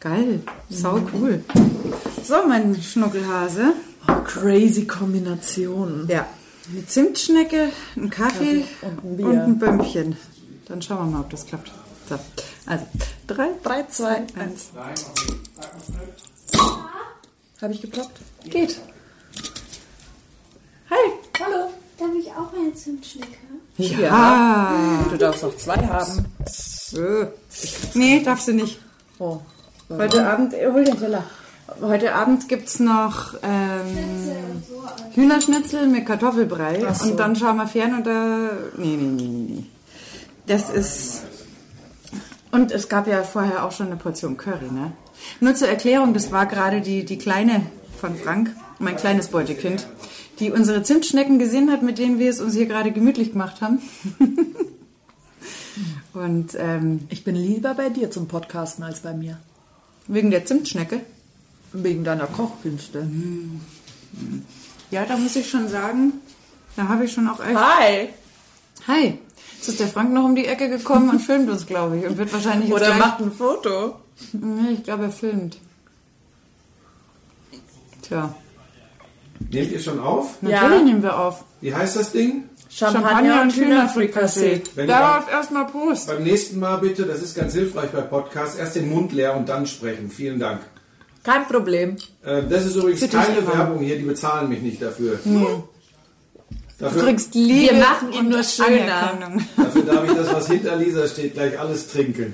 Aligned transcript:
Geil, 0.00 0.40
sau 0.70 0.98
cool. 1.12 1.44
So, 2.24 2.46
mein 2.48 2.74
Schnuckelhase. 2.80 3.74
Oh, 4.08 4.14
crazy 4.24 4.86
Kombination. 4.86 6.06
Ja, 6.08 6.26
eine 6.70 6.86
Zimtschnecke, 6.86 7.68
ein 7.96 8.08
Kaffee 8.08 8.64
und 8.80 9.04
ein 9.04 9.16
Bier. 9.18 9.26
und 9.26 9.38
ein 9.38 9.58
Bömmchen. 9.58 10.16
Dann 10.66 10.80
schauen 10.80 11.10
wir 11.10 11.16
mal, 11.16 11.20
ob 11.20 11.30
das 11.30 11.44
klappt. 11.44 11.70
So, 12.08 12.18
also, 12.64 12.86
drei, 13.26 13.48
3, 13.62 13.82
2, 13.88 14.08
1. 14.16 14.34
eins. 14.36 14.70
Habe 17.60 17.72
ich 17.74 17.82
geploppt? 17.82 18.20
Geht. 18.44 18.80
Hi. 20.88 20.96
Hallo. 21.40 21.70
Darf 21.98 22.08
ich 22.18 22.30
auch 22.30 22.52
eine 22.54 22.72
Zimtschnecke? 22.72 23.36
Ja. 23.76 25.04
Du 25.10 25.16
darfst 25.18 25.42
noch 25.42 25.54
zwei 25.56 25.76
haben. 25.76 26.24
Nee, 27.92 28.22
darf 28.22 28.40
sie 28.40 28.54
nicht. 28.54 28.78
Oh. 29.18 29.40
Heute 29.90 30.24
Abend, 30.24 30.54
äh, 30.54 30.70
hol 30.72 30.84
den 30.84 30.98
Teller. 30.98 31.24
Heute 31.80 32.14
Abend 32.14 32.48
gibt's 32.48 32.78
noch 32.78 33.34
ähm, 33.42 34.62
Hühnerschnitzel 35.14 35.88
mit 35.88 36.06
Kartoffelbrei. 36.06 36.80
So. 36.92 37.10
Und 37.10 37.18
dann 37.18 37.34
schauen 37.34 37.56
wir 37.56 37.66
fern 37.66 37.94
und 37.94 38.06
da. 38.06 38.50
Nee, 38.76 38.96
nee, 38.96 39.10
nee, 39.10 39.22
nee, 39.22 39.46
nee. 39.48 39.64
Das 40.46 40.70
ist. 40.70 41.22
Und 42.52 42.72
es 42.72 42.88
gab 42.88 43.06
ja 43.06 43.22
vorher 43.22 43.64
auch 43.64 43.72
schon 43.72 43.86
eine 43.86 43.96
Portion 43.96 44.36
Curry, 44.36 44.70
ne? 44.70 44.92
Nur 45.40 45.54
zur 45.54 45.68
Erklärung, 45.68 46.14
das 46.14 46.32
war 46.32 46.46
gerade 46.46 46.80
die, 46.80 47.04
die 47.04 47.18
Kleine 47.18 47.66
von 48.00 48.16
Frank, 48.16 48.54
mein 48.78 48.96
kleines 48.96 49.28
Beutekind, 49.28 49.86
die 50.40 50.50
unsere 50.50 50.82
Zimtschnecken 50.82 51.38
gesehen 51.38 51.70
hat, 51.70 51.82
mit 51.82 51.98
denen 51.98 52.18
wir 52.18 52.30
es 52.30 52.40
uns 52.40 52.54
hier 52.54 52.66
gerade 52.66 52.90
gemütlich 52.90 53.32
gemacht 53.32 53.60
haben. 53.60 53.80
und 56.14 56.56
ähm, 56.58 57.06
Ich 57.10 57.22
bin 57.22 57.36
lieber 57.36 57.74
bei 57.74 57.88
dir 57.88 58.10
zum 58.10 58.26
Podcasten 58.26 58.82
als 58.82 59.00
bei 59.00 59.12
mir. 59.12 59.38
Wegen 60.12 60.30
der 60.30 60.44
Zimtschnecke. 60.44 61.00
Wegen 61.72 62.02
deiner 62.04 62.26
Kochkünste. 62.26 63.08
Ja, 64.90 65.04
da 65.04 65.16
muss 65.16 65.36
ich 65.36 65.48
schon 65.48 65.68
sagen, 65.68 66.14
da 66.76 66.88
habe 66.88 67.04
ich 67.04 67.12
schon 67.12 67.28
auch 67.28 67.38
echt. 67.40 67.56
Hi. 67.56 68.08
Hi, 68.88 69.18
jetzt 69.56 69.68
ist 69.68 69.78
der 69.80 69.86
Frank 69.88 70.12
noch 70.12 70.24
um 70.24 70.34
die 70.34 70.46
Ecke 70.46 70.68
gekommen 70.68 71.10
und 71.10 71.20
filmt 71.20 71.48
uns, 71.48 71.66
glaube 71.66 71.98
ich. 71.98 72.06
Und 72.06 72.16
wird 72.18 72.32
wahrscheinlich 72.32 72.68
jetzt 72.68 72.76
Oder 72.76 72.86
gleich... 72.86 72.98
macht 72.98 73.20
ein 73.20 73.32
Foto. 73.32 73.96
Nee, 74.32 74.72
ich 74.74 74.82
glaube, 74.82 75.04
er 75.04 75.10
filmt. 75.12 75.58
Tja, 78.02 78.34
Nehmt 79.50 79.72
ihr 79.72 79.80
schon 79.80 79.98
auf? 80.00 80.42
natürlich 80.42 80.60
Ja. 80.60 80.82
nehmen 80.82 81.02
wir 81.02 81.18
auf. 81.18 81.44
Wie 81.60 81.74
heißt 81.74 81.96
das 81.96 82.12
Ding? 82.12 82.44
Champagner, 82.70 83.42
und 83.42 83.52
Hühnerfrikassee. 83.54 84.62
Wenn 84.74 84.88
ihr 84.88 84.94
Darauf 84.94 85.30
erstmal 85.30 85.66
Prost. 85.66 86.06
Beim 86.06 86.22
nächsten 86.22 86.58
Mal 86.60 86.76
bitte, 86.76 87.02
das 87.04 87.20
ist 87.20 87.34
ganz 87.36 87.52
hilfreich 87.52 87.90
bei 87.90 88.00
Podcasts, 88.02 88.56
erst 88.56 88.76
den 88.76 88.88
Mund 88.88 89.12
leer 89.12 89.36
und 89.36 89.48
dann 89.48 89.66
sprechen. 89.66 90.08
Vielen 90.10 90.38
Dank. 90.38 90.60
Kein 91.22 91.46
Problem. 91.46 91.96
Äh, 92.24 92.42
Das 92.48 92.64
ist 92.64 92.76
übrigens 92.76 93.00
Bitte 93.00 93.16
keine. 93.16 93.46
Werbung 93.46 93.80
hier, 93.80 93.96
die 93.98 94.04
bezahlen 94.04 94.48
mich 94.48 94.62
nicht 94.62 94.80
dafür. 94.80 95.18
Du 95.24 95.68
Dafür, 96.78 97.02
kriegst 97.02 97.34
Liebe 97.34 97.74
Wir 97.74 97.78
machen 97.78 98.12
ihn 98.12 98.28
nur 98.30 98.42
schöner. 98.42 99.12
Dafür 99.56 99.82
darf 99.82 100.04
ich 100.08 100.14
das, 100.14 100.32
was 100.32 100.46
hinter 100.46 100.76
Lisa 100.76 101.06
steht, 101.06 101.34
gleich 101.34 101.58
alles 101.58 101.88
trinken. 101.88 102.32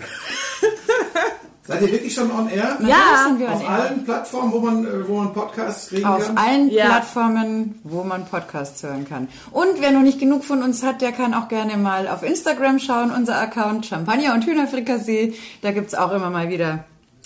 Seid 1.67 1.83
ihr 1.83 1.91
wirklich 1.93 2.15
schon 2.15 2.31
on 2.31 2.49
air? 2.49 2.77
Natürlich 2.81 2.97
sind 3.27 3.39
wir 3.41 3.49
Auf 3.53 3.57
on 3.61 3.63
air. 3.63 3.71
allen 3.71 4.05
Plattformen, 4.05 4.53
wo 4.53 4.61
man, 4.61 4.85
äh, 4.87 5.09
wo 5.09 5.17
man 5.17 5.33
Podcasts 5.33 5.89
kriegen 5.89 6.05
Auf 6.05 6.27
kann? 6.27 6.39
allen 6.39 6.71
Ja. 6.71 6.87
Plattformen, 6.87 7.81
wo 7.83 8.05
man 8.05 8.25
Podcasts 8.27 8.83
hören 8.83 9.07
kann. 9.09 9.29
Und 9.51 9.81
wer 9.81 9.91
noch 9.91 10.03
nicht 10.03 10.21
genug 10.21 10.45
von 10.45 10.63
uns 10.63 10.83
hat, 10.83 11.01
der 11.03 11.13
kann 11.13 11.35
auch 11.35 11.49
gerne 11.49 11.77
mal 11.77 12.07
auf 12.09 12.23
Instagram 12.23 12.79
schauen, 12.79 13.11
unser 13.11 13.37
Account 13.41 13.87
Champagner 13.87 14.35
und 14.35 14.47
Hühnerfrikassee. 14.47 15.35
Da 15.63 15.73
gibt's 15.73 15.95
auch 15.95 16.13
immer 16.13 16.31
mal 16.31 16.49
wieder 16.51 16.85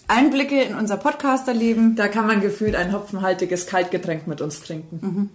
Einblicke 0.08 0.62
in 0.62 0.74
unser 0.74 0.96
Podcasterleben. 0.96 1.94
Da 1.96 2.08
kann 2.08 2.26
man 2.26 2.40
gefühlt 2.40 2.74
ein 2.74 2.92
hopfenhaltiges 2.92 3.66
Kaltgetränk 3.66 4.26
mit 4.26 4.40
uns 4.40 4.60
trinken. 4.60 5.30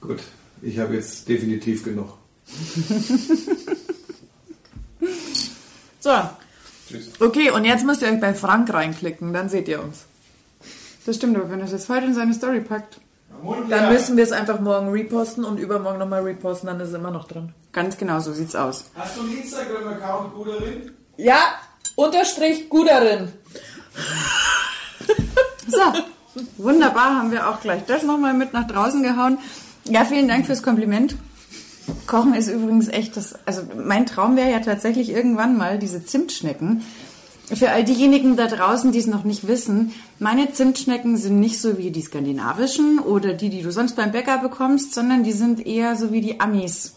Gut, 0.00 0.20
ich 0.60 0.78
habe 0.78 0.94
jetzt 0.94 1.28
definitiv 1.28 1.84
genug. 1.84 2.18
So, 6.00 6.10
Tschüss. 6.92 7.10
Okay, 7.20 7.50
und 7.50 7.64
jetzt 7.64 7.84
müsst 7.84 8.02
ihr 8.02 8.08
euch 8.08 8.20
bei 8.20 8.34
Frank 8.34 8.72
reinklicken, 8.72 9.32
dann 9.32 9.48
seht 9.48 9.68
ihr 9.68 9.82
uns. 9.82 10.04
das 11.06 11.16
stimmt, 11.16 11.36
aber 11.36 11.50
wenn 11.50 11.58
er 11.60 11.64
das 11.64 11.72
jetzt 11.72 11.88
heute 11.88 12.06
in 12.06 12.14
seine 12.14 12.34
Story 12.34 12.60
packt, 12.60 12.98
Dann 13.70 13.92
müssen 13.92 14.16
wir 14.16 14.22
es 14.24 14.30
einfach 14.32 14.60
morgen 14.60 14.90
reposten 14.90 15.44
und 15.44 15.58
übermorgen 15.58 15.98
nochmal 15.98 16.22
reposten, 16.22 16.68
dann 16.68 16.78
ist 16.80 16.90
es 16.90 16.94
immer 16.94 17.10
noch 17.10 17.26
drin. 17.26 17.52
ganz 17.72 17.96
genau 17.96 18.20
so 18.20 18.32
sieht's 18.32 18.54
aus. 18.54 18.84
Hast 18.94 19.16
du 19.16 19.22
einen 19.22 19.38
Instagram-Account, 19.38 20.34
Guderin? 20.34 20.90
Ja, 21.16 21.40
unterstrich 21.96 22.68
Guderin. 22.68 23.32
So, 25.68 25.80
wunderbar, 26.58 27.16
haben 27.16 27.30
wir 27.32 27.48
auch 27.48 27.60
gleich 27.60 27.84
das 27.86 28.02
nochmal 28.02 28.34
mit 28.34 28.52
nach 28.52 28.66
draußen 28.66 29.02
gehauen. 29.02 29.38
Ja, 29.84 30.04
vielen 30.04 30.28
Dank 30.28 30.46
fürs 30.46 30.62
Kompliment. 30.62 31.16
Kochen 32.06 32.34
ist 32.34 32.48
übrigens 32.48 32.88
echt 32.88 33.16
das, 33.16 33.34
also 33.46 33.62
mein 33.76 34.06
Traum 34.06 34.36
wäre 34.36 34.50
ja 34.50 34.60
tatsächlich 34.60 35.10
irgendwann 35.10 35.56
mal 35.56 35.78
diese 35.78 36.04
Zimtschnecken. 36.04 36.82
Für 37.46 37.70
all 37.70 37.84
diejenigen 37.84 38.36
da 38.36 38.46
draußen, 38.46 38.92
die 38.92 38.98
es 38.98 39.06
noch 39.06 39.24
nicht 39.24 39.46
wissen, 39.46 39.92
meine 40.18 40.52
Zimtschnecken 40.52 41.16
sind 41.16 41.40
nicht 41.40 41.60
so 41.60 41.76
wie 41.76 41.90
die 41.90 42.00
skandinavischen 42.02 42.98
oder 42.98 43.34
die, 43.34 43.50
die 43.50 43.62
du 43.62 43.72
sonst 43.72 43.96
beim 43.96 44.12
Bäcker 44.12 44.38
bekommst, 44.38 44.94
sondern 44.94 45.22
die 45.24 45.32
sind 45.32 45.66
eher 45.66 45.96
so 45.96 46.12
wie 46.12 46.20
die 46.20 46.40
Amis. 46.40 46.94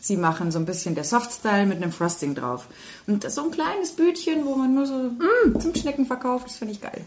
Sie 0.00 0.16
machen 0.16 0.50
so 0.50 0.58
ein 0.58 0.64
bisschen 0.64 0.94
der 0.94 1.04
Softstyle 1.04 1.66
mit 1.66 1.78
einem 1.78 1.92
Frosting 1.92 2.34
drauf. 2.34 2.66
Und 3.06 3.24
das 3.24 3.32
ist 3.32 3.36
so 3.36 3.44
ein 3.44 3.50
kleines 3.50 3.92
Bütchen, 3.92 4.46
wo 4.46 4.54
man 4.54 4.74
nur 4.74 4.86
so 4.86 4.94
mm, 4.94 5.60
Zimtschnecken 5.60 6.06
verkauft, 6.06 6.46
das 6.46 6.56
finde 6.56 6.72
ich 6.72 6.80
geil. 6.80 7.02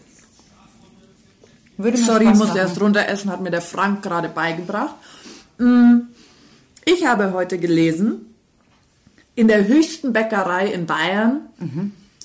Würde 1.76 1.96
Sorry, 1.96 2.24
ich 2.24 2.34
muss 2.34 2.48
machen. 2.48 2.58
erst 2.58 2.80
runter 2.80 3.08
essen, 3.08 3.30
hat 3.30 3.40
mir 3.40 3.50
der 3.50 3.62
Frank 3.62 4.02
gerade 4.02 4.28
beigebracht. 4.28 4.94
Mm, 5.58 6.02
Ich 6.84 7.06
habe 7.06 7.32
heute 7.32 7.58
gelesen, 7.58 8.34
in 9.34 9.48
der 9.48 9.66
höchsten 9.66 10.12
Bäckerei 10.12 10.68
in 10.68 10.86
Bayern 10.86 11.42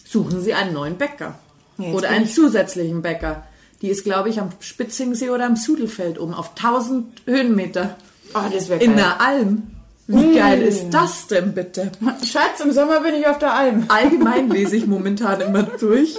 suchen 0.05 0.41
sie 0.41 0.53
einen 0.53 0.73
neuen 0.73 0.97
Bäcker. 0.97 1.39
Ja, 1.77 1.93
oder 1.93 2.09
einen 2.09 2.25
ich- 2.25 2.33
zusätzlichen 2.33 3.01
Bäcker. 3.01 3.43
Die 3.81 3.87
ist, 3.87 4.03
glaube 4.03 4.27
ich, 4.29 4.41
am 4.41 4.49
Spitzingsee 4.59 5.29
oder 5.29 5.45
am 5.45 5.55
Sudelfeld 5.55 6.19
oben 6.19 6.33
auf 6.33 6.53
1000 6.55 7.05
Höhenmeter. 7.25 7.95
Oh, 8.33 8.39
das 8.53 8.67
wäre 8.67 8.83
In 8.83 8.91
geil. 8.91 8.97
der 8.97 9.21
Alm. 9.21 9.63
Wie 10.07 10.35
geil 10.35 10.61
ist 10.63 10.89
das 10.89 11.27
denn 11.27 11.53
bitte? 11.53 11.91
Schatz, 12.25 12.59
im 12.63 12.71
Sommer 12.73 12.99
bin 13.01 13.13
ich 13.15 13.27
auf 13.27 13.37
der 13.39 13.53
Alm. 13.53 13.85
Allgemein 13.87 14.49
lese 14.51 14.75
ich 14.75 14.87
momentan 14.87 15.39
immer 15.39 15.63
durch. 15.63 16.17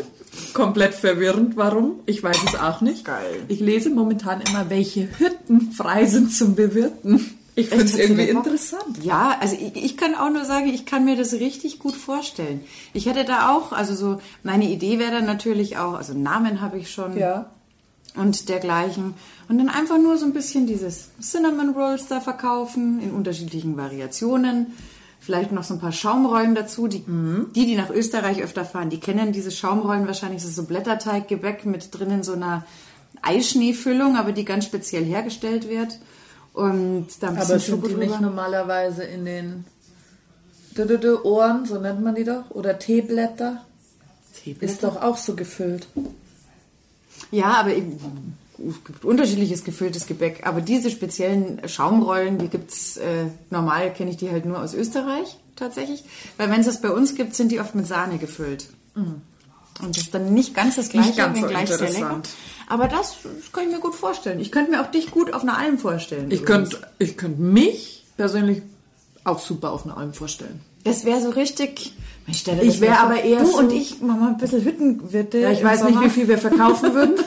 Komplett 0.55 0.95
verwirrend, 0.95 1.57
warum? 1.57 2.01
Ich 2.07 2.23
weiß 2.23 2.39
es 2.47 2.55
auch 2.59 2.81
nicht. 2.81 3.05
Geil. 3.05 3.43
Ich 3.49 3.61
lese 3.61 3.91
momentan 3.91 4.41
immer, 4.49 4.71
welche 4.71 5.09
Hütten 5.19 5.73
frei 5.73 6.07
sind 6.07 6.33
zum 6.33 6.55
Bewirten. 6.55 7.37
Ich 7.55 7.69
finde 7.69 7.85
es 7.85 7.97
irgendwie 7.97 8.29
interessant. 8.29 9.03
Ja, 9.03 9.37
also 9.41 9.57
ich, 9.57 9.77
ich 9.77 9.97
kann 9.97 10.15
auch 10.15 10.31
nur 10.31 10.45
sagen, 10.45 10.69
ich 10.69 10.87
kann 10.87 11.05
mir 11.05 11.17
das 11.17 11.33
richtig 11.35 11.79
gut 11.79 11.95
vorstellen. 11.95 12.63
Ich 12.93 13.07
hätte 13.07 13.25
da 13.25 13.51
auch, 13.55 13.73
also 13.73 13.95
so, 13.95 14.21
meine 14.43 14.69
Idee 14.71 14.99
wäre 14.99 15.11
dann 15.13 15.27
natürlich 15.27 15.77
auch, 15.77 15.95
also 15.95 16.15
Namen 16.15 16.61
habe 16.61 16.79
ich 16.79 16.91
schon 16.91 17.17
Ja. 17.17 17.51
und 18.15 18.49
dergleichen. 18.49 19.15
Und 19.49 19.59
dann 19.59 19.69
einfach 19.69 19.99
nur 19.99 20.17
so 20.17 20.27
ein 20.27 20.33
bisschen 20.33 20.67
dieses 20.67 21.11
Cinnamon 21.21 21.71
Rolls 21.71 22.07
da 22.07 22.21
verkaufen 22.21 23.01
in 23.03 23.11
unterschiedlichen 23.11 23.77
Variationen. 23.77 24.69
Vielleicht 25.19 25.53
noch 25.53 25.65
so 25.65 25.75
ein 25.75 25.81
paar 25.81 25.93
Schaumrollen 25.93 26.55
dazu. 26.55 26.89
Die, 26.89 27.05
die, 27.07 27.67
die 27.67 27.77
nach 27.77 27.91
Österreich 27.91 28.43
öfter 28.43 28.65
fahren, 28.65 28.89
die 28.91 29.01
kennen 29.01 29.33
diese 29.33 29.51
Schaumrollen 29.51 30.07
wahrscheinlich. 30.07 30.41
Das 30.41 30.51
ist 30.51 30.57
so 30.57 30.65
Blätterteiggebäck 30.65 31.67
mit 31.67 31.93
drinnen 31.93 32.23
so 32.23 32.33
einer 32.33 32.65
Eischneefüllung, 33.23 34.17
aber 34.17 34.33
die 34.33 34.45
ganz 34.45 34.65
speziell 34.65 35.05
hergestellt 35.05 35.69
wird. 35.69 35.99
Und 36.53 37.07
da 37.21 37.29
ein 37.29 37.37
bisschen 37.37 37.51
Aber 37.51 37.59
sind 37.61 37.87
die 37.87 37.95
nicht 37.95 38.21
normalerweise 38.21 39.05
in 39.05 39.25
den 39.25 39.65
dü- 40.75 40.87
dü- 40.87 40.99
dü 40.99 41.17
Ohren, 41.23 41.65
so 41.67 41.79
nennt 41.81 42.03
man 42.03 42.15
die 42.15 42.25
doch? 42.25 42.51
Oder 42.51 42.79
Teeblätter? 42.79 43.65
Ist 44.61 44.83
doch 44.83 45.01
auch 45.03 45.17
so 45.17 45.35
gefüllt. 45.35 45.87
Ja, 47.31 47.55
aber 47.61 47.75
eben, 47.75 48.37
es 48.59 48.85
gibt 48.85 49.05
unterschiedliches 49.05 49.65
gefülltes 49.65 50.07
Gebäck. 50.07 50.47
Aber 50.47 50.61
diese 50.61 50.91
speziellen 50.91 51.67
Schaumrollen, 51.69 52.39
die 52.39 52.49
gibt's 52.49 52.97
äh, 52.97 53.27
normal, 53.51 53.93
kenne 53.93 54.11
ich 54.11 54.17
die 54.17 54.31
halt 54.31 54.45
nur 54.47 54.61
aus 54.61 54.75
Österreich 54.75 55.37
tatsächlich. 55.57 56.05
Weil 56.37 56.51
wenn 56.51 56.61
es 56.61 56.67
das 56.67 56.81
bei 56.81 56.91
uns 56.91 57.15
gibt, 57.15 57.35
sind 57.37 57.53
die 57.53 57.61
oft 57.61 57.75
mit 57.75 57.87
Sahne 57.87 58.19
gefüllt. 58.19 58.67
Und 59.83 59.97
das 59.97 60.05
ist 60.05 60.15
dann 60.15 60.33
nicht 60.35 60.55
ganz 60.55 60.77
das 60.77 60.89
gleiche, 60.89 61.15
ganz 61.15 61.39
so 61.39 61.45
wenngleich 61.45 61.69
sehr 61.69 61.91
lecker. 61.91 62.21
Aber 62.69 62.87
das, 62.89 63.17
das 63.23 63.53
kann 63.53 63.65
ich 63.65 63.71
mir 63.71 63.81
gut 63.81 63.95
vorstellen. 63.95 64.39
Ich 64.41 64.53
könnte 64.53 64.71
mir 64.71 64.83
auch 64.83 64.91
dich 64.91 65.11
gut 65.11 65.33
auf 65.33 65.43
einer 65.43 65.59
Alm 65.59 65.79
vorstellen. 65.79 66.31
Ich 66.31 66.43
übrigens. 66.43 66.71
könnte 66.71 66.89
ich 66.99 67.17
könnt 67.17 67.39
mich 67.41 68.05
persönlich 68.17 68.63
auch 69.25 69.41
super 69.41 69.73
auf 69.73 69.85
eine 69.85 69.97
Alm 69.97 70.15
vorstellen. 70.15 70.61
Das 70.85 71.05
wäre 71.05 71.21
so 71.21 71.31
richtig. 71.31 71.93
Ich 72.27 72.45
das 72.45 72.81
wär 72.81 72.91
mal 72.91 72.97
vor. 72.97 73.05
aber 73.07 73.23
eher 73.23 73.41
Du 73.41 73.47
so- 73.47 73.59
und 73.59 73.73
ich 73.73 74.01
machen 74.01 74.21
mal 74.21 74.29
ein 74.29 74.39
bisschen 74.39 74.65
Hüttenwirte. 74.65 75.39
Ja, 75.39 75.51
ich 75.51 75.65
weiß 75.65 75.83
nicht, 75.85 75.95
Sommer. 75.95 76.07
wie 76.07 76.11
viel 76.11 76.29
wir 76.29 76.39
verkaufen 76.39 76.95
würden. 76.95 77.15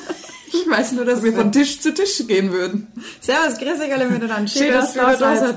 Ich 0.55 0.69
weiß 0.69 0.91
nur, 0.91 1.03
dass 1.03 1.23
wir 1.23 1.33
von 1.33 1.51
Tisch 1.51 1.79
zu 1.81 1.91
Tisch 1.95 2.25
gehen 2.27 2.51
würden. 2.51 2.85
Servus, 3.19 3.57
grüß 3.57 3.79
euch 3.81 3.91
alle 3.91 4.07
miteinander. 4.07 4.47
Schön, 4.47 4.71
dass 4.71 4.93
du 4.93 4.99
da 4.99 5.55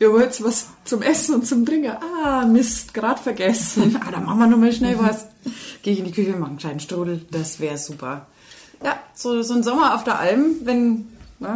ihr 0.00 0.12
wollt 0.12 0.42
was 0.42 0.66
zum 0.84 1.02
Essen 1.02 1.34
und 1.36 1.46
zum 1.46 1.64
Trinken. 1.66 1.92
Ah, 2.24 2.44
Mist, 2.46 2.94
gerade 2.94 3.20
vergessen. 3.22 3.98
Ah, 4.06 4.10
dann 4.10 4.24
machen 4.24 4.38
wir 4.40 4.46
noch 4.46 4.58
mal 4.58 4.72
schnell 4.72 4.98
was. 4.98 5.26
Gehe 5.82 5.92
ich 5.92 5.98
in 6.00 6.04
die 6.06 6.12
Küche 6.12 6.32
und 6.34 6.40
mache 6.40 6.50
einen 6.50 6.58
kleinen 6.58 6.80
Strudel. 6.80 7.24
Das 7.30 7.60
wäre 7.60 7.78
super. 7.78 8.26
Ja, 8.84 8.98
so, 9.14 9.42
so 9.42 9.54
ein 9.54 9.62
Sommer 9.62 9.94
auf 9.94 10.04
der 10.04 10.18
Alm, 10.18 10.56
wenn. 10.64 11.08
Ja, 11.40 11.54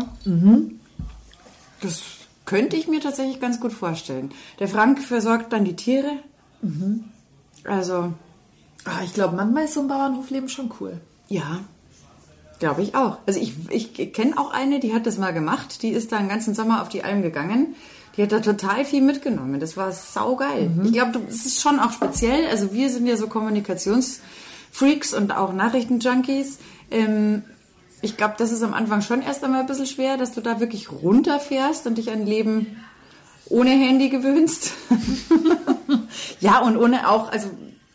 Das 1.81 2.03
könnte 2.45 2.77
ich 2.77 2.89
mir 2.89 3.01
tatsächlich 3.01 3.41
ganz 3.41 3.61
gut 3.61 3.73
vorstellen. 3.73 4.31
Der 4.59 4.69
Frank 4.69 5.01
versorgt 5.03 5.53
dann 5.53 5.65
die 5.65 5.77
Tiere. 5.77 6.11
Also, 7.65 8.13
Ah, 8.85 9.01
ich 9.05 9.15
glaube, 9.15 9.37
manchmal 9.37 9.65
ist 9.67 9.75
so 9.75 9.81
ein 9.81 9.87
Bauernhofleben 9.89 10.49
schon 10.49 10.73
cool. 10.81 11.01
ja, 11.29 11.61
glaube 12.59 12.83
ich 12.83 12.95
auch. 12.97 13.19
Also 13.27 13.41
ich, 13.41 13.55
ich 13.71 14.13
kenne 14.13 14.39
auch 14.39 14.53
eine, 14.53 14.79
die 14.81 14.93
hat 14.95 15.07
das 15.07 15.19
mal 15.19 15.33
gemacht. 15.33 15.83
Die 15.83 15.91
ist 15.91 16.11
da 16.13 16.17
einen 16.19 16.29
ganzen 16.29 16.55
Sommer 16.55 16.81
auf 16.83 16.89
die 16.89 17.03
Alm 17.05 17.23
gegangen. 17.23 17.75
Die 18.17 18.23
hat 18.23 18.33
da 18.33 18.41
total 18.41 18.85
viel 18.85 19.01
mitgenommen. 19.01 19.59
Das 19.59 19.77
war 19.77 19.91
saugeil. 19.93 20.71
Ich 20.85 20.93
glaube, 20.93 21.21
es 21.29 21.47
ist 21.47 21.61
schon 21.63 21.81
auch 21.81 21.93
speziell. 21.93 22.47
Also 22.51 22.73
wir 22.75 22.91
sind 22.91 23.07
ja 23.07 23.17
so 23.17 23.27
Kommunikationsfreaks 23.27 25.15
und 25.15 25.35
auch 25.35 25.53
Nachrichtenjunkies. 25.53 26.59
Ähm, 26.91 27.43
ich 28.03 28.17
glaube, 28.17 28.35
das 28.37 28.53
ist 28.53 28.63
am 28.63 28.75
Anfang 28.75 29.01
schon 29.01 29.23
erst 29.23 29.43
einmal 29.45 29.61
ein 29.61 29.67
bisschen 29.67 29.87
schwer, 29.87 30.17
dass 30.19 30.33
du 30.33 30.41
da 30.41 30.61
wirklich 30.61 30.91
runterfährst 30.93 31.87
und 31.87 31.97
dich 31.99 32.11
an 32.11 32.27
Leben 32.27 32.77
ohne 33.47 33.71
Handy 33.71 34.09
gewöhnst. 34.09 34.73
ja, 36.41 36.59
und 36.61 36.77
ohne 36.77 37.09
auch, 37.09 37.31
also, 37.33 37.49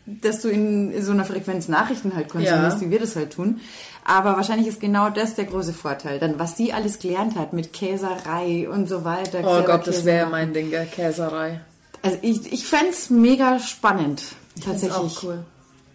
dass 0.06 0.40
du 0.40 0.48
in 0.48 1.00
so 1.02 1.12
einer 1.12 1.24
Frequenz 1.24 1.68
Nachrichten 1.68 2.14
halt 2.14 2.28
konsumierst, 2.28 2.78
Ja. 2.80 2.86
wie 2.86 2.90
wir 2.90 2.98
das 3.00 3.16
halt 3.16 3.32
tun. 3.34 3.60
Aber 4.08 4.36
wahrscheinlich 4.38 4.66
ist 4.66 4.80
genau 4.80 5.10
das 5.10 5.34
der 5.34 5.44
große 5.44 5.74
Vorteil. 5.74 6.18
Dann, 6.18 6.38
was 6.38 6.54
die 6.54 6.72
alles 6.72 6.98
gelernt 6.98 7.36
hat 7.36 7.52
mit 7.52 7.74
Käserei 7.74 8.66
und 8.66 8.88
so 8.88 9.04
weiter. 9.04 9.40
Oh 9.44 9.62
Gott, 9.62 9.86
das 9.86 10.06
wäre 10.06 10.30
mein 10.30 10.54
Ding, 10.54 10.70
gell? 10.70 10.86
Käserei. 10.86 11.60
Also 12.00 12.16
ich, 12.22 12.50
ich 12.50 12.66
fände 12.66 12.88
es 12.88 13.10
mega 13.10 13.58
spannend, 13.58 14.22
find's 14.54 14.66
tatsächlich. 14.66 15.18
auch 15.18 15.22
cool. 15.24 15.44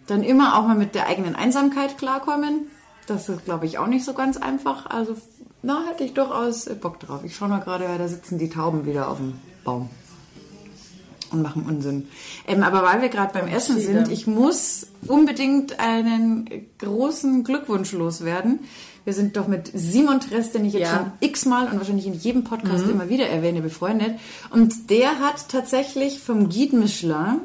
Dann 0.06 0.22
immer 0.22 0.56
auch 0.56 0.62
mal 0.62 0.76
mit 0.76 0.94
der 0.94 1.08
eigenen 1.08 1.34
Einsamkeit 1.34 1.98
klarkommen. 1.98 2.68
Das 3.08 3.28
ist, 3.28 3.46
glaube 3.46 3.66
ich, 3.66 3.78
auch 3.78 3.88
nicht 3.88 4.04
so 4.04 4.14
ganz 4.14 4.36
einfach. 4.36 4.86
Also, 4.86 5.16
na, 5.62 5.82
hätte 5.90 6.04
ich 6.04 6.14
durchaus 6.14 6.66
Bock 6.80 7.00
drauf. 7.00 7.24
Ich 7.24 7.34
schaue 7.34 7.48
mal 7.48 7.60
gerade, 7.60 7.86
da 7.98 8.06
sitzen 8.06 8.38
die 8.38 8.48
Tauben 8.48 8.86
wieder 8.86 9.08
auf 9.08 9.16
dem 9.16 9.40
Baum 9.64 9.90
und 11.34 11.42
machen 11.42 11.64
Unsinn. 11.68 12.08
Ähm, 12.48 12.62
aber 12.62 12.82
weil 12.82 13.02
wir 13.02 13.08
gerade 13.10 13.32
beim 13.32 13.48
Essen 13.48 13.78
sind, 13.80 14.10
ich 14.10 14.26
muss 14.26 14.86
unbedingt 15.06 15.78
einen 15.78 16.48
großen 16.78 17.44
Glückwunsch 17.44 17.92
loswerden. 17.92 18.60
Wir 19.04 19.12
sind 19.12 19.36
doch 19.36 19.48
mit 19.48 19.70
Simon 19.74 20.20
Tress, 20.20 20.52
den 20.52 20.64
ich 20.64 20.72
jetzt 20.72 20.90
Ja. 20.90 20.96
schon 20.96 21.12
x-mal 21.28 21.66
und 21.68 21.76
wahrscheinlich 21.78 22.06
in 22.06 22.14
jedem 22.14 22.42
Podcast 22.44 22.88
immer 22.88 23.10
wieder 23.10 23.26
erwähne, 23.28 23.60
befreundet. 23.60 24.12
Und 24.50 24.88
der 24.88 25.18
hat 25.18 25.48
tatsächlich 25.50 26.20
vom 26.20 26.48
Guide 26.48 26.74
Michelin 26.76 27.40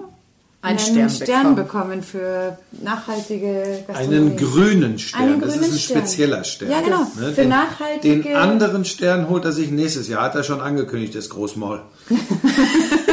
Einen 0.62 0.78
einen 0.80 1.10
Stern 1.10 1.56
bekommen 1.56 2.02
für 2.04 2.58
nachhaltige 2.82 3.84
Gastronomie. 3.88 4.16
Einen 4.18 4.38
grünen 4.38 5.00
Stern. 5.00 5.22
Einen 5.22 5.42
das 5.42 5.56
ist 5.58 5.72
ein 5.74 5.80
Stern. 5.80 5.98
spezieller 6.00 6.44
Stern. 6.46 6.72
Ja, 6.72 6.82
genau. 6.82 7.02
Ne, 7.20 7.34
Für 7.34 7.42
den, 7.42 7.50
nachhaltige- 7.50 8.24
Den 8.24 8.36
anderen 8.38 8.86
Stern 8.86 9.28
holt 9.30 9.44
er 9.46 9.52
sich 9.52 9.70
nächstes 9.72 10.08
Jahr. 10.08 10.24
Hat 10.24 10.36
er 10.36 10.44
schon 10.44 10.62
angekündigt, 10.62 11.14
das 11.16 11.30
Großmaul. 11.30 11.82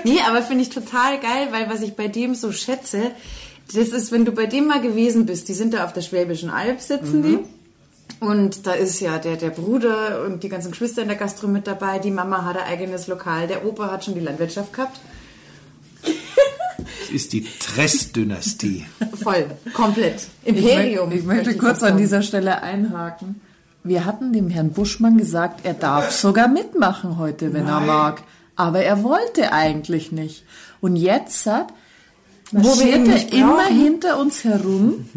Nee, 0.04 0.20
aber 0.26 0.42
finde 0.42 0.62
ich 0.62 0.70
total 0.70 1.18
geil, 1.20 1.48
weil 1.50 1.68
was 1.68 1.82
ich 1.82 1.94
bei 1.94 2.08
dem 2.08 2.34
so 2.34 2.52
schätze, 2.52 3.10
das 3.74 3.88
ist, 3.88 4.12
wenn 4.12 4.24
du 4.24 4.32
bei 4.32 4.46
dem 4.46 4.66
mal 4.66 4.80
gewesen 4.80 5.26
bist, 5.26 5.48
die 5.48 5.54
sind 5.54 5.74
da 5.74 5.84
auf 5.84 5.92
der 5.92 6.02
Schwäbischen 6.02 6.50
Alb, 6.50 6.80
sitzen 6.80 7.22
die. 7.22 7.38
Und 8.18 8.66
da 8.66 8.72
ist 8.72 9.00
ja 9.00 9.18
der, 9.18 9.36
der 9.36 9.50
Bruder 9.50 10.24
und 10.26 10.42
die 10.42 10.48
ganzen 10.48 10.72
Geschwister 10.72 11.02
in 11.02 11.08
der 11.08 11.16
Gastro 11.16 11.48
mit 11.48 11.66
dabei. 11.66 11.98
Die 11.98 12.10
Mama 12.10 12.44
hat 12.44 12.56
ein 12.58 12.64
eigenes 12.64 13.06
Lokal. 13.06 13.46
Der 13.46 13.64
Opa 13.64 13.90
hat 13.90 14.04
schon 14.04 14.14
die 14.14 14.20
Landwirtschaft 14.20 14.72
gehabt. 14.72 15.00
Das 16.02 17.10
ist 17.10 17.32
die 17.32 17.46
Tress-Dynastie. 17.58 18.84
Voll, 19.22 19.46
komplett. 19.72 20.26
Imperium. 20.44 21.12
Ich, 21.12 21.24
möchte 21.24 21.50
möchte 21.50 21.58
kurz 21.58 21.82
an 21.82 21.96
dieser 21.96 22.22
Stelle 22.22 22.62
einhaken. 22.62 23.40
Wir 23.84 24.04
hatten 24.04 24.32
dem 24.32 24.50
Herrn 24.50 24.72
Buschmann 24.72 25.16
gesagt, 25.16 25.60
er 25.64 25.74
darf 25.74 26.10
sogar 26.10 26.48
mitmachen 26.48 27.16
heute, 27.16 27.54
wenn 27.54 27.66
er 27.66 27.80
mag. 27.80 28.22
Aber 28.60 28.82
er 28.82 29.02
wollte 29.02 29.54
eigentlich 29.54 30.12
nicht. 30.12 30.44
Und 30.82 30.96
jetzt 30.96 31.46
hat, 31.46 31.72
Wo 32.50 32.62
wir 32.62 32.68
marschiert 32.68 32.94
ihn 32.94 33.06
er 33.06 33.14
nicht 33.14 33.32
immer 33.32 33.64
hinter 33.64 34.18
uns 34.18 34.44
herum 34.44 35.08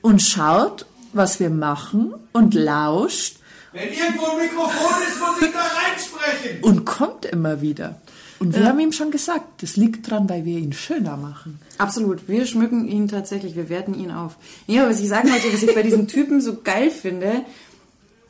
und 0.00 0.22
schaut, 0.22 0.86
was 1.12 1.40
wir 1.40 1.50
machen 1.50 2.14
und 2.32 2.54
lauscht 2.54 3.38
Wenn 3.72 3.88
irgendwo 3.88 4.26
ein 4.26 4.44
Mikrofon 4.44 5.02
ist, 5.08 5.18
muss 5.18 5.42
ich 5.42 5.52
da 5.52 5.58
reinsprechen. 5.58 6.62
und 6.62 6.84
kommt 6.84 7.24
immer 7.24 7.60
wieder. 7.60 8.00
Und 8.38 8.54
wir 8.54 8.64
haben 8.64 8.78
ihm 8.78 8.92
schon 8.92 9.10
gesagt, 9.10 9.60
das 9.64 9.74
liegt 9.74 10.08
dran, 10.08 10.28
weil 10.28 10.44
wir 10.44 10.58
ihn 10.58 10.72
schöner 10.72 11.16
machen. 11.16 11.58
Absolut, 11.78 12.28
wir 12.28 12.46
schmücken 12.46 12.86
ihn 12.86 13.08
tatsächlich, 13.08 13.56
wir 13.56 13.68
werten 13.68 13.94
ihn 13.94 14.12
auf. 14.12 14.36
Ja, 14.68 14.88
was 14.88 15.00
ich 15.00 15.08
sagen 15.08 15.32
wollte, 15.32 15.52
was 15.52 15.64
ich 15.64 15.74
bei 15.74 15.82
diesen 15.82 16.06
Typen 16.14 16.40
so 16.40 16.60
geil 16.62 16.92
finde, 16.92 17.42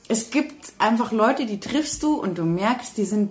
es 0.08 0.30
gibt 0.30 0.72
einfach 0.78 1.12
Leute, 1.12 1.44
die 1.44 1.60
triffst 1.60 2.02
du 2.02 2.14
und 2.14 2.38
du 2.38 2.44
merkst, 2.44 2.96
die 2.96 3.04
sind 3.04 3.30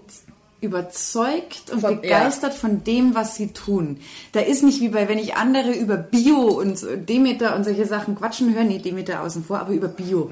überzeugt 0.61 1.69
und 1.71 1.81
Von- 1.81 2.01
begeistert 2.01 2.53
von 2.53 2.83
dem, 2.83 3.13
was 3.15 3.35
sie 3.35 3.49
tun. 3.53 3.97
Da 4.31 4.39
ist 4.39 4.63
nicht 4.63 4.81
wie 4.81 4.89
bei, 4.89 5.07
wenn 5.07 5.19
ich 5.19 5.35
andere 5.35 5.71
über 5.71 5.97
Bio 5.97 6.37
und 6.59 6.85
Demeter 7.07 7.55
und 7.55 7.63
solche 7.63 7.85
Sachen 7.85 8.15
quatschen 8.15 8.53
höre, 8.55 8.63
nee, 8.63 8.79
Demeter 8.79 9.21
außen 9.21 9.43
vor, 9.43 9.59
aber 9.59 9.73
über 9.73 9.87
Bio. 9.87 10.29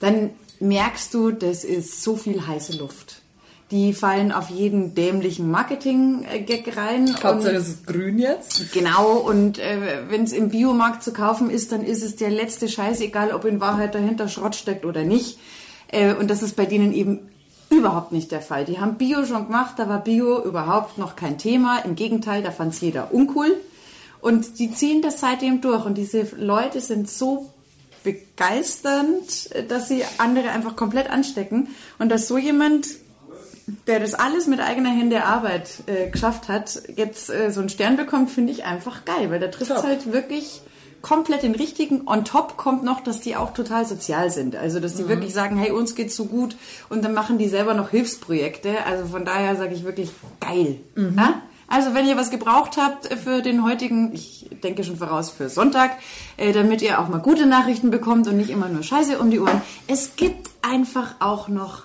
Dann 0.00 0.30
merkst 0.60 1.12
du, 1.14 1.30
das 1.30 1.64
ist 1.64 2.02
so 2.02 2.16
viel 2.16 2.46
heiße 2.46 2.76
Luft. 2.78 3.22
Die 3.72 3.94
fallen 3.94 4.30
auf 4.30 4.48
jeden 4.48 4.94
dämlichen 4.94 5.50
Marketing-Gag 5.50 6.76
rein. 6.76 7.06
und- 7.48 7.56
es 7.56 7.68
ist 7.68 7.86
grün 7.86 8.18
jetzt. 8.18 8.72
Genau, 8.72 9.14
und 9.16 9.58
äh, 9.58 10.02
wenn 10.08 10.22
es 10.22 10.32
im 10.32 10.50
Biomarkt 10.50 11.02
zu 11.02 11.12
kaufen 11.12 11.50
ist, 11.50 11.72
dann 11.72 11.82
ist 11.84 12.04
es 12.04 12.14
der 12.14 12.30
letzte 12.30 12.68
Scheiß, 12.68 13.00
egal 13.00 13.32
ob 13.32 13.44
in 13.44 13.60
Wahrheit 13.60 13.94
dahinter 13.96 14.28
Schrott 14.28 14.54
steckt 14.54 14.84
oder 14.84 15.02
nicht. 15.02 15.38
Äh, 15.88 16.14
und 16.14 16.30
das 16.30 16.42
ist 16.42 16.54
bei 16.54 16.64
denen 16.66 16.92
eben 16.92 17.28
überhaupt 17.78 18.12
nicht 18.12 18.32
der 18.32 18.40
Fall. 18.40 18.64
Die 18.64 18.80
haben 18.80 18.96
Bio 18.96 19.24
schon 19.24 19.46
gemacht, 19.46 19.74
da 19.78 19.88
war 19.88 20.02
Bio 20.02 20.42
überhaupt 20.42 20.98
noch 20.98 21.16
kein 21.16 21.38
Thema. 21.38 21.78
Im 21.78 21.94
Gegenteil, 21.94 22.42
da 22.42 22.50
fand 22.50 22.74
es 22.74 22.80
jeder 22.80 23.12
uncool. 23.12 23.56
Und 24.20 24.58
die 24.58 24.72
ziehen 24.72 25.02
das 25.02 25.20
seitdem 25.20 25.60
durch. 25.60 25.84
Und 25.84 25.96
diese 25.96 26.26
Leute 26.36 26.80
sind 26.80 27.08
so 27.08 27.52
begeisternd, 28.02 29.50
dass 29.68 29.88
sie 29.88 30.02
andere 30.18 30.50
einfach 30.50 30.76
komplett 30.76 31.10
anstecken. 31.10 31.68
Und 31.98 32.08
dass 32.10 32.28
so 32.28 32.38
jemand 32.38 32.86
der 33.86 34.00
das 34.00 34.14
alles 34.14 34.46
mit 34.46 34.60
eigener 34.60 34.90
Hände 34.90 35.24
Arbeit 35.24 35.82
äh, 35.86 36.08
geschafft 36.08 36.48
hat, 36.48 36.82
jetzt 36.94 37.30
äh, 37.30 37.50
so 37.50 37.60
einen 37.60 37.68
Stern 37.68 37.96
bekommt, 37.96 38.30
finde 38.30 38.52
ich 38.52 38.64
einfach 38.64 39.04
geil, 39.04 39.30
weil 39.30 39.40
da 39.40 39.48
trifft 39.48 39.72
es 39.72 39.82
halt 39.82 40.12
wirklich 40.12 40.62
komplett 41.06 41.44
den 41.44 41.54
richtigen. 41.54 42.02
On 42.06 42.24
top 42.24 42.56
kommt 42.56 42.82
noch, 42.82 42.98
dass 43.00 43.20
die 43.20 43.36
auch 43.36 43.54
total 43.54 43.86
sozial 43.86 44.30
sind. 44.30 44.56
Also, 44.56 44.80
dass 44.80 44.96
die 44.96 45.04
Mhm. 45.04 45.08
wirklich 45.08 45.32
sagen, 45.32 45.56
hey, 45.56 45.70
uns 45.70 45.94
geht's 45.94 46.16
so 46.16 46.24
gut 46.24 46.56
und 46.88 47.04
dann 47.04 47.14
machen 47.14 47.38
die 47.38 47.48
selber 47.48 47.74
noch 47.74 47.90
Hilfsprojekte. 47.90 48.84
Also 48.84 49.06
von 49.06 49.24
daher 49.24 49.54
sage 49.54 49.72
ich 49.74 49.84
wirklich 49.84 50.10
geil. 50.40 50.80
Mhm. 50.96 51.14
Ja? 51.16 51.42
Also 51.68 51.94
wenn 51.94 52.06
ihr 52.06 52.16
was 52.16 52.30
gebraucht 52.30 52.76
habt 52.76 53.06
für 53.22 53.40
den 53.40 53.64
heutigen, 53.64 54.12
ich 54.14 54.50
denke 54.64 54.82
schon 54.82 54.96
voraus 54.96 55.30
für 55.30 55.48
Sonntag, 55.48 55.92
äh, 56.38 56.52
damit 56.52 56.82
ihr 56.82 57.00
auch 57.00 57.08
mal 57.08 57.18
gute 57.18 57.46
Nachrichten 57.46 57.90
bekommt 57.90 58.26
und 58.26 58.36
nicht 58.36 58.50
immer 58.50 58.68
nur 58.68 58.82
Scheiße 58.82 59.18
um 59.18 59.30
die 59.30 59.38
Ohren. 59.38 59.62
Es 59.86 60.16
gibt 60.16 60.50
einfach 60.62 61.14
auch 61.20 61.46
noch 61.46 61.82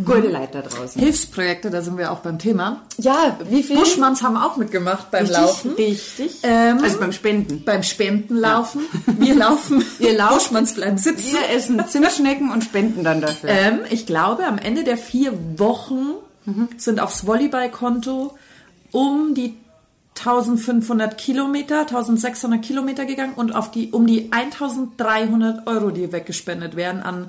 Mhm. 0.00 0.04
gute 0.04 0.28
Leute 0.28 0.50
da 0.52 0.62
draußen. 0.62 1.00
Hilfsprojekte, 1.00 1.70
da 1.70 1.82
sind 1.82 1.98
wir 1.98 2.12
auch 2.12 2.20
beim 2.20 2.38
Thema. 2.38 2.82
Ja, 2.98 3.38
wie 3.48 3.62
viel? 3.62 3.76
Buschmanns 3.76 4.22
haben 4.22 4.36
auch 4.36 4.56
mitgemacht 4.56 5.10
beim 5.10 5.26
richtig, 5.26 5.38
Laufen. 5.38 5.70
Richtig. 5.72 6.38
Ähm, 6.42 6.78
also 6.82 6.98
beim 6.98 7.12
Spenden. 7.12 7.64
Beim 7.64 7.82
Spendenlaufen. 7.82 8.82
Wir 9.18 9.34
laufen. 9.34 9.84
Ihr 9.98 10.16
lauft. 10.16 10.34
Buschmanns 10.34 10.74
bleiben 10.74 10.98
sitzen. 10.98 11.32
Wir 11.32 11.56
essen 11.56 11.82
Zimtschnecken 11.86 12.50
und 12.50 12.64
spenden 12.64 13.04
dann 13.04 13.20
dafür. 13.20 13.50
Ähm, 13.50 13.80
ich 13.90 14.06
glaube, 14.06 14.46
am 14.46 14.58
Ende 14.58 14.84
der 14.84 14.96
vier 14.96 15.32
Wochen 15.58 16.14
sind 16.76 16.98
aufs 16.98 17.26
Volleyballkonto 17.26 18.36
um 18.90 19.34
die 19.34 19.54
1500 20.18 21.16
Kilometer, 21.16 21.80
1600 21.80 22.62
Kilometer 22.62 23.06
gegangen 23.06 23.34
und 23.34 23.54
auf 23.54 23.70
die, 23.70 23.90
um 23.90 24.06
die 24.06 24.30
1300 24.30 25.66
Euro, 25.66 25.90
die 25.90 26.12
weggespendet 26.12 26.76
werden 26.76 27.02
an 27.02 27.28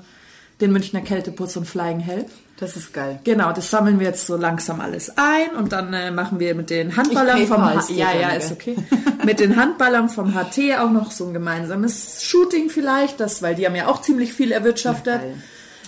den 0.60 0.72
Münchner 0.72 1.00
Kälteputz 1.00 1.56
und 1.56 1.66
Flying 1.66 2.00
Help. 2.00 2.30
Das 2.60 2.76
ist 2.76 2.92
geil. 2.94 3.18
Genau, 3.24 3.52
das 3.52 3.68
sammeln 3.70 3.98
wir 3.98 4.06
jetzt 4.06 4.26
so 4.26 4.36
langsam 4.36 4.80
alles 4.80 5.12
ein 5.16 5.56
und 5.58 5.72
dann 5.72 5.92
äh, 5.92 6.10
machen 6.12 6.38
wir 6.38 6.54
mit 6.54 6.70
den 6.70 6.96
Handballern 6.96 7.46
vom 7.46 7.64
H 7.64 7.90
ja 7.90 8.12
ja 8.12 8.28
ist 8.30 8.52
okay 8.52 8.76
mit 9.24 9.40
den 9.40 9.56
Handballern 9.56 10.08
vom 10.08 10.34
HT 10.34 10.78
auch 10.78 10.90
noch 10.90 11.10
so 11.10 11.26
ein 11.26 11.32
gemeinsames 11.32 12.22
Shooting 12.22 12.70
vielleicht, 12.70 13.18
das 13.18 13.42
weil 13.42 13.54
die 13.56 13.66
haben 13.66 13.74
ja 13.74 13.88
auch 13.88 14.00
ziemlich 14.00 14.32
viel 14.32 14.52
erwirtschaftet. 14.52 15.20
Geil. 15.20 15.34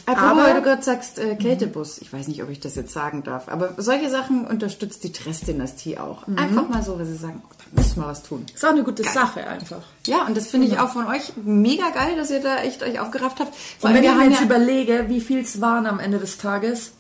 Aber, 0.06 0.20
Aber- 0.22 0.44
weil 0.44 0.54
du 0.54 0.62
gerade 0.62 0.82
sagst, 0.82 1.18
äh, 1.18 1.34
Kältebus, 1.36 1.98
ich 1.98 2.12
weiß 2.12 2.28
nicht, 2.28 2.42
ob 2.42 2.48
ich 2.50 2.60
das 2.60 2.74
jetzt 2.76 2.92
sagen 2.92 3.22
darf, 3.24 3.48
aber 3.48 3.74
solche 3.76 4.08
Sachen 4.10 4.46
unterstützt 4.46 5.02
die 5.04 5.12
Tress-Dynastie 5.12 5.98
auch. 5.98 6.26
Mhm. 6.26 6.38
Einfach 6.38 6.68
mal 6.68 6.82
so, 6.82 6.98
weil 6.98 7.06
sie 7.06 7.16
sagen, 7.16 7.42
müssen 7.72 8.00
wir 8.00 8.06
was 8.08 8.22
tun. 8.22 8.46
Ist 8.54 8.64
auch 8.64 8.70
eine 8.70 8.82
gute 8.82 9.02
Sache 9.02 9.46
einfach. 9.46 9.82
Ja, 10.06 10.26
und 10.26 10.36
das 10.36 10.48
finde 10.48 10.66
ich 10.66 10.78
auch 10.78 10.90
von 10.90 11.06
euch 11.06 11.32
mega 11.44 11.90
geil, 11.90 12.16
dass 12.16 12.30
ihr 12.30 12.40
da 12.40 12.58
echt 12.58 12.82
euch 12.82 12.98
aufgerafft 13.00 13.40
habt. 13.40 13.54
Vor 13.78 13.90
Und 13.90 13.96
wenn 13.96 14.04
ich 14.04 14.14
mir 14.14 14.24
jetzt 14.24 14.40
ja, 14.40 14.46
überlege, 14.46 15.06
wie 15.08 15.20
viel 15.20 15.40
es 15.40 15.60
waren 15.60 15.86
am 15.86 15.98
Ende 15.98 16.18
des 16.18 16.38
Tages, 16.38 16.92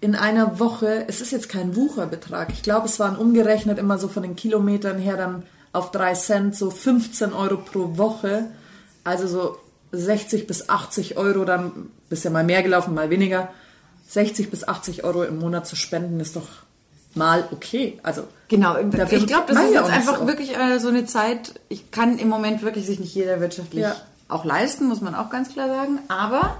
in 0.00 0.14
einer 0.14 0.60
Woche, 0.60 1.06
es 1.08 1.20
ist 1.20 1.32
jetzt 1.32 1.48
kein 1.48 1.74
Wucherbetrag, 1.74 2.50
ich 2.52 2.62
glaube, 2.62 2.86
es 2.86 3.00
waren 3.00 3.16
umgerechnet 3.16 3.78
immer 3.78 3.98
so 3.98 4.08
von 4.08 4.22
den 4.22 4.36
Kilometern 4.36 4.98
her 4.98 5.16
dann 5.16 5.42
auf 5.72 5.90
3 5.90 6.14
Cent, 6.14 6.56
so 6.56 6.70
15 6.70 7.32
Euro 7.32 7.56
pro 7.58 7.96
Woche. 7.98 8.46
Also 9.04 9.26
so 9.26 9.58
60 9.92 10.46
bis 10.46 10.68
80 10.68 11.16
Euro, 11.16 11.44
dann 11.44 11.90
bist 12.08 12.24
ja 12.24 12.30
mal 12.30 12.44
mehr 12.44 12.62
gelaufen, 12.62 12.94
mal 12.94 13.10
weniger. 13.10 13.50
60 14.08 14.50
bis 14.50 14.66
80 14.66 15.04
Euro 15.04 15.22
im 15.24 15.38
Monat 15.38 15.66
zu 15.66 15.76
spenden 15.76 16.20
ist 16.20 16.36
doch 16.36 16.48
mal 17.18 17.46
okay. 17.52 17.98
Also 18.02 18.22
Genau, 18.48 18.78
ich 18.78 18.90
glaube, 19.26 19.52
das 19.52 19.62
ist 19.62 19.74
jetzt 19.74 19.90
einfach 19.90 20.20
so. 20.20 20.26
wirklich 20.26 20.56
äh, 20.56 20.78
so 20.78 20.88
eine 20.88 21.04
Zeit, 21.04 21.60
ich 21.68 21.90
kann 21.90 22.18
im 22.18 22.28
Moment 22.30 22.62
wirklich 22.62 22.86
sich 22.86 22.98
nicht 22.98 23.14
jeder 23.14 23.40
wirtschaftlich 23.40 23.82
Ja. 23.82 23.94
auch 24.28 24.46
leisten, 24.46 24.86
muss 24.88 25.02
man 25.02 25.14
auch 25.14 25.28
ganz 25.28 25.52
klar 25.52 25.68
sagen. 25.68 25.98
Aber 26.08 26.56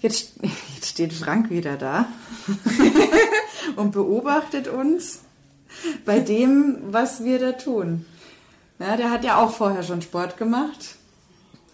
jetzt, 0.00 0.32
jetzt 0.74 0.86
steht 0.90 1.14
Frank 1.14 1.48
wieder 1.48 1.76
da 1.78 2.04
und 3.76 3.92
beobachtet 3.92 4.68
uns 4.68 5.20
bei 6.04 6.20
dem, 6.20 6.76
was 6.90 7.24
wir 7.24 7.38
da 7.38 7.52
tun. 7.52 8.04
Ja, 8.78 8.96
der 8.98 9.10
hat 9.10 9.24
ja 9.24 9.38
auch 9.42 9.50
vorher 9.52 9.82
schon 9.82 10.02
Sport 10.02 10.36
gemacht. 10.36 10.96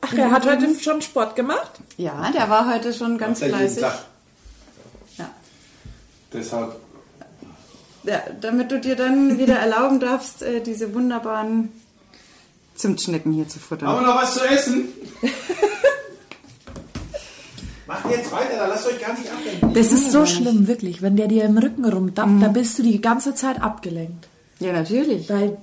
Ach, 0.00 0.12
er 0.12 0.30
hat 0.30 0.46
heute 0.46 0.78
schon 0.78 1.02
Sport 1.02 1.34
gemacht? 1.34 1.72
Ja, 1.96 2.30
der 2.30 2.48
war 2.48 2.72
heute 2.72 2.92
schon 2.94 3.18
ganz 3.18 3.42
fleißig. 3.42 3.82
Ja. 5.16 5.30
Deshalb. 6.32 6.76
Ja, 8.04 8.22
damit 8.40 8.70
du 8.70 8.80
dir 8.80 8.96
dann 8.96 9.38
wieder 9.38 9.56
erlauben 9.56 10.00
darfst, 10.00 10.42
äh, 10.42 10.60
diese 10.60 10.94
wunderbaren 10.94 11.70
Zimtschnecken 12.74 13.32
hier 13.32 13.48
zu 13.48 13.58
futtern. 13.58 13.88
Haben 13.88 14.00
wir 14.04 14.06
noch 14.12 14.22
was 14.22 14.34
zu 14.34 14.44
essen? 14.44 14.88
Macht 17.86 18.10
jetzt 18.10 18.32
weiter, 18.32 18.56
da 18.56 18.66
lasst 18.66 18.86
euch 18.86 18.98
gar 19.00 19.12
nicht 19.12 19.30
ablenken. 19.30 19.74
Das 19.74 19.92
ist 19.92 20.10
so 20.10 20.24
schlimm, 20.24 20.66
wirklich. 20.66 21.02
Wenn 21.02 21.16
der 21.16 21.28
dir 21.28 21.44
im 21.44 21.58
Rücken 21.58 21.84
rumdappt, 21.84 22.42
da 22.42 22.48
bist 22.48 22.78
du 22.78 22.82
die 22.82 23.00
ganze 23.02 23.34
Zeit 23.34 23.60
abgelenkt. 23.60 24.26
Ja, 24.58 24.72
natürlich. 24.72 25.28
Weil 25.28 25.58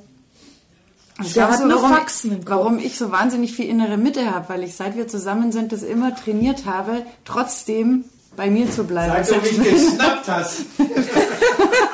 Das 1.17 1.33
Der 1.33 1.49
hat 1.49 1.59
nur 1.61 1.81
warum, 1.81 1.91
Faxen 1.95 2.31
im 2.31 2.45
Kopf. 2.45 2.57
warum 2.57 2.77
ich 2.77 2.95
so 2.97 3.11
wahnsinnig 3.11 3.53
viel 3.53 3.67
innere 3.67 3.97
Mitte 3.97 4.29
habe, 4.29 4.49
weil 4.49 4.63
ich 4.63 4.75
seit 4.75 4.95
wir 4.95 5.07
zusammen 5.07 5.51
sind, 5.51 5.71
das 5.71 5.81
immer 5.81 6.15
trainiert 6.15 6.65
habe, 6.65 7.03
trotzdem 7.25 8.05
bei 8.35 8.51
mir 8.51 8.69
zu 8.69 8.83
bleiben. 8.83 9.23
Sag 9.25 9.41
du 9.43 9.57
mich 9.57 9.71
geschnappt 9.71 10.27
hast. 10.27 10.57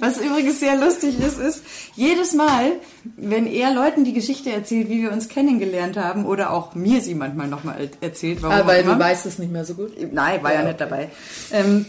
Was 0.00 0.18
übrigens 0.20 0.60
sehr 0.60 0.76
lustig 0.76 1.18
ist, 1.18 1.38
ist, 1.38 1.62
jedes 1.94 2.34
Mal, 2.34 2.72
wenn 3.16 3.46
er 3.46 3.72
Leuten 3.72 4.04
die 4.04 4.12
Geschichte 4.12 4.50
erzählt, 4.50 4.88
wie 4.88 5.02
wir 5.02 5.12
uns 5.12 5.28
kennengelernt 5.28 5.96
haben, 5.96 6.26
oder 6.26 6.52
auch 6.52 6.74
mir 6.74 7.00
sie 7.00 7.14
manchmal 7.14 7.48
nochmal 7.48 7.88
erzählt, 8.00 8.42
warum 8.42 8.56
Ah, 8.56 8.66
weil 8.66 8.82
immer. 8.82 8.94
du 8.94 9.00
weißt 9.00 9.26
es 9.26 9.38
nicht 9.38 9.52
mehr 9.52 9.64
so 9.64 9.74
gut. 9.74 9.92
Nein, 10.12 10.42
war 10.42 10.52
ja, 10.54 10.62
nicht 10.62 10.80
dabei. 10.80 11.10
Ähm, 11.52 11.86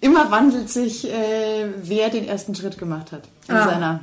immer 0.00 0.30
wandelt 0.30 0.70
sich, 0.70 1.10
äh, 1.10 1.66
wer 1.82 2.10
den 2.10 2.26
ersten 2.28 2.54
Schritt 2.54 2.78
gemacht 2.78 3.12
hat 3.12 3.22
in 3.48 3.54
Ah. 3.56 3.64
seiner. 3.68 4.00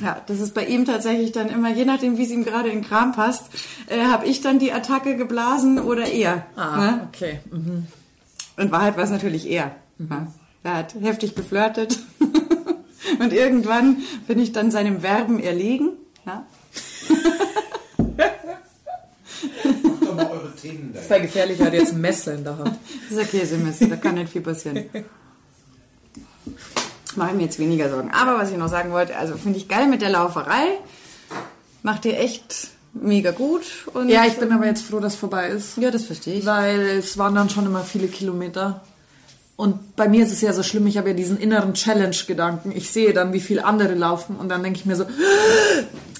Ja, 0.00 0.16
das 0.28 0.38
ist 0.38 0.54
bei 0.54 0.64
ihm 0.64 0.84
tatsächlich 0.84 1.32
dann 1.32 1.48
immer, 1.48 1.70
je 1.74 1.84
nachdem, 1.84 2.18
wie 2.18 2.22
es 2.24 2.30
ihm 2.30 2.44
gerade 2.44 2.68
in 2.68 2.82
den 2.82 2.84
Kram 2.88 3.10
passt, 3.12 3.46
äh, 3.88 4.04
habe 4.04 4.26
ich 4.26 4.40
dann 4.40 4.60
die 4.60 4.72
Attacke 4.72 5.16
geblasen 5.16 5.80
oder 5.80 6.06
er. 6.06 6.46
Ah, 6.54 6.76
Ne? 6.76 7.08
okay. 7.08 7.40
Mhm. 7.50 7.86
In 8.56 8.70
Wahrheit 8.70 8.96
war 8.96 9.02
es 9.04 9.10
natürlich 9.10 9.50
er. 9.50 9.72
Ja. 9.98 10.28
Er 10.62 10.74
hat 10.74 10.94
heftig 11.00 11.34
geflirtet. 11.34 11.98
Und 13.18 13.32
irgendwann 13.32 13.98
bin 14.26 14.38
ich 14.38 14.52
dann 14.52 14.70
seinem 14.70 15.02
Werben 15.02 15.40
erlegen. 15.40 15.90
Ja. 16.26 16.44
Macht 19.82 20.02
doch 20.02 20.14
mal 20.14 20.30
eure 20.30 20.54
Themen 20.56 20.92
da. 20.92 21.00
Das 21.00 21.10
wäre 21.10 21.22
gefährlich, 21.22 21.60
er 21.60 21.66
hat 21.66 21.74
jetzt 21.74 21.92
ein 21.92 22.00
Messer 22.00 22.34
in 22.34 22.44
der 22.44 22.58
Hand. 22.58 22.76
Das 23.08 23.18
ist 23.18 23.18
ein 23.18 23.30
Käsemesser, 23.30 23.86
da 23.86 23.96
kann 23.96 24.14
nicht 24.14 24.32
viel 24.32 24.42
passieren. 24.42 24.84
Mache 27.16 27.30
ich 27.30 27.36
mir 27.36 27.42
jetzt 27.44 27.58
weniger 27.58 27.90
Sorgen. 27.90 28.10
Aber 28.10 28.38
was 28.38 28.50
ich 28.50 28.56
noch 28.56 28.68
sagen 28.68 28.92
wollte, 28.92 29.16
also 29.16 29.36
finde 29.36 29.58
ich 29.58 29.68
geil 29.68 29.86
mit 29.88 30.02
der 30.02 30.10
Lauferei. 30.10 30.78
Macht 31.82 32.04
dir 32.04 32.18
echt 32.18 32.68
mega 32.92 33.30
gut. 33.30 33.62
Und 33.94 34.08
Ja, 34.08 34.24
ich 34.26 34.36
bin 34.36 34.52
aber 34.52 34.66
jetzt 34.66 34.82
froh, 34.84 35.00
dass 35.00 35.14
es 35.14 35.18
vorbei 35.18 35.48
ist. 35.48 35.76
Ja, 35.78 35.90
das 35.90 36.04
verstehe 36.04 36.38
ich. 36.38 36.46
Weil 36.46 36.80
es 36.98 37.16
waren 37.18 37.34
dann 37.34 37.50
schon 37.50 37.66
immer 37.66 37.82
viele 37.82 38.08
Kilometer. 38.08 38.82
Und 39.58 39.96
bei 39.96 40.08
mir 40.08 40.24
ist 40.24 40.30
es 40.30 40.40
ja 40.40 40.52
so 40.52 40.62
schlimm, 40.62 40.86
ich 40.86 40.98
habe 40.98 41.08
ja 41.08 41.14
diesen 41.16 41.36
inneren 41.36 41.74
Challenge-Gedanken. 41.74 42.70
Ich 42.70 42.92
sehe 42.92 43.12
dann, 43.12 43.32
wie 43.32 43.40
viele 43.40 43.64
andere 43.64 43.94
laufen 43.94 44.36
und 44.36 44.48
dann 44.50 44.62
denke 44.62 44.78
ich 44.78 44.86
mir 44.86 44.94
so, 44.94 45.04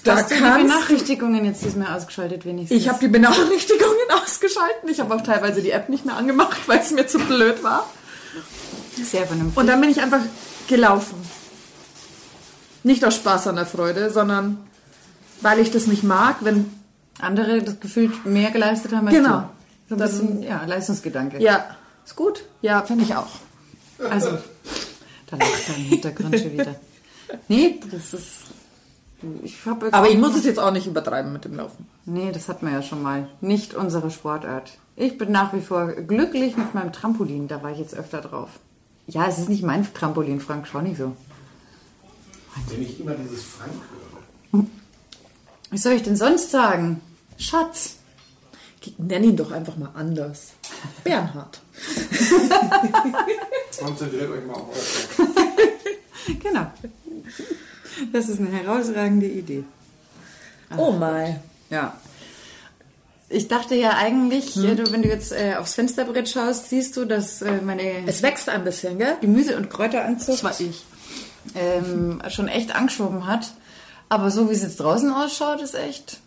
da 0.03 0.17
Hast 0.17 0.29
du 0.31 0.35
die 0.35 0.41
Benachrichtigungen 0.41 1.45
jetzt 1.45 1.63
diesmal 1.63 1.95
ausgeschaltet 1.95 2.43
wenigstens? 2.45 2.77
Ich 2.77 2.89
habe 2.89 2.99
die 2.99 3.07
Benachrichtigungen 3.07 3.95
ausgeschalten. 4.23 4.89
Ich 4.89 4.99
habe 4.99 5.15
auch 5.15 5.21
teilweise 5.21 5.61
die 5.61 5.71
App 5.71 5.87
nicht 5.87 6.05
mehr 6.05 6.17
angemacht, 6.17 6.57
weil 6.67 6.79
es 6.79 6.91
mir 6.91 7.07
zu 7.07 7.17
blöd 7.17 7.63
war. 7.63 7.89
sehr 9.01 9.25
vernünftig. 9.25 9.57
Und 9.57 9.67
dann 9.67 9.79
bin 9.79 9.89
ich 9.89 10.01
einfach 10.01 10.19
gelaufen. 10.67 11.15
Nicht 12.83 13.05
aus 13.05 13.15
Spaß 13.15 13.47
an 13.47 13.55
der 13.55 13.65
Freude, 13.65 14.09
sondern 14.09 14.57
weil 15.39 15.59
ich 15.59 15.71
das 15.71 15.87
nicht 15.87 16.03
mag, 16.03 16.37
wenn 16.41 16.69
andere 17.21 17.61
das 17.61 17.79
Gefühl 17.79 18.11
mehr 18.25 18.51
geleistet 18.51 18.91
haben 18.91 19.07
als 19.07 19.15
Genau. 19.15 19.49
du. 19.87 19.95
So 19.95 19.95
ein 19.95 20.01
bisschen, 20.01 20.43
ja, 20.43 20.61
Leistungsgedanke. 20.65 21.41
ja, 21.41 21.65
Ist 22.09 22.15
gut. 22.15 22.43
ja, 22.63 22.81
finde 22.81 23.03
ich 23.03 23.15
auch. 23.15 23.27
Also, 24.09 24.39
da 25.27 25.37
lacht 25.37 25.69
im 25.69 25.75
Hintergrund 25.75 26.39
schon 26.39 26.53
wieder. 26.53 26.75
Nee, 27.47 27.79
das 27.91 28.15
ist... 28.15 28.29
Ich 29.43 29.63
habe 29.67 29.93
Aber 29.93 30.09
ich 30.09 30.17
muss 30.17 30.35
es 30.35 30.43
jetzt 30.43 30.57
auch 30.57 30.71
nicht 30.71 30.87
übertreiben 30.87 31.31
mit 31.31 31.45
dem 31.45 31.55
Laufen. 31.55 31.85
Nee, 32.05 32.31
das 32.31 32.47
hat 32.47 32.63
man 32.63 32.73
ja 32.73 32.81
schon 32.81 33.03
mal. 33.03 33.27
Nicht 33.41 33.75
unsere 33.75 34.09
Sportart. 34.09 34.79
Ich 34.95 35.19
bin 35.19 35.31
nach 35.31 35.53
wie 35.53 35.61
vor 35.61 35.85
glücklich 35.91 36.57
mit 36.57 36.73
meinem 36.73 36.91
Trampolin. 36.91 37.47
Da 37.47 37.61
war 37.61 37.71
ich 37.71 37.77
jetzt 37.77 37.93
öfter 37.93 38.21
drauf. 38.21 38.49
Ja, 39.05 39.27
es 39.27 39.37
ist 39.37 39.49
nicht 39.49 39.61
mein 39.61 39.93
Trampolin, 39.93 40.39
Frank. 40.39 40.67
Schau 40.67 40.81
nicht 40.81 40.97
so. 40.97 41.15
Wenn 42.69 42.81
ich 42.81 42.99
immer 42.99 43.13
dieses 43.13 43.43
Frank 43.43 43.73
höre. 44.51 44.65
Was 45.69 45.83
soll 45.83 45.93
ich 45.93 46.03
denn 46.03 46.15
sonst 46.15 46.49
sagen? 46.49 47.01
Schatz. 47.37 47.98
Nenn 48.97 49.23
ihn 49.23 49.35
doch 49.35 49.51
einfach 49.51 49.75
mal 49.77 49.89
anders. 49.93 50.51
Bernhard. 51.03 51.59
Konzentriert 53.79 54.29
euch 54.29 54.45
mal 54.45 54.53
auf 54.53 55.17
euer 55.19 56.35
Genau. 56.41 56.71
Das 58.13 58.29
ist 58.29 58.39
eine 58.39 58.51
herausragende 58.51 59.27
Idee. 59.27 59.63
Oh 60.77 60.91
mein. 60.91 61.39
Ja. 61.69 61.97
Ich 63.29 63.47
dachte 63.47 63.75
ja 63.75 63.91
eigentlich, 63.97 64.55
ja, 64.55 64.73
du, 64.75 64.91
wenn 64.91 65.01
du 65.03 65.07
jetzt 65.09 65.31
äh, 65.31 65.55
aufs 65.57 65.75
Fensterbrett 65.75 66.29
schaust, 66.29 66.69
siehst 66.69 66.97
du, 66.97 67.05
dass 67.05 67.41
äh, 67.41 67.61
meine 67.61 68.05
Es 68.07 68.21
wächst 68.23 68.49
ein 68.49 68.63
bisschen, 68.63 68.97
gell? 68.97 69.17
Gemüse- 69.21 69.55
und 69.55 69.69
Kräuteranzucht 69.69 70.29
Das 70.29 70.43
war 70.43 70.59
ich. 70.59 70.83
ähm, 71.55 72.21
schon 72.29 72.47
echt 72.47 72.75
angeschoben 72.75 73.27
hat. 73.27 73.51
Aber 74.11 74.31
so 74.31 74.49
wie 74.49 74.53
es 74.53 74.63
jetzt 74.63 74.79
draußen 74.79 75.11
ausschaut, 75.13 75.61
ist 75.61 75.75
echt. 75.75 76.19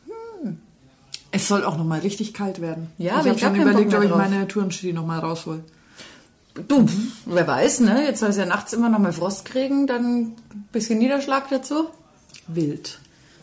Es 1.32 1.48
soll 1.48 1.64
auch 1.64 1.76
noch 1.76 1.84
mal 1.84 2.00
richtig 2.00 2.34
kalt 2.34 2.60
werden. 2.60 2.88
Ja, 2.98 3.20
ich 3.20 3.26
habe 3.28 3.38
schon 3.38 3.56
überlegt, 3.56 3.94
ob 3.94 4.02
ich 4.04 4.10
meine 4.14 4.46
Turnschuhe 4.46 4.92
noch 4.92 5.06
mal 5.06 5.18
raushol. 5.18 5.64
Du, 6.68 6.86
wer 7.24 7.46
weiß, 7.46 7.80
ne? 7.80 8.04
Jetzt 8.04 8.20
soll 8.20 8.28
es 8.28 8.36
ja 8.36 8.44
nachts 8.44 8.74
immer 8.74 8.90
noch 8.90 8.98
mal 8.98 9.12
Frost 9.14 9.46
kriegen, 9.46 9.86
dann 9.86 10.04
ein 10.52 10.68
bisschen 10.72 10.98
Niederschlag 10.98 11.48
dazu. 11.48 11.86
Wild. 12.46 12.98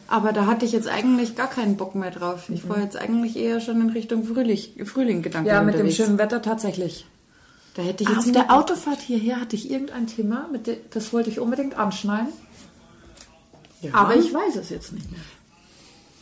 Aber 0.08 0.32
da 0.34 0.46
hatte 0.46 0.66
ich 0.66 0.72
jetzt 0.72 0.88
eigentlich 0.88 1.36
gar 1.36 1.48
keinen 1.50 1.76
Bock 1.78 1.96
mehr 1.96 2.12
drauf. 2.12 2.50
Ich 2.50 2.70
war 2.70 2.80
jetzt 2.80 2.96
eigentlich 2.98 3.36
eher 3.36 3.60
schon 3.62 3.82
in 3.82 3.90
Richtung 3.90 4.24
Frühling, 4.24 4.86
Frühling 4.86 5.22
Gedanken 5.24 5.50
Ja, 5.50 5.62
mit 5.64 5.74
unterwegs. 5.76 5.98
dem 5.98 6.06
schönen 6.06 6.18
Wetter 6.20 6.42
tatsächlich. 6.44 7.08
Da 7.76 7.82
hätte 7.84 8.04
ich 8.04 8.10
Auf 8.10 8.18
jetzt 8.18 8.34
mehr 8.34 8.44
der. 8.44 8.56
Autofahrt 8.56 9.00
hierher 9.02 9.40
hatte 9.42 9.56
ich 9.56 9.70
irgendein 9.72 10.06
Thema, 10.08 10.48
mit 10.52 10.68
de- 10.68 10.78
das 10.92 11.12
wollte 11.14 11.30
ich 11.32 11.40
unbedingt 11.40 11.76
anschneiden. 11.78 12.30
Ja. 13.82 13.94
Aber 13.94 14.16
ich 14.16 14.32
weiß 14.34 14.56
es 14.58 14.70
jetzt 14.70 14.92
nicht 14.94 15.10
mehr. 15.12 15.22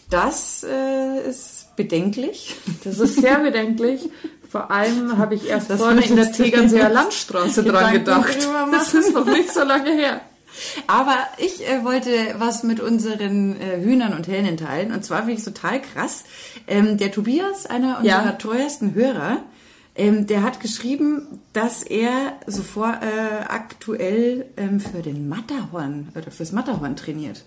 Das 0.09 0.63
äh, 0.63 1.27
ist 1.29 1.56
bedenklich. 1.77 2.55
Das 2.83 2.99
ist 2.99 3.21
sehr 3.21 3.39
bedenklich. 3.39 4.09
Vor 4.49 4.69
allem 4.71 5.17
habe 5.17 5.35
ich 5.35 5.47
erst 5.47 5.69
Das 5.69 5.79
vorhin 5.79 6.01
in 6.01 6.15
der 6.17 6.31
Tegernseer 6.31 6.89
Landstraße 6.89 7.63
dran 7.63 7.93
gedacht. 7.93 8.37
Das 8.71 8.93
ist 8.93 9.13
noch 9.13 9.25
nicht 9.25 9.53
so 9.53 9.63
lange 9.63 9.91
her. 9.91 10.19
Aber 10.87 11.15
ich 11.37 11.67
äh, 11.69 11.83
wollte 11.83 12.09
was 12.39 12.63
mit 12.63 12.79
unseren 12.79 13.59
äh, 13.61 13.79
Hühnern 13.81 14.13
und 14.13 14.27
Hähnen 14.27 14.57
teilen. 14.57 14.91
Und 14.91 15.05
zwar 15.05 15.19
finde 15.19 15.33
ich 15.33 15.43
total 15.43 15.81
krass. 15.81 16.23
Ähm, 16.67 16.97
der 16.97 17.11
Tobias, 17.11 17.65
einer 17.67 17.99
unserer 17.99 18.25
Ja. 18.25 18.31
treuesten 18.31 18.95
Hörer, 18.95 19.37
ähm, 19.95 20.25
der 20.25 20.41
hat 20.43 20.59
geschrieben, 20.59 21.41
dass 21.53 21.83
er 21.83 22.33
sofort 22.47 23.03
äh, 23.03 23.43
aktuell 23.47 24.45
ähm, 24.57 24.79
für 24.79 25.01
den 25.03 25.29
Matterhorn 25.29 26.07
oder 26.15 26.31
fürs 26.31 26.51
Matterhorn 26.51 26.95
trainiert. 26.95 27.43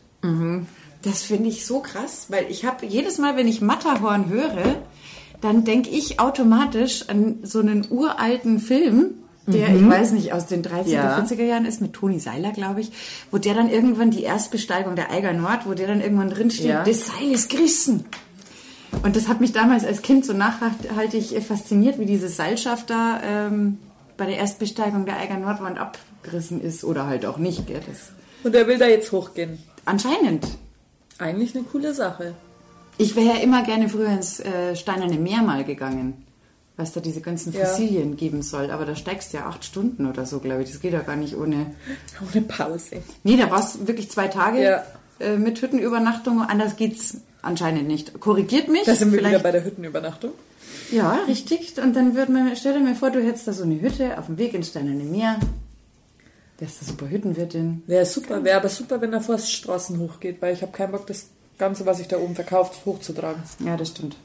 Das 1.02 1.22
finde 1.22 1.48
ich 1.48 1.64
so 1.66 1.80
krass, 1.80 2.26
weil 2.28 2.46
ich 2.50 2.64
habe 2.64 2.84
jedes 2.86 3.18
Mal, 3.18 3.36
wenn 3.36 3.48
ich 3.48 3.60
Matterhorn 3.60 4.28
höre, 4.28 4.76
dann 5.40 5.64
denke 5.64 5.88
ich 5.90 6.20
automatisch 6.20 7.08
an 7.08 7.38
so 7.42 7.60
einen 7.60 7.86
uralten 7.90 8.58
Film, 8.60 9.14
der, 9.46 9.74
ich 9.74 9.88
weiß 9.88 10.12
nicht, 10.12 10.32
aus 10.34 10.46
den 10.46 10.62
30er, 10.62 10.86
Ja. 10.88 11.18
40er 11.18 11.42
Jahren 11.42 11.64
ist, 11.64 11.80
mit 11.80 11.94
Toni 11.94 12.20
Seiler, 12.20 12.52
glaube 12.52 12.82
ich, 12.82 12.92
wo 13.30 13.38
der 13.38 13.54
dann 13.54 13.70
irgendwann 13.70 14.10
die 14.10 14.22
Erstbesteigung 14.22 14.94
der 14.94 15.10
Eiger 15.10 15.32
Nord, 15.32 15.66
wo 15.66 15.72
der 15.74 15.88
dann 15.88 16.00
irgendwann 16.02 16.28
drin 16.30 16.50
steht, 16.50 16.66
Ja. 16.66 16.84
das 16.84 17.06
Seil 17.06 17.32
ist 17.32 17.48
gerissen. 17.48 18.04
Und 19.02 19.16
das 19.16 19.26
hat 19.28 19.40
mich 19.40 19.52
damals 19.52 19.84
als 19.84 20.02
Kind 20.02 20.26
so 20.26 20.34
nachhaltig 20.34 21.42
fasziniert, 21.42 21.98
wie 21.98 22.06
diese 22.06 22.28
Seilschaft 22.28 22.90
da 22.90 23.20
ähm, 23.24 23.78
bei 24.16 24.26
der 24.26 24.36
Erstbesteigung 24.36 25.06
der 25.06 25.16
Eiger 25.18 25.38
Nordwand 25.38 25.78
abgerissen 25.78 26.60
ist 26.60 26.84
oder 26.84 27.06
halt 27.06 27.24
auch 27.24 27.38
nicht. 27.38 27.66
Gell? 27.66 27.80
Das, 27.88 28.10
Und 28.44 28.54
er 28.54 28.66
will 28.66 28.78
da 28.78 28.86
jetzt 28.86 29.10
hochgehen. 29.10 29.58
anscheinend. 29.86 30.46
Eigentlich 31.20 31.54
eine 31.54 31.64
coole 31.64 31.94
Sache. 31.94 32.34
Ich 32.98 33.14
wäre 33.16 33.36
ja 33.36 33.42
immer 33.42 33.62
gerne 33.62 33.88
früher 33.88 34.08
ins 34.08 34.40
äh, 34.40 34.74
Steinerne 34.76 35.16
Meer 35.18 35.42
mal 35.42 35.64
gegangen, 35.64 36.24
weil 36.76 36.86
es 36.86 36.92
da 36.92 37.00
diese 37.00 37.20
ganzen 37.20 37.52
Ja. 37.52 37.64
Fossilien 37.66 38.16
geben 38.16 38.42
soll. 38.42 38.70
Aber 38.70 38.84
da 38.84 38.94
steigst 38.96 39.32
du 39.32 39.38
ja 39.38 39.46
acht 39.46 39.64
Stunden 39.64 40.06
oder 40.06 40.26
so, 40.26 40.38
glaube 40.40 40.62
ich. 40.62 40.70
Das 40.70 40.80
geht 40.80 40.92
ja 40.92 41.00
gar 41.00 41.16
nicht 41.16 41.36
ohne. 41.36 41.74
Ohne 42.32 42.42
Pause. 42.42 43.02
Nee, 43.22 43.36
da 43.36 43.50
war 43.50 43.60
es 43.60 43.86
wirklich 43.86 44.10
zwei 44.10 44.28
Tage 44.28 44.62
Ja. 44.62 44.84
äh, 45.20 45.36
mit 45.36 45.60
Hüttenübernachtung. 45.62 46.42
Anders 46.42 46.76
geht's 46.76 47.18
anscheinend 47.42 47.86
nicht. 47.86 48.18
Korrigiert 48.20 48.68
mich. 48.68 48.82
Da 48.84 48.94
sind 48.94 49.12
wir 49.12 49.20
wieder 49.20 49.38
bei 49.38 49.52
der 49.52 49.64
Hüttenübernachtung. 49.64 50.32
Ja, 50.92 51.20
richtig. 51.26 51.74
Und 51.82 51.94
dann 51.96 52.14
würde 52.16 52.32
man, 52.32 52.54
stell 52.56 52.74
dir 52.74 52.80
mal 52.80 52.94
vor, 52.94 53.10
du 53.10 53.22
hättest 53.22 53.46
da 53.48 53.52
so 53.52 53.62
eine 53.62 53.80
Hütte 53.80 54.18
auf 54.18 54.26
dem 54.26 54.38
Weg 54.38 54.54
ins 54.54 54.68
Steinerne 54.68 55.04
Meer. 55.04 55.38
Wärst 56.60 56.82
da 56.82 56.86
super 56.86 57.08
Hüttenwirtin. 57.08 57.82
Wäre 57.86 58.04
super, 58.06 58.44
wäre 58.44 58.58
aber 58.58 58.68
super, 58.68 59.00
wenn 59.00 59.12
er 59.12 59.20
vor 59.22 59.38
Straßen 59.38 59.98
hochgeht, 59.98 60.40
weil 60.42 60.52
ich 60.54 60.62
habe 60.62 60.72
keinen 60.72 60.92
Bock, 60.92 61.06
das 61.06 61.26
Ganze, 61.58 61.86
was 61.86 62.00
ich 62.00 62.08
da 62.08 62.18
oben 62.18 62.34
verkauft, 62.34 62.84
hochzutragen. 62.86 63.42
Ja, 63.64 63.76
das 63.76 63.88
stimmt. 63.88 64.16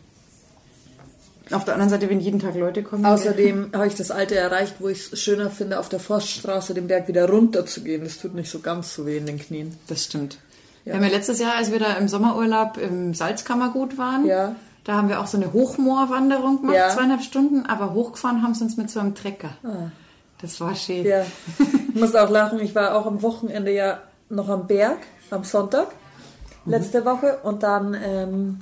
Auf 1.51 1.63
der 1.63 1.75
anderen 1.75 1.89
Seite, 1.91 2.09
wenn 2.09 2.19
jeden 2.19 2.39
Tag 2.39 2.55
Leute 2.55 2.81
kommen. 2.81 3.05
Außerdem 3.05 3.69
habe 3.73 3.87
ich 3.87 3.95
das 3.95 4.09
Alte 4.09 4.35
erreicht, 4.35 4.75
wo 4.79 4.87
ich 4.89 5.11
es 5.13 5.19
schöner 5.21 5.49
finde, 5.51 5.79
auf 5.79 5.89
der 5.89 5.99
Forststraße 5.99 6.73
den 6.73 6.87
Berg 6.87 7.07
wieder 7.07 7.29
runter 7.29 7.65
zu 7.65 7.83
gehen. 7.83 8.03
Das 8.03 8.17
tut 8.17 8.33
nicht 8.33 8.49
so 8.49 8.59
ganz 8.59 8.95
so 8.95 9.05
weh 9.05 9.17
in 9.17 9.27
den 9.27 9.37
Knien. 9.37 9.77
Das 9.87 10.03
stimmt. 10.05 10.39
Wir 10.85 10.95
haben 10.95 11.03
ja 11.03 11.09
letztes 11.09 11.39
Jahr, 11.39 11.55
als 11.55 11.71
wir 11.71 11.79
da 11.79 11.93
im 11.95 12.07
Sommerurlaub 12.07 12.77
im 12.77 13.13
Salzkammergut 13.13 13.97
waren, 13.97 14.25
Ja. 14.25 14.55
da 14.83 14.93
haben 14.93 15.07
wir 15.09 15.19
auch 15.19 15.27
so 15.27 15.37
eine 15.37 15.53
Hochmoorwanderung 15.53 16.61
gemacht, 16.61 16.75
Ja. 16.75 16.89
zweieinhalb 16.89 17.21
Stunden, 17.21 17.65
aber 17.67 17.93
hochgefahren 17.93 18.41
haben 18.41 18.53
sie 18.55 18.63
uns 18.63 18.75
mit 18.77 18.89
so 18.89 18.99
einem 18.99 19.13
Trecker. 19.15 19.49
Das 20.41 20.59
war 20.59 20.75
schön. 20.75 21.05
Ja, 21.05 21.25
ich 21.89 21.95
muss 21.95 22.13
auch 22.15 22.29
lachen. 22.29 22.59
Ich 22.59 22.75
war 22.75 22.95
auch 22.95 23.05
am 23.05 23.21
Wochenende 23.21 23.73
ja 23.73 24.01
noch 24.29 24.49
am 24.49 24.67
Berg, 24.67 24.97
am 25.31 25.43
Sonntag, 25.43 25.87
letzte 26.65 27.05
Woche. 27.05 27.39
Und 27.43 27.63
dann, 27.63 27.93
ähm, 27.93 28.59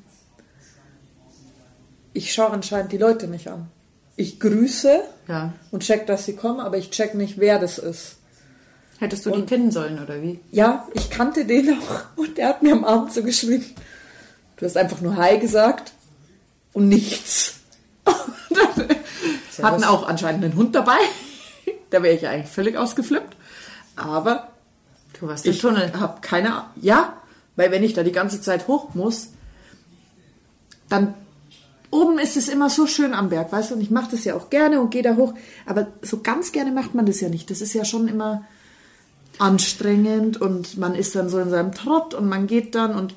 ich 2.13 2.33
schaue 2.33 2.51
anscheinend 2.51 2.91
die 2.91 2.97
Leute 2.97 3.27
nicht 3.27 3.47
an. 3.47 3.67
Ich 4.15 4.39
grüße 4.39 5.01
Ja. 5.27 5.53
und 5.71 5.81
check, 5.83 6.05
dass 6.05 6.25
sie 6.25 6.35
kommen, 6.35 6.59
aber 6.59 6.77
ich 6.77 6.91
check 6.91 7.15
nicht, 7.15 7.39
wer 7.39 7.57
das 7.59 7.79
ist. 7.79 8.17
Hättest 8.99 9.25
du 9.25 9.31
die 9.31 9.41
kennen 9.45 9.71
sollen, 9.71 10.01
oder 10.01 10.21
wie? 10.21 10.39
Ja, 10.51 10.87
ich 10.93 11.09
kannte 11.09 11.45
den 11.45 11.69
auch 11.79 12.01
und 12.17 12.37
der 12.37 12.49
hat 12.49 12.61
mir 12.61 12.73
am 12.73 12.83
Abend 12.85 13.11
so 13.11 13.23
geschrieben, 13.23 13.65
du 14.57 14.65
hast 14.65 14.77
einfach 14.77 15.01
nur 15.01 15.15
Hi 15.17 15.39
gesagt 15.39 15.91
und 16.73 16.87
nichts. 16.89 17.55
Hatten 19.61 19.83
auch 19.83 20.07
anscheinend 20.07 20.43
einen 20.45 20.55
Hund 20.55 20.75
dabei. 20.75 20.97
Da 21.93 22.01
wäre 22.03 22.15
ich 22.15 22.21
ja 22.23 22.31
eigentlich 22.31 22.51
völlig 22.51 22.77
ausgeflippt. 22.77 23.35
Aber 23.95 24.49
Du 25.19 25.27
warst 25.27 25.45
im 25.45 25.51
ich 25.51 25.59
Tunnel. 25.59 25.91
habe 25.99 26.21
keine 26.21 26.53
Ahnung. 26.53 26.69
Ja, 26.81 27.13
weil 27.55 27.71
wenn 27.71 27.83
ich 27.83 27.93
da 27.93 28.01
die 28.03 28.11
ganze 28.11 28.41
Zeit 28.41 28.67
hoch 28.67 28.93
muss, 28.95 29.29
dann 30.89 31.13
oben 31.91 32.17
ist 32.17 32.35
es 32.37 32.49
immer 32.49 32.69
so 32.71 32.87
schön 32.87 33.13
am 33.13 33.29
Berg, 33.29 33.51
weißt 33.51 33.69
du, 33.71 33.75
und 33.75 33.81
ich 33.81 33.91
mache 33.91 34.09
das 34.11 34.23
ja 34.23 34.35
auch 34.35 34.49
gerne 34.49 34.81
und 34.81 34.89
gehe 34.89 35.03
da 35.03 35.15
hoch, 35.15 35.33
aber 35.67 35.87
so 36.01 36.21
ganz 36.21 36.51
gerne 36.51 36.71
macht 36.71 36.95
man 36.95 37.05
das 37.05 37.21
ja 37.21 37.29
nicht. 37.29 37.51
Das 37.51 37.61
ist 37.61 37.73
ja 37.73 37.85
schon 37.85 38.07
immer 38.07 38.43
anstrengend 39.39 40.41
und 40.41 40.77
man 40.77 40.95
ist 40.95 41.15
dann 41.15 41.29
so 41.29 41.39
in 41.39 41.49
seinem 41.49 41.71
Trott 41.73 42.13
und 42.15 42.27
man 42.27 42.47
geht 42.47 42.73
dann 42.75 42.95
und 42.95 43.15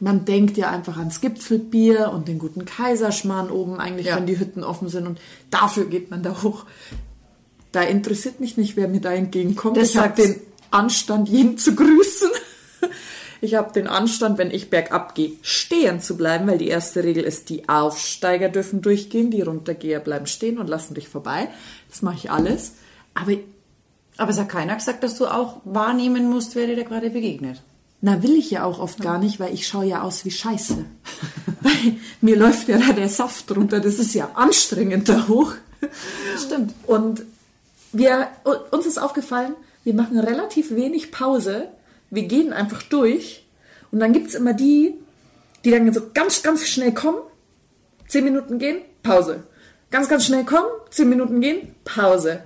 man 0.00 0.24
denkt 0.24 0.56
ja 0.56 0.70
einfach 0.70 0.98
ans 0.98 1.20
Gipfelbier 1.20 2.10
und 2.12 2.28
den 2.28 2.38
guten 2.38 2.64
Kaiserschmarrn 2.64 3.50
oben 3.50 3.80
eigentlich, 3.80 4.06
Ja. 4.06 4.16
wenn 4.16 4.26
die 4.26 4.38
Hütten 4.38 4.62
offen 4.62 4.88
sind 4.88 5.06
und 5.06 5.18
dafür 5.50 5.86
geht 5.86 6.10
man 6.10 6.22
da 6.22 6.42
hoch. 6.42 6.64
Da 7.72 7.82
interessiert 7.82 8.40
mich 8.40 8.56
nicht, 8.56 8.76
wer 8.76 8.88
mir 8.88 9.00
da 9.00 9.12
entgegenkommt. 9.12 9.76
Das 9.76 9.90
ich 9.90 9.98
habe 9.98 10.20
den 10.20 10.40
Anstand, 10.70 11.28
jeden 11.28 11.58
zu 11.58 11.74
grüßen. 11.74 12.30
Ich 13.40 13.54
habe 13.54 13.72
den 13.72 13.86
Anstand, 13.86 14.36
wenn 14.36 14.50
ich 14.50 14.68
bergab 14.68 15.14
gehe, 15.14 15.30
stehen 15.42 16.00
zu 16.00 16.16
bleiben, 16.16 16.48
weil 16.48 16.58
die 16.58 16.66
erste 16.66 17.04
Regel 17.04 17.22
ist, 17.22 17.50
die 17.50 17.68
Aufsteiger 17.68 18.48
dürfen 18.48 18.82
durchgehen, 18.82 19.30
die 19.30 19.42
Runtergeher 19.42 20.00
bleiben 20.00 20.26
stehen 20.26 20.58
und 20.58 20.66
lassen 20.68 20.94
dich 20.94 21.08
vorbei. 21.08 21.48
Das 21.88 22.02
mache 22.02 22.16
ich 22.16 22.30
alles. 22.32 22.72
Aber 23.14 23.32
Aber 24.16 24.30
es 24.32 24.40
hat 24.40 24.48
keiner 24.48 24.74
gesagt, 24.74 25.04
dass 25.04 25.16
du 25.16 25.28
auch 25.28 25.60
wahrnehmen 25.64 26.28
musst, 26.28 26.56
wer 26.56 26.66
dir 26.66 26.74
da 26.74 26.82
gerade 26.82 27.10
begegnet. 27.10 27.62
na, 28.00 28.24
will 28.24 28.34
ich 28.34 28.50
ja 28.50 28.64
auch 28.64 28.80
oft 28.80 29.00
gar 29.00 29.18
nicht, 29.18 29.38
weil 29.38 29.54
ich 29.54 29.68
schaue 29.68 29.86
ja 29.86 30.02
aus 30.02 30.24
wie 30.24 30.32
Scheiße. 30.32 30.84
weil 31.60 31.96
mir 32.20 32.36
läuft 32.36 32.68
ja 32.68 32.78
da 32.78 32.92
der 32.92 33.08
Saft 33.08 33.54
runter. 33.56 33.78
Das 33.78 34.00
ist 34.00 34.14
ja 34.14 34.32
anstrengend 34.34 35.08
da 35.08 35.28
hoch. 35.28 35.52
Stimmt. 36.44 36.74
Und 36.88 37.22
wir, 37.92 38.28
uns 38.70 38.86
ist 38.86 38.98
aufgefallen, 38.98 39.54
wir 39.84 39.94
machen 39.94 40.18
relativ 40.18 40.74
wenig 40.74 41.10
Pause. 41.10 41.68
Wir 42.10 42.24
gehen 42.24 42.52
einfach 42.52 42.82
durch. 42.82 43.46
Und 43.90 44.00
dann 44.00 44.12
gibt 44.12 44.28
es 44.28 44.34
immer 44.34 44.52
die, 44.52 44.94
die 45.64 45.70
dann 45.70 45.92
so 45.92 46.02
ganz, 46.12 46.42
ganz 46.42 46.66
schnell 46.66 46.92
kommen, 46.92 47.18
zehn 48.06 48.24
Minuten 48.24 48.58
gehen, 48.58 48.82
Pause. 49.02 49.44
Ganz, 49.90 50.08
ganz 50.08 50.26
schnell 50.26 50.44
kommen, 50.44 50.68
zehn 50.90 51.08
Minuten 51.08 51.40
gehen, 51.40 51.74
Pause. 51.84 52.40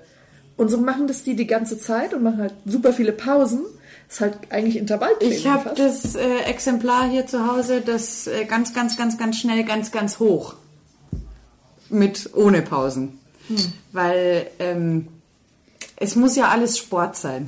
Und 0.56 0.68
so 0.68 0.78
machen 0.78 1.08
das 1.08 1.24
die 1.24 1.34
die 1.34 1.46
ganze 1.46 1.78
Zeit 1.78 2.14
und 2.14 2.22
machen 2.22 2.40
halt 2.40 2.54
super 2.64 2.92
viele 2.92 3.12
Pausen. 3.12 3.62
ist 4.08 4.20
halt 4.20 4.36
eigentlich 4.50 4.76
Intervalltraining 4.76 5.36
Ich 5.36 5.46
habe 5.48 5.72
das 5.74 6.14
äh, 6.14 6.42
Exemplar 6.44 7.08
hier 7.10 7.26
zu 7.26 7.50
Hause, 7.50 7.80
das 7.80 8.28
äh, 8.28 8.44
ganz, 8.44 8.72
ganz, 8.72 8.96
ganz, 8.96 9.18
ganz 9.18 9.38
schnell, 9.38 9.64
ganz, 9.64 9.90
ganz 9.90 10.20
hoch. 10.20 10.54
Mit 11.88 12.30
ohne 12.34 12.62
Pausen. 12.62 13.18
Weil 13.90 14.46
ähm, 14.60 15.08
es 16.02 16.16
muss 16.16 16.36
ja 16.36 16.48
alles 16.48 16.78
Sport 16.78 17.16
sein. 17.16 17.46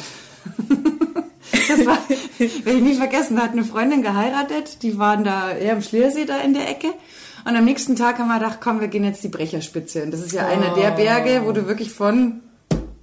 das 1.69 1.87
war, 1.87 1.99
werde 2.39 2.79
ich 2.79 2.83
nie 2.83 2.95
vergessen, 2.95 3.37
da 3.37 3.43
hat 3.43 3.53
eine 3.53 3.65
Freundin 3.65 4.03
geheiratet, 4.03 4.83
die 4.83 4.99
waren 4.99 5.25
da 5.25 5.53
eher 5.53 5.73
am 5.75 5.83
Schliersee 5.83 6.25
da 6.25 6.39
in 6.39 6.55
der 6.55 6.69
Ecke. 6.69 6.89
Und 7.47 7.57
am 7.57 7.65
nächsten 7.65 7.95
Tag 7.97 8.19
haben 8.19 8.29
wir 8.29 8.39
gedacht, 8.39 8.59
komm, 8.63 8.81
wir 8.81 8.89
gehen 8.89 9.05
jetzt 9.05 9.23
die 9.23 9.29
Brecherspitze. 9.29 10.03
Und 10.03 10.13
das 10.13 10.21
ist 10.21 10.33
ja 10.33 10.47
einer 10.47 10.75
der 10.75 10.93
Berge, 10.93 11.43
wo 11.45 11.53
du 11.53 11.67
wirklich 11.67 11.91
von 11.93 12.41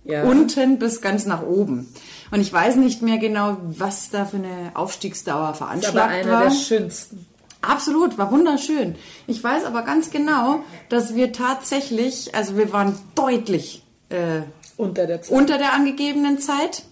Ja. 0.03 0.23
unten 0.23 0.79
bis 0.79 0.99
ganz 1.01 1.25
nach 1.27 1.43
oben. 1.43 1.87
Und 2.31 2.39
ich 2.41 2.51
weiß 2.51 2.77
nicht 2.77 3.03
mehr 3.03 3.17
genau, 3.19 3.57
was 3.61 4.09
da 4.09 4.25
für 4.25 4.37
eine 4.37 4.71
Aufstiegsdauer 4.73 5.51
ist 5.51 5.61
aber 5.61 5.67
veranschlagt 5.67 6.11
einer 6.13 6.31
war. 6.31 6.43
der 6.45 6.51
schönsten. 6.51 7.27
Absolut, 7.61 8.17
war 8.17 8.31
wunderschön. 8.31 8.95
Ich 9.27 9.43
weiß 9.43 9.65
aber 9.65 9.83
ganz 9.83 10.09
genau, 10.09 10.63
dass 10.89 11.13
wir 11.13 11.31
tatsächlich, 11.31 12.33
also 12.33 12.57
wir 12.57 12.73
waren 12.73 12.97
deutlich 13.13 13.83
äh, 14.09 14.41
Unter 14.77 15.07
der 15.07 15.21
Zeit. 15.21 15.31
unter 15.37 15.57
der 15.57 15.73
angegebenen 15.73 16.39
Zeit. 16.39 16.83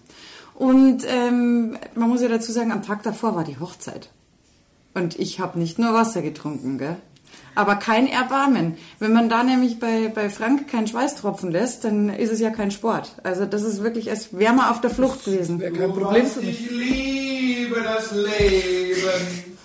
Und 0.56 1.04
ähm, 1.08 1.78
man 1.96 2.10
muss 2.10 2.22
ja 2.22 2.28
dazu 2.28 2.52
sagen, 2.52 2.72
am 2.72 2.84
Tag 2.84 3.04
davor 3.04 3.36
war 3.36 3.44
die 3.44 3.60
Hochzeit. 3.60 4.10
Und 4.94 5.18
ich 5.18 5.40
habe 5.40 5.58
nicht 5.60 5.80
nur 5.80 5.94
Wasser 5.94 6.22
getrunken, 6.22 6.78
gell? 6.78 6.98
Aber 7.56 7.76
kein 7.76 8.08
Erbarmen. 8.08 8.78
Wenn 9.00 9.12
man 9.14 9.28
da 9.30 9.44
nämlich 9.44 9.80
bei, 9.80 10.10
bei 10.14 10.30
Frank 10.30 10.68
keinen 10.70 10.88
Schweiß 10.88 11.16
tropfen 11.16 11.52
lässt, 11.52 11.84
dann 11.84 12.10
ist 12.10 12.32
es 12.32 12.40
ja 12.40 12.50
kein 12.52 12.72
Sport. 12.72 13.16
Also 13.24 13.46
das 13.46 13.64
ist 13.64 13.84
wirklich, 13.84 14.10
als 14.10 14.38
wäre 14.38 14.54
man 14.54 14.70
auf 14.70 14.82
der 14.82 14.90
Flucht 14.90 15.26
gewesen. 15.26 15.60
Wäre 15.60 15.72
kein 15.74 15.92
Problem 15.94 16.26
für 16.26 16.42
mich. 16.42 16.62
Ich 16.66 16.72
liebe 16.72 17.82
das 17.84 18.12
Leben. 18.12 19.58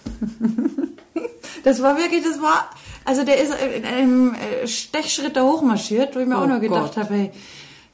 Das 1.64 1.82
war 1.82 1.96
wirklich, 1.96 2.22
das 2.22 2.40
war, 2.42 2.68
also 3.04 3.24
der 3.24 3.40
ist 3.40 3.52
in 3.76 3.84
einem 3.84 4.34
äh, 4.34 4.66
Stechschritt 4.66 5.36
da 5.36 5.42
hochmarschiert, 5.44 6.14
wo 6.14 6.20
ich 6.20 6.26
mir 6.26 6.36
auch 6.38 6.44
Oh 6.44 6.46
nur 6.48 6.58
gedacht 6.60 6.94
Gott. 6.94 7.04
habe, 7.04 7.14
hey, 7.14 7.30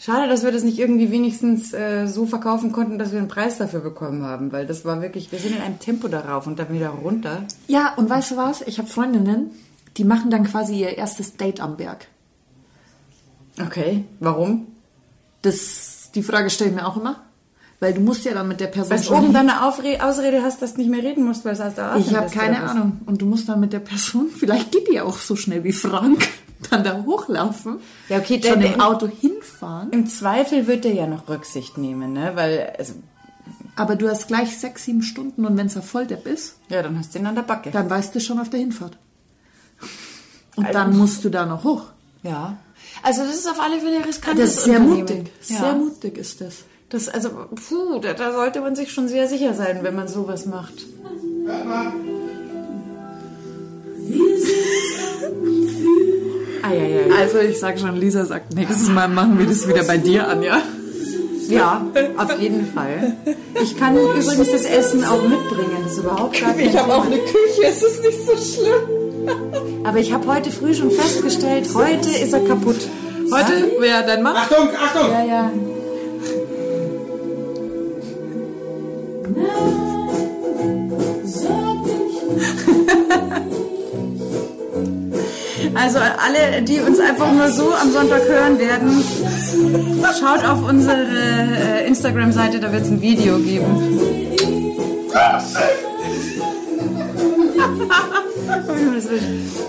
schade, 0.01 0.29
dass 0.29 0.43
wir 0.43 0.51
das 0.51 0.65
nicht 0.65 0.79
irgendwie 0.79 1.13
wenigstens 1.13 1.73
äh, 1.73 2.07
so 2.07 2.27
verkaufen 2.27 2.73
konnten, 2.73 2.99
dass 2.99 3.13
wir 3.13 3.19
einen 3.19 3.29
Preis 3.29 3.59
dafür 3.59 3.81
bekommen 3.81 4.25
haben, 4.25 4.51
weil 4.51 4.67
das 4.67 4.85
war 4.85 5.01
wirklich, 5.03 5.31
wir 5.31 5.39
sind 5.39 5.55
in 5.55 5.63
einem 5.63 5.79
Tempo 5.79 6.09
darauf 6.09 6.47
und 6.47 6.59
dann 6.59 6.73
wieder 6.73 6.89
runter. 6.89 7.45
Ja, 7.69 7.95
und 7.95 8.09
weißt 8.09 8.33
du 8.33 8.37
was? 8.37 8.63
Ich 8.63 8.79
habe 8.79 8.89
Freundinnen, 8.89 9.51
die 9.97 10.05
machen 10.05 10.31
dann 10.31 10.45
quasi 10.45 10.81
ihr 10.81 10.97
erstes 10.97 11.37
Date 11.37 11.61
am 11.61 11.77
Berg. 11.77 12.09
Okay, 13.61 14.05
warum? 14.19 14.69
Das, 15.43 16.11
die 16.15 16.23
Frage 16.23 16.51
stelle 16.51 16.71
ich 16.71 16.77
mir 16.77 16.87
auch 16.87 16.97
immer. 16.97 17.23
Weil 17.81 17.95
du 17.95 18.01
musst 18.03 18.27
ja 18.27 18.35
dann 18.35 18.47
mit 18.47 18.61
der 18.61 18.67
Person 18.67 18.91
Weil 18.91 19.03
du 19.03 19.15
oben 19.15 19.33
dann 19.33 19.49
eine 19.49 19.67
Aufre 19.67 20.05
Ausrede 20.05 20.43
hast, 20.43 20.61
dass 20.61 20.75
du 20.75 20.83
nicht 20.83 20.91
mehr 20.91 21.03
reden 21.03 21.25
musst, 21.25 21.47
weil 21.47 21.55
es 21.55 21.63
aus 21.63 21.75
der 21.75 21.93
Atmen 21.93 22.05
Ich 22.07 22.15
habe 22.15 22.29
keine? 22.31 22.63
Ahnung. 22.63 23.01
Und 23.07 23.23
du 23.23 23.27
musst 23.27 23.49
dann 23.49 23.59
mit 23.59 23.73
der 23.73 23.79
Person, 23.79 24.29
vielleicht 24.37 24.71
geht 24.71 24.89
die 24.89 24.95
ja 24.95 25.05
auch 25.05 25.19
so 25.19 25.35
schnell 25.35 25.65
wie 25.65 25.73
Frank, 25.73 26.29
dann 26.69 26.85
da 26.85 27.03
hochlaufen. 27.05 27.79
Ja, 28.09 28.19
okay, 28.19 28.41
schon 28.45 28.61
im 28.61 28.81
Auto 28.81 29.07
hinfahren. 29.09 29.91
Im 29.93 30.07
Zweifel 30.07 30.67
wird 30.67 30.85
er 30.85 30.93
ja 30.93 31.07
noch 31.07 31.29
Rücksicht 31.29 31.79
nehmen, 31.79 32.13
ne? 32.13 32.33
Weil, 32.35 32.73
also, 32.79 32.95
Aber 33.77 33.97
du 33.97 34.09
hast 34.09 34.29
gleich 34.29 34.59
sechs, 34.59 34.85
sieben 34.85 35.03
Stunden 35.03 35.47
und 35.47 35.57
wenn 35.57 35.67
es 35.69 35.77
ein 35.77 35.83
Volldepp 35.83 36.27
ist, 36.27 36.57
ja, 36.69 36.83
dann 36.83 36.99
hast 36.99 37.15
du 37.15 37.19
ihn 37.19 37.27
an 37.27 37.35
der 37.35 37.43
Backe. 37.43 37.71
dann 37.71 37.89
weißt 37.89 38.15
du 38.15 38.21
schon 38.21 38.39
auf 38.39 38.51
der 38.51 38.61
Hinfahrt. 38.61 38.99
Und 40.57 40.67
Also- 40.67 40.79
dann 40.79 40.99
musst 40.99 41.25
du 41.25 41.31
da 41.31 41.47
noch 41.47 41.65
hoch. 41.65 41.85
Ja. 42.23 42.59
Also 43.03 43.23
das 43.25 43.35
ist 43.37 43.49
auf 43.49 43.59
alle 43.61 43.81
Fälle 43.81 44.05
riskant. 44.05 44.39
Das 44.39 44.51
ist 44.51 44.65
sehr 44.65 44.81
mutig. 44.81 45.31
Ja. 45.49 45.57
Sehr 45.61 45.73
mutig 45.75 46.19
ist 46.19 46.41
das. 46.43 46.65
Das, 46.91 47.09
also, 47.09 47.31
puh, 47.55 48.01
da, 48.01 48.13
da 48.15 48.33
sollte 48.33 48.61
man 48.61 48.75
sich 48.75 48.93
schon 48.93 49.07
sehr 49.09 49.29
sicher 49.29 49.55
sein, 49.55 49.79
wenn 49.83 49.95
man 49.95 50.09
sowas 50.09 50.45
macht. 50.45 50.75
Wir 54.09 54.39
sind 54.39 56.20
Ah, 56.63 56.73
ja, 56.73 56.85
ja, 56.85 57.07
ja. 57.07 57.15
Also 57.17 57.39
ich 57.39 57.59
sage 57.59 57.79
schon, 57.79 57.97
Lisa 57.97 58.25
sagt, 58.25 58.55
nächstes 58.55 58.89
Mal 58.89 59.09
machen 59.09 59.39
wir 59.39 59.47
das 59.47 59.67
wieder 59.67 59.85
bei 59.85 59.97
dir 59.99 60.29
an, 60.29 60.43
ja? 60.43 60.63
Ja, 61.49 61.85
auf 62.17 62.39
jeden 62.39 62.73
Fall. 62.73 63.15
Ich 63.61 63.77
kann 63.77 63.97
übrigens 63.97 64.51
das 64.51 64.65
Essen 64.65 65.05
auch 65.05 65.23
mitbringen. 65.23 65.79
Das 65.83 65.93
ist 65.93 65.99
überhaupt 65.99 66.41
gar 66.41 66.53
kein 66.53 66.61
Ich 66.61 66.77
habe 66.77 66.95
auch 66.95 67.05
eine 67.05 67.19
Küche, 67.19 67.65
es 67.65 67.83
ist 67.83 68.03
nicht 68.03 68.25
so 68.25 68.37
schlimm. 68.37 69.01
Aber 69.85 69.99
ich 69.99 70.13
habe 70.13 70.27
heute 70.33 70.51
früh 70.51 70.75
schon 70.75 70.91
festgestellt, 70.91 71.69
heute 71.75 72.09
ist 72.09 72.33
er 72.33 72.41
kaputt. 72.41 72.77
Heute, 73.33 73.73
wer 73.81 74.03
dein 74.03 74.23
Mann? 74.23 74.37
Achtung, 74.37 74.69
Achtung! 74.77 75.11
Ja, 75.11 75.25
ja. 75.25 75.51
Also 85.75 85.99
alle, 85.99 86.63
die 86.63 86.81
uns 86.81 86.99
einfach 87.01 87.33
nur 87.33 87.49
so 87.51 87.73
am 87.75 87.91
Sonntag 87.93 88.23
hören 88.29 88.59
werden, 88.59 89.03
schaut 90.19 90.45
auf 90.45 90.63
unsere 90.69 90.97
äh, 91.07 91.87
Instagram-Seite, 91.87 92.61
da 92.61 92.73
wird 92.73 92.83
es 92.83 92.89
ein 92.91 93.01
Video 93.01 93.39
geben. 93.39 93.65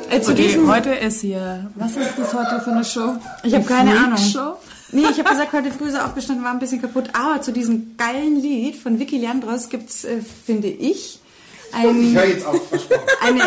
äh, 0.09 0.21
zu 0.21 0.31
Okay, 0.31 0.43
diesem, 0.47 0.71
heute 0.71 0.89
ist 0.91 1.21
hier, 1.21 1.69
was 1.75 1.95
ist 1.95 2.11
das 2.17 2.33
heute 2.33 2.59
für 2.61 2.71
eine 2.71 2.83
Show? 2.83 3.15
ich 3.43 3.53
habe 3.53 3.65
keine 3.65 3.91
Ahnung. 3.91 4.17
Show? 4.17 4.57
Nee, 4.91 5.03
ich 5.09 5.19
habe 5.19 5.29
gesagt, 5.29 5.53
heute 5.53 5.71
früh 5.71 5.87
ist 5.87 5.93
er 5.93 6.05
aufgestanden, 6.05 6.43
war 6.43 6.51
ein 6.51 6.59
bisschen 6.59 6.81
kaputt. 6.81 7.09
Aber 7.13 7.41
zu 7.41 7.53
diesem 7.53 7.95
geilen 7.95 8.41
Lied 8.41 8.75
von 8.75 8.99
Vicky 8.99 9.17
Leandros 9.17 9.69
gibt's, 9.69 10.03
äh, 10.03 10.17
finde 10.45 10.67
ich, 10.67 11.19
Ich 11.69 11.75
ein, 11.75 12.13
höre 12.13 12.25
jetzt 12.25 12.45
auf, 12.45 12.67
versprochen. 12.67 13.01
eine, 13.25 13.41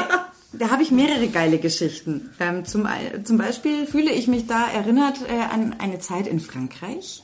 da 0.59 0.71
habe 0.71 0.83
ich 0.83 0.91
mehrere 0.91 1.29
geile 1.29 1.59
Geschichten. 1.59 2.31
Ähm, 2.41 2.65
zum, 2.65 2.87
zum 3.25 3.39
Beispiel 3.39 3.87
fühle 3.87 4.13
ich 4.13 4.29
mich 4.29 4.47
da 4.47 4.67
erinnert 4.69 5.21
äh, 5.29 5.53
an 5.53 5.77
eine 5.79 5.99
Zeit 5.99 6.27
in 6.27 6.41
Frankreich. 6.41 7.23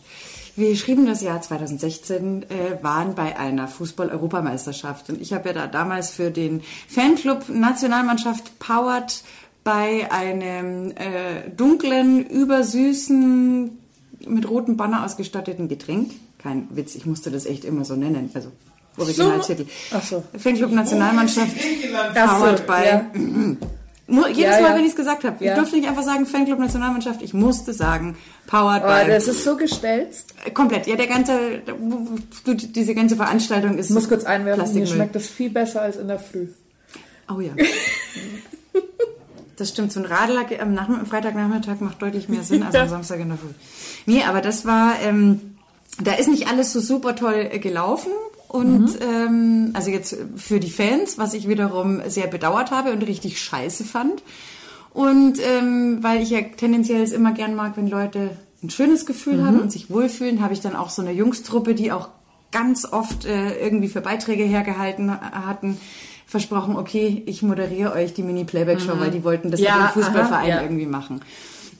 Wir 0.56 0.76
schrieben 0.76 1.06
das 1.06 1.22
Jahr 1.22 1.40
2016, 1.40 2.42
äh, 2.42 2.82
waren 2.82 3.14
bei 3.14 3.38
einer 3.38 3.68
Fußball-Europameisterschaft. 3.68 5.08
Und 5.08 5.20
ich 5.20 5.32
habe 5.32 5.48
ja 5.48 5.54
da 5.54 5.66
damals 5.66 6.10
für 6.10 6.30
den 6.30 6.62
Fanclub 6.88 7.48
Nationalmannschaft 7.48 8.58
Powered 8.58 9.22
bei 9.64 10.10
einem 10.10 10.90
äh, 10.92 11.50
dunklen, 11.56 12.26
übersüßen, 12.26 13.78
mit 14.26 14.48
rotem 14.50 14.76
Banner 14.76 15.04
ausgestatteten 15.04 15.68
Getränk. 15.68 16.12
Kein 16.38 16.68
Witz, 16.70 16.94
ich 16.94 17.06
musste 17.06 17.30
das 17.30 17.46
echt 17.46 17.64
immer 17.64 17.84
so 17.84 17.96
nennen. 17.96 18.30
Also 18.34 18.50
Originaltitel. 18.96 19.66
Ach 19.92 20.02
so. 20.02 20.22
Fanclub 20.38 20.72
Nationalmannschaft. 20.72 21.56
Powered 22.14 22.66
by. 22.66 22.72
ja. 22.86 23.10
Jedes 24.10 24.38
Ja, 24.38 24.50
Mal, 24.50 24.62
ja. 24.70 24.74
wenn 24.74 24.80
ich 24.84 24.90
es 24.90 24.96
gesagt 24.96 25.22
habe. 25.22 25.42
Ja. 25.44 25.52
Ich 25.52 25.58
durfte 25.58 25.76
nicht 25.76 25.88
einfach 25.88 26.02
sagen 26.02 26.26
Fanclub 26.26 26.58
Nationalmannschaft. 26.58 27.22
Ich 27.22 27.32
musste 27.32 27.72
sagen 27.72 28.16
Powered 28.48 28.82
Oh, 28.84 28.88
by. 29.04 29.08
das 29.10 29.28
ist 29.28 29.44
so 29.44 29.56
gestelzt. 29.56 30.34
Komplett. 30.52 30.88
Ja, 30.88 30.96
der 30.96 31.06
ganze, 31.06 31.62
diese 32.46 32.94
ganze 32.96 33.14
Veranstaltung 33.16 33.78
ist. 33.78 33.90
Ich 33.90 33.94
muss 33.94 34.08
kurz 34.08 34.24
einwerfen, 34.24 34.74
mir 34.74 34.86
schmeckt 34.86 35.14
das 35.14 35.28
viel 35.28 35.50
besser 35.50 35.82
als 35.82 35.96
in 35.96 36.08
der 36.08 36.18
Früh. 36.18 36.48
Oh 37.32 37.40
ja. 37.40 37.52
Das 39.56 39.68
stimmt, 39.68 39.92
so 39.92 40.00
ein 40.00 40.06
Radler 40.06 40.46
am, 40.60 40.72
Nachm 40.74 40.94
am 40.94 41.06
Freitagnachmittag 41.06 41.80
macht 41.80 42.00
deutlich 42.02 42.28
mehr 42.28 42.42
Sinn 42.42 42.62
als 42.62 42.74
am 42.74 42.88
Samstag 43.04 43.20
in 43.20 43.28
der 43.28 43.36
Früh. 43.38 43.50
Nee, 44.06 44.22
aber 44.24 44.40
das 44.40 44.64
war, 44.64 44.94
ähm, 45.02 45.56
da 46.02 46.14
ist 46.14 46.28
nicht 46.28 46.48
alles 46.48 46.72
so 46.72 46.80
super 46.80 47.14
toll 47.14 47.48
äh, 47.52 47.58
gelaufen. 47.58 48.10
Und 48.50 48.98
ähm, 49.00 49.70
also 49.74 49.90
jetzt 49.92 50.16
für 50.34 50.58
die 50.58 50.70
Fans, 50.70 51.18
was 51.18 51.34
ich 51.34 51.46
wiederum 51.46 52.02
sehr 52.08 52.26
bedauert 52.26 52.72
habe 52.72 52.90
und 52.90 53.06
richtig 53.06 53.40
scheiße 53.40 53.84
fand. 53.84 54.24
Und 54.92 55.38
ähm, 55.38 55.98
weil 56.00 56.20
ich 56.20 56.30
ja 56.30 56.40
tendenziell 56.40 57.00
es 57.00 57.12
immer 57.12 57.30
gern 57.30 57.54
mag, 57.54 57.76
wenn 57.76 57.86
Leute 57.86 58.36
ein 58.60 58.68
schönes 58.68 59.06
Gefühl 59.06 59.46
haben 59.46 59.60
und 59.60 59.70
sich 59.70 59.88
wohlfühlen, 59.88 60.42
habe 60.42 60.52
ich 60.52 60.60
dann 60.60 60.74
auch 60.74 60.90
so 60.90 61.00
eine 61.00 61.12
Jungstruppe, 61.12 61.76
die 61.76 61.92
auch 61.92 62.08
ganz 62.50 62.84
oft 62.90 63.24
äh, 63.24 63.56
irgendwie 63.60 63.86
für 63.86 64.00
Beiträge 64.00 64.42
hergehalten 64.42 65.12
hatten, 65.12 65.78
versprochen, 66.26 66.74
okay, 66.74 67.22
ich 67.26 67.42
moderiere 67.42 67.92
euch 67.92 68.14
die 68.14 68.24
Mini-Playback-Show, 68.24 68.98
weil 68.98 69.12
die 69.12 69.22
wollten 69.22 69.52
das 69.52 69.60
Ja, 69.60 69.76
mit 69.76 69.84
dem 69.84 70.02
Fußballverein 70.02 70.50
aha, 70.50 70.56
ja. 70.56 70.62
irgendwie 70.62 70.86
machen. 70.86 71.20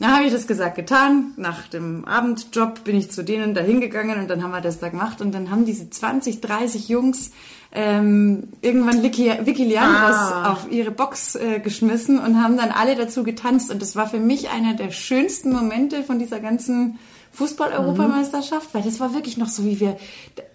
Dann 0.00 0.12
habe 0.16 0.24
ich 0.24 0.32
das 0.32 0.46
gesagt, 0.46 0.76
getan. 0.76 1.32
Nach 1.36 1.68
dem 1.68 2.04
Abendjob 2.06 2.84
bin 2.84 2.96
ich 2.96 3.10
zu 3.10 3.22
denen 3.22 3.54
da 3.54 3.60
hingegangen 3.60 4.18
und 4.18 4.28
dann 4.28 4.42
haben 4.42 4.50
wir 4.50 4.60
das 4.62 4.78
da 4.80 4.88
gemacht 4.88 5.20
und 5.20 5.32
dann 5.32 5.50
haben 5.50 5.64
diese 5.66 5.88
20, 5.90 6.40
30 6.40 6.88
Jungs 6.88 7.30
ähm, 7.72 8.48
irgendwann 8.62 9.02
Vicky, 9.02 9.30
Vicky 9.44 9.64
Leandros 9.64 10.16
Ah. 10.16 10.52
auf 10.52 10.72
ihre 10.72 10.90
Box 10.90 11.36
äh, 11.36 11.60
geschmissen 11.60 12.18
und 12.18 12.42
haben 12.42 12.56
dann 12.56 12.70
alle 12.70 12.96
dazu 12.96 13.22
getanzt 13.22 13.70
und 13.70 13.80
das 13.80 13.94
war 13.94 14.08
für 14.08 14.18
mich 14.18 14.50
einer 14.50 14.74
der 14.74 14.90
schönsten 14.90 15.52
Momente 15.52 16.02
von 16.02 16.18
dieser 16.18 16.40
ganzen 16.40 16.98
Fußball-Europameisterschaft, 17.32 18.70
weil 18.72 18.82
das 18.82 18.98
war 18.98 19.14
wirklich 19.14 19.36
noch 19.36 19.48
so, 19.48 19.64
wie 19.64 19.78
wir, 19.78 19.96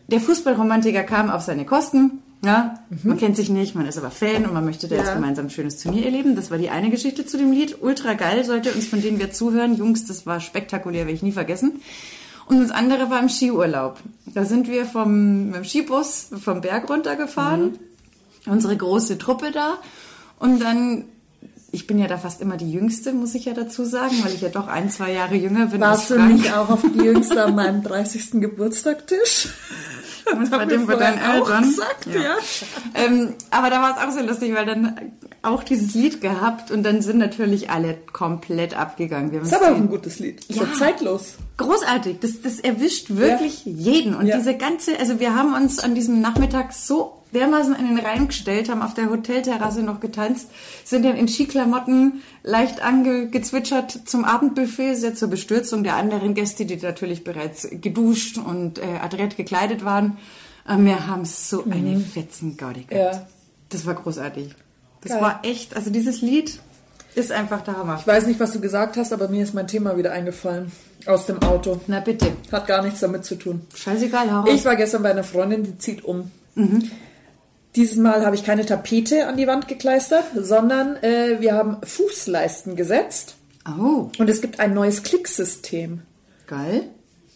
der 0.08 0.20
Fußballromantiker 0.20 1.04
kam 1.04 1.30
auf 1.30 1.42
seine 1.42 1.66
Kosten, 1.66 2.22
ja, 2.44 2.80
man 3.04 3.18
kennt 3.18 3.36
sich 3.36 3.50
nicht, 3.50 3.74
man 3.76 3.86
ist 3.88 3.98
aber 3.98 4.12
Fan 4.12 4.46
und 4.46 4.54
man 4.54 4.64
möchte 4.66 4.88
da 4.88 4.96
jetzt 4.96 5.08
Ja. 5.08 5.14
gemeinsam 5.16 5.48
ein 5.48 5.50
schönes 5.50 5.78
Turnier 5.82 6.06
erleben. 6.06 6.36
Das 6.36 6.52
war 6.52 6.58
die 6.58 6.70
eine 6.70 6.90
Geschichte 6.92 7.26
zu 7.26 7.38
dem 7.38 7.52
Lied. 7.52 7.78
Ultra 7.82 8.14
geil, 8.14 8.44
sollte 8.46 8.72
uns 8.72 8.88
von 8.88 9.02
denen 9.02 9.18
wir 9.20 9.32
zuhören. 9.32 9.76
Jungs, 9.76 10.06
das 10.06 10.26
war 10.28 10.40
spektakulär, 10.40 11.02
werde 11.06 11.14
ich 11.16 11.24
nie 11.24 11.32
vergessen. 11.32 11.82
Und 12.48 12.60
das 12.62 12.70
andere 12.70 13.10
war 13.10 13.20
im 13.20 13.30
Skiurlaub. 13.30 13.98
Da 14.28 14.46
sind 14.46 14.68
wir 14.68 14.86
vom, 14.86 15.48
mit 15.48 15.56
dem 15.56 15.64
Skibus 15.64 16.28
vom 16.40 16.62
Berg 16.62 16.88
runtergefahren. 16.90 17.80
Unsere 18.46 18.78
große 18.78 19.18
Truppe 19.18 19.50
da. 19.52 19.80
Und 20.38 20.60
dann, 20.62 21.06
ich 21.72 21.88
bin 21.88 21.98
ja 21.98 22.06
da 22.08 22.20
fast 22.20 22.42
immer 22.42 22.58
die 22.58 22.72
Jüngste, 22.72 23.14
muss 23.14 23.34
ich 23.34 23.46
ja 23.46 23.54
dazu 23.56 23.84
sagen, 23.86 24.14
weil 24.24 24.34
ich 24.36 24.42
ja 24.42 24.50
doch 24.50 24.68
ein, 24.68 24.92
zwei 24.92 25.12
Jahre 25.14 25.34
jünger 25.36 25.66
bin 25.66 25.82
Warst 25.82 26.12
du 26.12 26.20
nicht 26.22 26.54
auch 26.54 26.70
auf 26.70 26.82
die 26.84 27.00
Jüngste 27.04 27.44
an 27.46 27.56
meinem 27.56 27.82
30. 27.82 28.34
Geburtstagstisch? 28.34 29.48
Und 30.32 30.50
bei 30.50 30.66
dem 30.66 30.86
bei 30.88 30.96
deinen 30.96 31.20
Eltern. 31.20 31.64
gesagt, 31.64 32.08
ja. 32.08 32.36
Ähm, 32.94 33.34
aber 33.52 33.70
da 33.70 33.82
war 33.82 33.98
es 33.98 34.04
auch 34.04 34.20
so 34.20 34.26
lustig, 34.26 34.54
weil 34.56 34.66
dann 34.66 35.12
auch 35.44 35.64
dieses 35.64 35.94
Lied 35.94 36.22
gehabt 36.22 36.72
und 36.72 36.84
dann 36.84 37.02
sind 37.02 37.18
natürlich 37.18 37.70
alle 37.70 37.98
komplett 38.12 38.76
abgegangen. 38.78 39.32
Wir 39.32 39.42
ist 39.42 39.54
aber 39.54 39.72
auch 39.72 39.76
ein 39.76 39.90
gutes 39.90 40.20
Lied. 40.20 40.44
Ja. 40.50 40.64
ja. 40.64 40.74
zeitlos. 40.74 41.36
großartig. 41.58 42.20
Das, 42.20 42.42
das 42.42 42.60
erwischt 42.60 43.12
wirklich 43.12 43.64
jeden. 43.66 44.16
Und 44.16 44.28
Ja. 44.28 44.38
diese 44.38 44.56
ganze, 44.58 44.98
also 45.00 45.20
wir 45.20 45.36
haben 45.36 45.54
uns 45.54 45.80
an 45.80 45.94
diesem 45.96 46.22
Nachmittag 46.22 46.74
so 46.74 47.15
dermaßen 47.34 47.76
in 47.76 47.96
den 47.96 48.06
Reim 48.06 48.28
gestellt, 48.28 48.70
haben 48.70 48.82
auf 48.82 48.94
der 48.94 49.10
Hotelterrasse 49.10 49.82
noch 49.82 50.00
getanzt, 50.00 50.50
sind 50.84 51.04
dann 51.06 51.16
in 51.16 51.28
Skiklamotten 51.28 52.22
leicht 52.44 52.82
angezwitschert 52.82 54.02
zum 54.06 54.26
Abendbuffet, 54.26 54.96
sehr 54.96 55.16
zur 55.16 55.30
Bestürzung 55.30 55.84
der 55.84 55.96
anderen 55.96 56.34
Gäste, 56.34 56.66
die 56.66 56.78
natürlich 56.78 57.24
bereits 57.24 57.68
geduscht 57.70 58.38
und 58.38 58.80
äh, 58.80 59.00
adrett 59.02 59.38
gekleidet 59.38 59.84
waren. 59.84 60.18
Aber 60.66 60.84
wir 60.84 61.08
haben 61.08 61.26
so 61.26 61.64
eine 61.66 62.00
Fetzengaudi 62.00 62.86
gehabt. 62.86 63.16
Ja. 63.16 63.28
Das 63.70 63.86
war 63.86 63.94
großartig. 63.94 64.56
Das 65.02 65.12
Geil. 65.12 65.22
war 65.22 65.40
echt, 65.44 65.76
also 65.76 65.92
dieses 65.92 66.22
Lied 66.22 66.60
ist 67.14 67.32
einfach 67.32 67.62
der 67.62 67.78
Hammer. 67.78 67.98
Ich 68.00 68.08
weiß 68.08 68.26
nicht, 68.28 68.40
was 68.40 68.52
du 68.52 68.60
gesagt 68.60 68.98
hast, 68.98 69.14
aber 69.14 69.28
mir 69.28 69.44
ist 69.44 69.54
mein 69.54 69.68
Thema 69.68 69.98
wieder 69.98 70.12
eingefallen. 70.12 70.72
Aus 71.06 71.28
dem 71.28 71.42
Auto. 71.44 71.80
Na 71.88 72.00
bitte. 72.00 72.32
Hat 72.52 72.68
gar 72.68 72.82
nichts 72.82 73.00
damit 73.00 73.26
zu 73.26 73.36
tun. 73.36 73.62
Scheißegal, 73.76 74.32
hau. 74.32 74.46
Ich 74.48 74.66
war 74.66 74.76
gestern 74.76 75.04
bei 75.04 75.12
einer 75.12 75.24
Freundin, 75.24 75.64
die 75.64 75.78
zieht 75.78 76.04
um. 76.04 76.32
Dieses 77.76 77.98
Mal 77.98 78.26
habe 78.26 78.36
ich 78.36 78.44
keine 78.46 78.66
Tapete 78.66 79.28
an 79.28 79.38
die 79.38 79.48
Wand 79.48 79.68
gekleistert, 79.68 80.26
sondern 80.36 80.96
äh, 81.04 81.38
wir 81.42 81.54
haben 81.54 81.78
Fußleisten 81.84 82.76
gesetzt 82.76 83.36
Oh, 83.68 84.10
und 84.20 84.30
es 84.30 84.42
gibt 84.42 84.60
ein 84.60 84.74
neues 84.74 85.04
Klicksystem. 85.04 86.02
geil. 86.48 86.84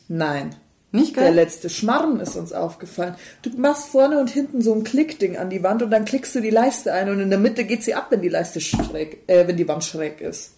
Nein. 0.08 0.56
Nicht 0.92 1.16
Der 1.18 1.26
geil? 1.26 1.36
letzte 1.36 1.70
Schmarren 1.70 2.20
ist 2.20 2.36
uns 2.36 2.52
aufgefallen. 2.52 3.14
Du 3.44 3.52
machst 3.58 3.90
vorne 3.90 4.20
und 4.20 4.30
hinten 4.32 4.62
so 4.62 4.74
ein 4.74 4.84
Klickding 4.84 5.38
an 5.38 5.50
die 5.52 5.62
Wand 5.62 5.84
und 5.84 5.92
dann 5.92 6.04
klickst 6.06 6.34
du 6.34 6.40
die 6.42 6.50
Leiste 6.50 6.94
ein 6.94 7.10
und 7.10 7.20
in 7.20 7.30
der 7.30 7.38
Mitte 7.38 7.64
geht 7.66 7.84
sie 7.84 7.94
ab, 7.94 8.08
wenn 8.10 8.22
die 8.24 8.30
Leiste 8.30 8.60
schräg, 8.62 9.24
äh, 9.28 9.48
wenn 9.48 9.58
die 9.58 9.68
Wand 9.68 9.84
schräg 9.84 10.20
ist. 10.22 10.54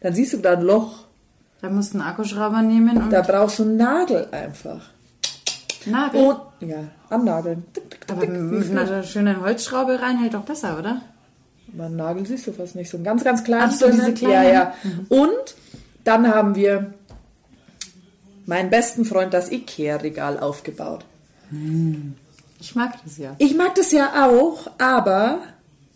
Dann 0.00 0.12
siehst 0.14 0.32
du 0.32 0.38
da 0.38 0.54
ein 0.54 0.62
Loch. 0.62 1.04
Da 1.60 1.70
musst 1.70 1.94
du 1.94 1.98
einen 2.00 2.08
Akkuschrauber 2.08 2.62
nehmen 2.62 2.96
und 3.00 3.10
Da 3.10 3.22
brauchst 3.22 3.60
du 3.60 3.62
einen 3.62 3.76
Nagel 3.76 4.26
einfach. 4.32 4.90
Nagel. 5.86 6.20
Und, 6.20 6.38
ja. 6.60 6.84
Tick, 7.72 7.90
tick, 7.90 8.06
Aber 8.10 8.26
mit 8.26 8.70
einer 8.70 9.02
schönen 9.02 9.40
Holzschraube 9.40 10.00
rein 10.00 10.18
hält 10.18 10.34
doch 10.34 10.44
besser, 10.44 10.78
oder? 10.78 11.02
Einen 11.78 11.96
Nagel 11.96 12.26
siehst 12.26 12.46
du 12.46 12.52
fast 12.52 12.74
nicht. 12.74 12.90
So 12.90 12.96
ein 12.96 13.04
ganz, 13.04 13.24
ganz 13.24 13.44
kleines. 13.44 13.74
Ach 13.74 13.78
so, 13.78 13.90
diese 13.90 14.14
kleinen. 14.14 14.32
Ja, 14.32 14.52
ja. 14.52 14.74
Und 15.08 15.54
dann 16.04 16.28
haben 16.28 16.54
wir 16.54 16.94
meinen 18.46 18.70
besten 18.70 19.04
Freund 19.04 19.34
das 19.34 19.50
Ikea-Regal 19.50 20.38
aufgebaut. 20.38 21.04
Ich 22.60 22.74
mag 22.74 22.94
das 23.04 23.18
ja. 23.18 23.34
Ich 23.38 23.56
mag 23.56 23.74
das 23.74 23.92
ja 23.92 24.26
auch, 24.26 24.70
aber 24.78 25.40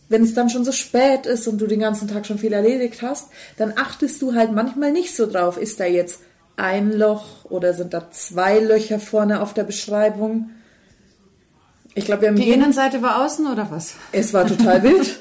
wenn 0.09 0.25
es 0.25 0.35
dann 0.35 0.51
schon 0.51 0.65
so 0.65 0.73
spät 0.73 1.27
ist 1.27 1.47
und 1.47 1.59
du 1.61 1.67
den 1.67 1.81
ganzen 1.81 2.09
Tag 2.09 2.27
schon 2.27 2.39
viel 2.39 2.53
erledigt 2.53 3.01
hast, 3.01 3.29
dann 3.57 3.73
achtest 3.77 4.21
du 4.21 4.35
halt 4.35 4.53
manchmal 4.53 4.93
nicht 4.93 5.15
so 5.15 5.31
drauf. 5.31 5.57
Ist 5.57 5.79
da 5.81 5.85
jetzt 5.85 6.21
ein 6.61 6.93
Loch 6.93 7.45
oder 7.45 7.75
sind 7.75 7.95
da 7.95 8.11
zwei 8.11 8.59
Löcher 8.59 9.01
vorne 9.01 9.41
auf 9.41 9.55
der 9.55 9.65
Beschreibung? 9.65 10.51
Ich 11.95 12.05
glaube, 12.05 12.23
wir 12.23 12.29
haben 12.29 12.37
Die 12.37 12.51
Innenseite 12.51 13.03
war 13.03 13.25
außen 13.25 13.47
oder 13.47 13.71
was? 13.71 13.95
es 14.13 14.33
war 14.33 14.47
total 14.47 14.83
wild. 14.85 15.21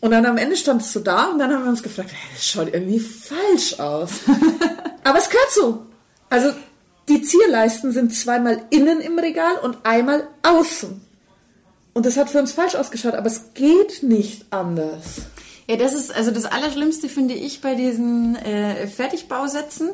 Und 0.00 0.10
dann 0.10 0.26
am 0.26 0.36
Ende 0.36 0.56
stand 0.56 0.82
es 0.82 0.92
so 0.92 1.00
da 1.00 1.26
und 1.26 1.38
dann 1.38 1.52
haben 1.52 1.64
wir 1.64 1.70
uns 1.70 1.82
gefragt, 1.82 2.10
hey, 2.12 2.28
das 2.34 2.46
schaut 2.46 2.72
irgendwie 2.72 3.00
falsch 3.00 3.80
aus. 3.80 4.10
Aber 5.04 5.18
es 5.18 5.30
gehört 5.30 5.50
so. 5.52 5.86
Also 6.28 6.50
die 7.08 7.22
Zierleisten 7.22 7.92
sind 7.92 8.14
zweimal 8.14 8.62
innen 8.70 9.00
im 9.00 9.18
Regal 9.18 9.56
und 9.62 9.78
einmal 9.84 10.26
außen. 10.42 11.00
Und 11.94 12.04
das 12.04 12.16
hat 12.16 12.28
für 12.28 12.40
uns 12.40 12.52
falsch 12.52 12.74
ausgeschaut, 12.74 13.14
aber 13.14 13.26
es 13.26 13.54
geht 13.54 14.02
nicht 14.02 14.44
anders. 14.50 15.22
Ja, 15.66 15.76
das 15.76 15.94
ist 15.94 16.14
also 16.14 16.30
das 16.30 16.44
Allerschlimmste, 16.44 17.08
finde 17.08 17.32
ich, 17.32 17.62
bei 17.62 17.74
diesen 17.74 18.36
äh, 18.36 18.86
Fertigbausätzen, 18.86 19.92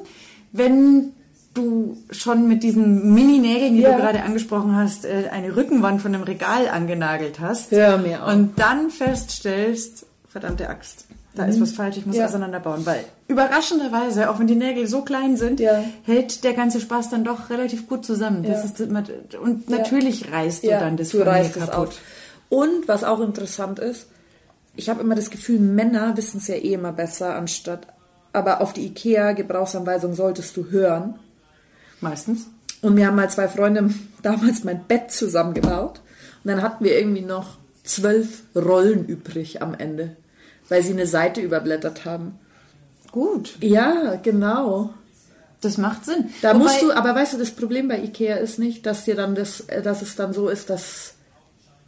wenn 0.53 1.13
du 1.55 1.99
schon 2.11 2.49
mit 2.49 2.63
diesen 2.63 3.13
Mini-Nägeln, 3.15 3.75
die 3.75 3.83
Ja. 3.83 3.93
du 3.93 3.97
gerade 4.03 4.23
angesprochen 4.23 4.75
hast, 4.75 5.05
äh, 5.05 5.29
eine 5.31 5.55
Rückenwand 5.55 6.01
von 6.01 6.15
einem 6.15 6.25
Regal 6.25 6.69
angenagelt 6.69 7.41
hast. 7.41 7.71
Hör 7.73 7.99
mir 7.99 8.23
auf. 8.25 8.33
Und 8.33 8.59
dann 8.59 8.89
feststellst, 8.91 10.07
verdammte 10.29 10.69
Axt, 10.71 11.05
da 11.35 11.45
ist 11.45 11.61
was 11.61 11.73
falsch, 11.73 11.99
ich 11.99 12.07
muss 12.07 12.15
Mhm. 12.17 12.21
Ja. 12.21 12.27
auseinanderbauen. 12.27 12.87
Weil 12.87 13.05
überraschenderweise, 13.29 14.31
auch 14.31 14.39
wenn 14.39 14.47
die 14.47 14.55
Nägel 14.55 14.87
so 14.87 15.03
klein 15.03 15.37
sind, 15.37 15.61
Ja. 15.61 15.85
hält 16.05 16.43
der 16.45 16.55
ganze 16.55 16.81
Spaß 16.81 17.11
dann 17.11 17.23
doch 17.25 17.51
relativ 17.51 17.87
gut 17.87 18.05
zusammen. 18.07 18.45
Ja. 18.45 18.53
ist 18.59 18.81
und 18.81 19.69
natürlich 19.69 20.33
reißt 20.33 20.65
du 20.65 20.69
dann 20.69 20.97
das 20.97 21.11
du 21.11 21.19
reißt 21.27 21.55
kaputt. 21.59 21.93
Und 22.49 22.89
was 22.89 23.05
auch 23.05 23.21
interessant 23.21 23.79
ist, 23.79 24.07
ich 24.75 24.89
habe 24.89 25.03
immer 25.03 25.15
das 25.15 25.29
Gefühl, 25.31 25.59
Männer 25.61 26.17
wissen 26.17 26.39
es 26.39 26.49
ja 26.49 26.55
eh 26.55 26.73
immer 26.75 26.93
besser, 26.93 27.35
anstatt, 27.37 27.87
aber 28.33 28.61
auf 28.61 28.73
die 28.73 28.87
IKEA-Gebrauchsanweisung 28.87 30.15
solltest 30.15 30.57
du 30.57 30.71
hören. 30.71 31.19
Meistens. 32.01 32.47
Und 32.81 32.97
wir 32.97 33.07
haben 33.07 33.17
mal 33.17 33.31
zwei 33.31 33.49
Freunde 33.49 33.91
damals 34.23 34.65
mein 34.65 34.85
Bett 34.85 35.11
zusammengebaut. 35.13 36.01
Und 36.45 36.49
dann 36.51 36.63
hatten 36.63 36.85
wir 36.85 36.99
irgendwie 36.99 37.23
noch 37.23 37.59
zwölf 37.85 38.43
Rollen 38.57 39.07
übrig 39.07 39.63
am 39.63 39.75
Ende, 39.75 40.17
weil 40.69 40.83
sie 40.83 40.93
eine 40.93 41.07
Seite 41.07 41.41
überblättert 41.41 42.05
haben. 42.05 42.39
Gut, 43.13 43.57
Ja, 43.61 44.17
genau. 44.23 44.95
das 45.61 45.77
macht 45.79 46.05
Sinn. 46.05 46.31
Da 46.41 46.51
Wobei- 46.55 46.59
musst 46.65 46.83
du, 46.83 46.93
aber 46.93 47.15
weißt 47.15 47.35
du, 47.35 47.39
das 47.39 47.51
Problem 47.51 47.87
bei 47.89 47.99
Ikea 48.03 48.37
ist 48.37 48.59
nicht, 48.59 48.87
dass 48.87 49.05
dir 49.05 49.15
dann 49.15 49.35
das, 49.35 49.61
äh, 49.63 49.83
dass 49.83 50.01
es 50.03 50.17
dann 50.17 50.33
so 50.33 50.49
ist, 50.49 50.71
dass 50.71 51.15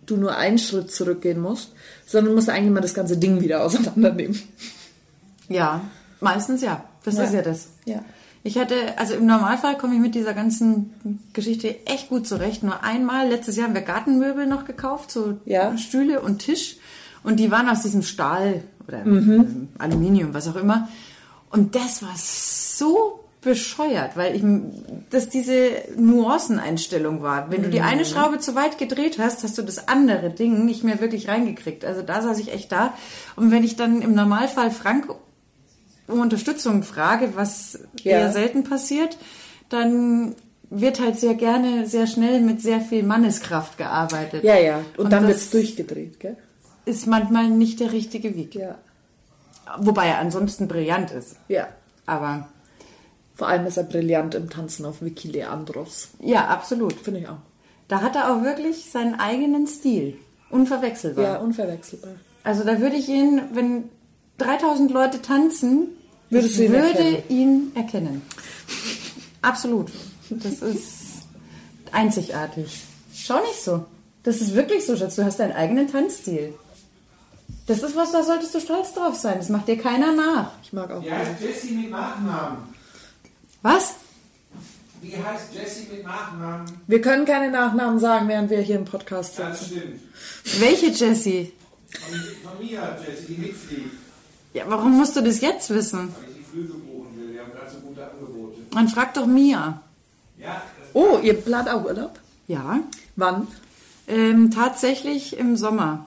du 0.07 0.17
nur 0.19 0.37
einen 0.37 0.59
Schritt 0.59 0.91
zurückgehen 0.93 1.41
musst, 1.41 1.71
sondern 2.07 2.33
du 2.33 2.37
musst 2.37 2.51
eigentlich 2.51 2.73
mal 2.73 2.81
das 2.81 2.93
ganze 2.95 3.17
Ding 3.17 3.41
wieder 3.41 3.65
auseinandernehmen. 3.65 4.39
Ja, 5.49 5.81
meistens 6.25 6.61
ja. 6.63 6.83
Das 7.05 7.17
Ja. 7.17 7.23
ist 7.25 7.35
ja 7.35 7.43
das. 7.43 7.69
Ja. 7.85 8.01
Ich 8.43 8.59
hatte, 8.59 8.75
also 8.99 9.15
im 9.15 9.25
Normalfall 9.27 9.79
komme 9.79 9.95
ich 9.95 10.01
mit 10.01 10.15
dieser 10.15 10.35
ganzen 10.35 10.93
Geschichte 11.33 11.87
echt 11.87 12.09
gut 12.09 12.27
zurecht. 12.27 12.63
Nur 12.63 12.83
einmal, 12.83 13.29
letztes 13.29 13.57
Jahr 13.57 13.69
haben 13.69 13.75
wir 13.75 13.81
Gartenmöbel 13.83 14.47
noch 14.47 14.65
gekauft, 14.65 15.11
so 15.13 15.39
Ja. 15.47 15.77
Stühle 15.79 16.21
und 16.21 16.41
Tisch. 16.41 16.77
Und 17.23 17.39
die 17.41 17.51
waren 17.51 17.69
aus 17.71 17.83
diesem 17.83 18.03
Stahl 18.03 18.65
oder 18.87 19.05
Mhm. 19.05 19.31
ähm, 19.33 19.69
Aluminium, 19.79 20.35
was 20.35 20.47
auch 20.49 20.57
immer. 20.57 20.89
Und 21.51 21.75
das 21.75 22.03
war 22.03 22.13
so 22.17 23.21
bescheuert, 23.41 24.17
weil 24.17 24.35
ich, 24.37 24.43
dass 25.11 25.29
diese 25.31 25.71
Nuanceneinstellung 25.97 27.23
war. 27.23 27.51
Wenn 27.51 27.63
du 27.63 27.71
die 27.71 27.79
Mhm. 27.81 27.85
eine 27.87 28.05
Schraube 28.05 28.39
zu 28.41 28.55
weit 28.55 28.79
gedreht 28.79 29.19
hast, 29.19 29.43
hast 29.45 29.57
du 29.59 29.63
das 29.63 29.89
andere 29.89 30.31
Ding 30.31 30.65
nicht 30.65 30.85
mehr 30.85 31.01
wirklich 31.01 31.29
reingekriegt. 31.29 31.85
Also 31.85 32.03
da 32.03 32.23
saß 32.23 32.39
ich 32.39 32.53
echt 32.53 32.73
da. 32.73 32.95
Und 33.37 33.51
wenn 33.51 33.63
ich 33.65 33.77
dann 33.77 34.03
im 34.03 34.15
Normalfall 34.15 34.71
Frank 34.71 35.09
um 36.09 36.21
Unterstützung 36.21 36.83
frage, 36.83 37.33
was 37.37 37.79
Ja. 38.03 38.13
eher 38.19 38.33
selten 38.33 38.65
passiert, 38.65 39.17
dann 39.69 40.35
wird 40.71 41.01
halt 41.01 41.19
sehr 41.21 41.35
gerne, 41.35 41.87
sehr 41.87 42.07
schnell 42.07 42.41
mit 42.41 42.61
sehr 42.61 42.81
viel 42.81 43.03
Manneskraft 43.03 43.79
gearbeitet. 43.79 44.43
Ja, 44.45 44.57
ja. 44.59 44.79
Und, 44.97 45.05
Und 45.05 45.11
dann 45.13 45.23
das- 45.23 45.31
wird's 45.31 45.51
durchgedreht, 45.51 46.21
gell? 46.21 46.37
Ist 46.87 47.07
manchmal 47.07 47.49
nicht 47.49 47.81
der 47.81 47.93
richtige 47.93 48.35
Weg. 48.37 48.55
Ja. 48.55 48.77
Wobei 49.79 50.09
er 50.09 50.19
ansonsten 50.19 50.69
brillant 50.69 51.11
ist. 51.13 51.37
Ja. 51.49 51.69
Aber 52.07 52.49
Vor 53.37 53.49
allem 53.49 53.67
ist 53.67 53.77
er 53.79 53.83
brillant 53.85 54.35
im 54.37 54.49
Tanzen 54.49 54.85
auf 54.87 55.03
Vicky 55.03 55.29
Leandros. 55.29 56.11
ja, 56.21 56.47
absolut. 56.47 56.93
Finde 56.95 57.21
ich 57.21 57.29
auch. 57.29 57.39
Da 57.89 58.01
hat 58.01 58.15
er 58.17 58.33
auch 58.33 58.43
wirklich 58.43 58.91
seinen 58.93 59.19
eigenen 59.19 59.67
Stil. 59.67 60.17
Unverwechselbar. 60.51 61.25
Ja, 61.25 61.37
unverwechselbar. 61.39 62.13
Also 62.45 62.63
da 62.63 62.79
würde 62.81 62.95
ich 62.97 63.09
ihn, 63.09 63.41
wenn 63.53 63.85
3000 64.39 64.91
Leute 64.91 65.23
tanzen, 65.23 65.89
Würdest 66.31 66.55
ich 66.59 66.67
ihn 66.67 66.73
würde 66.73 66.87
erkennen? 66.99 67.23
ihn 67.29 67.73
erkennen. 67.75 68.23
Absolut. 69.43 69.91
Das 70.31 70.55
ist 70.63 70.93
einzigartig. 71.93 72.83
Schau 73.15 73.41
nicht 73.43 73.63
so. 73.63 73.85
Das 74.23 74.41
ist 74.41 74.55
wirklich 74.55 74.85
so, 74.87 74.97
Schatz. 74.97 75.17
Du 75.17 75.25
hast 75.25 75.39
deinen 75.39 75.53
eigenen 75.53 75.87
Tanzstil. 75.91 76.55
Das 77.67 77.83
ist 77.83 77.95
was, 77.95 78.13
da 78.13 78.23
solltest 78.23 78.55
du 78.55 78.61
stolz 78.61 78.95
drauf 78.95 79.15
sein. 79.15 79.35
Das 79.39 79.49
macht 79.51 79.69
dir 79.69 79.77
keiner 79.79 80.13
nach. 80.13 80.53
Ich 80.63 80.73
mag 80.73 80.91
auch. 80.91 81.03
Wie 81.03 81.11
heißt 81.13 81.41
Jessie 81.41 81.73
mit 81.75 81.91
Nachnamen? 81.91 82.59
Was? 83.63 83.95
Wie 85.03 85.15
heißt 85.17 85.53
Jessie 85.55 85.87
mit 85.93 86.05
Nachnamen? 86.05 86.67
Wir 86.87 87.01
können 87.03 87.27
keine 87.27 87.51
Nachnamen 87.51 87.99
sagen, 87.99 88.29
während 88.29 88.51
wir 88.51 88.61
hier 88.61 88.77
im 88.77 88.85
Podcast 88.87 89.39
Ja, 89.39 89.51
das 89.51 89.61
sitzen. 89.61 90.01
stimmt. 90.43 90.61
Welche 90.61 90.87
Jessie? 90.87 91.53
Von, 91.91 92.19
von 92.51 92.67
mir, 92.67 92.99
Jessie, 93.07 93.35
die 93.35 93.41
mitfliegt. 93.41 93.91
Ja, 94.55 94.63
warum 94.69 94.97
musst 94.97 95.17
du 95.17 95.21
das 95.21 95.41
jetzt 95.41 95.69
wissen? 95.71 96.15
Weil 96.17 96.31
ich 96.31 96.37
die 96.37 96.45
Flüge 96.45 96.73
buchen 96.75 97.09
will. 97.19 97.33
Wir 97.35 97.41
haben 97.43 97.53
gerade 97.53 97.71
so 97.71 97.79
gute 97.81 98.03
Angebote. 98.09 98.57
Man 98.73 98.89
fragt 98.89 99.17
doch 99.17 99.27
Mia. 99.27 99.81
Ja, 100.39 100.63
Oh, 100.93 101.19
ihr 101.21 101.35
plant 101.35 101.69
auch 101.69 101.85
Urlaub? 101.85 102.21
Ja. 102.47 102.79
Wann? 103.17 103.49
Ähm, 104.07 104.51
tatsächlich 104.53 105.37
im 105.37 105.57
Sommer. 105.57 106.07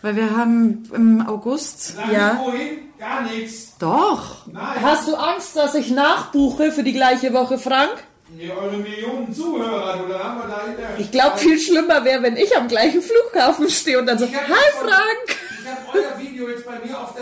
Weil 0.00 0.16
wir 0.16 0.34
haben 0.36 0.88
im 0.94 1.26
August. 1.26 1.96
sag 1.96 2.10
Ja. 2.10 2.40
wohin, 2.42 2.78
gar 2.98 3.22
nichts. 3.22 3.74
Doch. 3.78 4.46
Nein. 4.46 4.80
Hast 4.80 5.08
du 5.08 5.14
Angst, 5.16 5.54
dass 5.56 5.74
ich 5.74 5.90
nachbuche 5.90 6.72
für 6.72 6.82
die 6.82 6.92
gleiche 6.94 7.34
Woche, 7.34 7.58
Frank? 7.58 7.92
Ihr 8.38 8.56
eure 8.56 8.76
Millionen 8.78 9.32
Zuhörer, 9.32 9.98
du, 9.98 10.08
dann 10.12 10.22
haben 10.24 10.38
wir 10.40 10.48
da 10.48 10.62
in 10.66 10.76
der... 10.76 10.98
Ich 10.98 11.10
glaube, 11.10 11.36
viel 11.38 11.58
schlimmer 11.60 12.02
wäre, 12.04 12.22
wenn 12.22 12.36
ich 12.36 12.56
am 12.56 12.66
gleichen 12.66 13.00
Flughafen 13.02 13.68
stehe 13.70 13.98
und 13.98 14.06
dann 14.06 14.18
so, 14.18 14.26
hi 14.26 14.32
Frank! 14.80 15.38
Ich 15.62 15.70
habe 15.70 15.98
euer 15.98 16.18
Video 16.18 16.48
jetzt 16.48 16.66
bei 16.66 16.78
mir 16.84 16.98
auf 17.00 17.13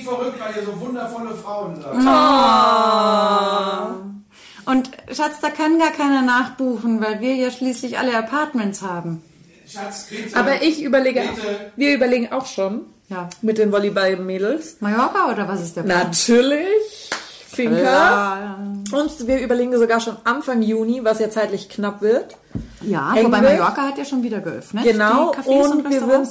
wie 0.00 0.04
verrückt, 0.04 0.38
weil 0.40 0.54
ihr 0.56 0.64
so 0.64 0.80
wundervolle 0.80 1.34
Frauen 1.34 1.76
seid. 1.80 1.94
Und 4.66 4.90
Schatz, 5.12 5.40
da 5.42 5.50
kann 5.50 5.78
gar 5.78 5.90
keiner 5.90 6.22
nachbuchen, 6.22 7.00
weil 7.00 7.20
wir 7.20 7.34
ja 7.34 7.50
schließlich 7.50 7.98
alle 7.98 8.16
Apartments 8.16 8.82
haben. 8.82 9.22
Schatz, 9.66 10.06
bitte. 10.10 10.36
Aber 10.36 10.62
ich 10.62 10.82
überlege, 10.82 11.20
Bitte. 11.20 11.72
wir 11.76 11.94
überlegen 11.94 12.32
auch 12.32 12.46
schon 12.46 12.82
Ja. 13.08 13.28
mit 13.42 13.58
den 13.58 13.72
Volleyball-Mädels. 13.72 14.76
Mallorca 14.80 15.30
oder 15.32 15.48
was 15.48 15.62
ist 15.62 15.76
der 15.76 15.82
Plan? 15.82 16.06
Natürlich, 16.08 17.10
Finca. 17.48 17.78
Ja, 17.80 18.58
Und 18.92 19.26
wir 19.26 19.40
überlegen 19.40 19.76
sogar 19.76 20.00
schon 20.00 20.16
Anfang 20.24 20.62
Juni, 20.62 21.00
was 21.04 21.18
ja 21.20 21.30
zeitlich 21.30 21.68
knapp 21.68 22.00
wird. 22.02 22.36
ja 22.82 23.14
Eng 23.14 23.26
wobei. 23.26 23.40
Mallorca 23.42 23.82
hat 23.88 23.98
ja 23.98 24.04
schon 24.04 24.22
wieder 24.22 24.40
geöffnet. 24.40 24.84
Genau, 24.84 25.32
Die 25.32 25.38
Cafés 25.38 25.46
und, 25.70 25.84
und 25.86 25.90
wir 25.90 26.06
würden- 26.06 26.28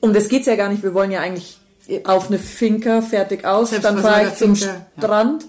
Um 0.00 0.12
das 0.14 0.28
geht's 0.28 0.46
ja 0.46 0.56
gar 0.56 0.68
nicht. 0.70 0.82
Wir 0.82 0.94
wollen 0.94 1.10
ja 1.10 1.20
eigentlich 1.20 1.59
auf 2.04 2.28
eine 2.28 2.38
Finca 2.38 3.02
fertig 3.02 3.44
aus. 3.44 3.70
Dann 3.82 3.98
fahre 3.98 4.28
ich 4.28 4.34
zum 4.34 4.54
ja. 4.54 4.86
Strand. 4.98 5.46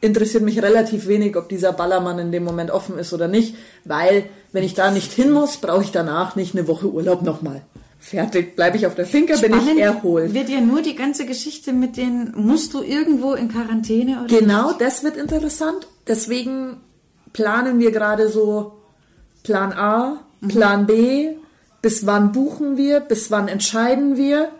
Interessiert 0.00 0.42
mich 0.42 0.60
relativ 0.62 1.06
wenig, 1.06 1.34
ob 1.36 1.48
dieser 1.48 1.72
Ballermann 1.72 2.18
in 2.18 2.30
dem 2.30 2.44
Moment 2.44 2.70
offen 2.70 2.98
ist 2.98 3.14
oder 3.14 3.26
nicht, 3.26 3.54
weil 3.84 4.24
wenn 4.52 4.62
ich 4.62 4.74
da 4.74 4.90
nicht 4.90 5.12
hin 5.12 5.32
muss, 5.32 5.56
brauche 5.56 5.82
ich 5.82 5.92
danach 5.92 6.36
nicht 6.36 6.54
eine 6.54 6.68
Woche 6.68 6.88
Urlaub 6.88 7.22
nochmal. 7.22 7.62
Fertig, 7.98 8.54
bleibe 8.54 8.76
ich 8.76 8.86
auf 8.86 8.94
der 8.94 9.06
Finca, 9.06 9.34
bin 9.38 9.54
ich 9.54 9.80
erholt. 9.80 10.34
wird 10.34 10.50
ja 10.50 10.60
nur 10.60 10.82
die 10.82 10.94
ganze 10.94 11.24
Geschichte 11.24 11.72
mit 11.72 11.96
den, 11.96 12.34
musst 12.36 12.74
du 12.74 12.82
irgendwo 12.82 13.32
in 13.32 13.48
Quarantäne 13.48 14.22
oder 14.22 14.38
Genau, 14.38 14.68
nicht? 14.68 14.82
das 14.82 15.04
wird 15.04 15.16
interessant. 15.16 15.86
Deswegen 16.06 16.82
planen 17.32 17.78
wir 17.78 17.92
gerade 17.92 18.28
so 18.28 18.72
Plan 19.42 19.72
A, 19.72 20.20
Plan 20.46 20.84
B, 20.84 21.30
bis 21.80 22.04
wann 22.04 22.32
buchen 22.32 22.76
wir, 22.76 23.00
bis 23.00 23.30
wann 23.30 23.48
entscheiden 23.48 24.18
wir. 24.18 24.50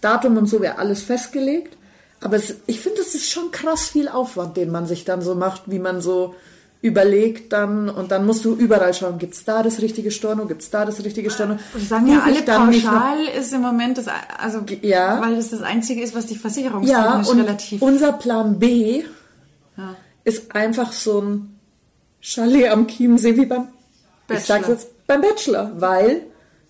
Datum 0.00 0.36
und 0.36 0.46
so 0.46 0.60
wäre 0.60 0.78
alles 0.78 1.02
festgelegt. 1.02 1.76
Aber 2.22 2.36
es, 2.36 2.54
ich 2.66 2.80
finde, 2.80 3.00
es 3.00 3.14
ist 3.14 3.30
schon 3.30 3.50
krass 3.50 3.88
viel 3.88 4.08
Aufwand, 4.08 4.56
den 4.56 4.70
man 4.70 4.86
sich 4.86 5.04
dann 5.04 5.22
so 5.22 5.34
macht, 5.34 5.62
wie 5.66 5.78
man 5.78 6.00
so 6.02 6.34
überlegt 6.82 7.52
dann 7.52 7.90
und 7.90 8.10
dann 8.10 8.24
musst 8.24 8.44
du 8.46 8.54
überall 8.54 8.94
schauen, 8.94 9.18
gibt's 9.18 9.44
da 9.44 9.62
das 9.62 9.82
richtige 9.82 10.10
Storno, 10.10 10.46
gibt's 10.46 10.70
da 10.70 10.86
das 10.86 11.04
richtige 11.04 11.30
Storno. 11.30 11.58
Wir 11.74 11.84
sagen 11.86 12.06
ja 12.06 12.20
alle 12.22 12.40
pauschal 12.42 13.18
ist 13.38 13.52
im 13.52 13.60
Moment 13.60 13.98
das, 13.98 14.06
also, 14.38 14.60
Ja. 14.80 15.20
weil 15.20 15.36
das 15.36 15.50
das 15.50 15.60
einzige 15.60 16.02
ist, 16.02 16.14
was 16.14 16.26
dich 16.26 16.36
Ja, 16.36 16.40
versicherungstechnisch 16.40 17.28
und 17.28 17.40
relativ. 17.40 17.82
unser 17.82 18.12
Plan 18.12 18.58
B 18.58 19.02
Ja. 19.76 19.94
ist 20.24 20.54
einfach 20.54 20.92
so 20.92 21.20
ein 21.20 21.58
Chalet 22.22 22.70
am 22.70 22.86
Chiemsee 22.86 23.36
wie 23.36 23.44
beim 23.46 23.68
Ich 24.30 24.40
sag's 24.40 24.48
Bachelor. 24.68 24.68
jetzt 24.70 25.06
beim 25.06 25.20
Bachelor, 25.20 25.72
weil 25.76 26.22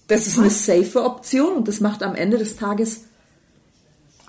das 0.08 0.26
ist 0.26 0.38
eine 0.40 0.50
safe 0.50 1.04
Option 1.04 1.52
und 1.54 1.68
das 1.68 1.80
macht 1.80 2.02
am 2.02 2.16
Ende 2.16 2.36
des 2.38 2.56
Tages 2.56 3.02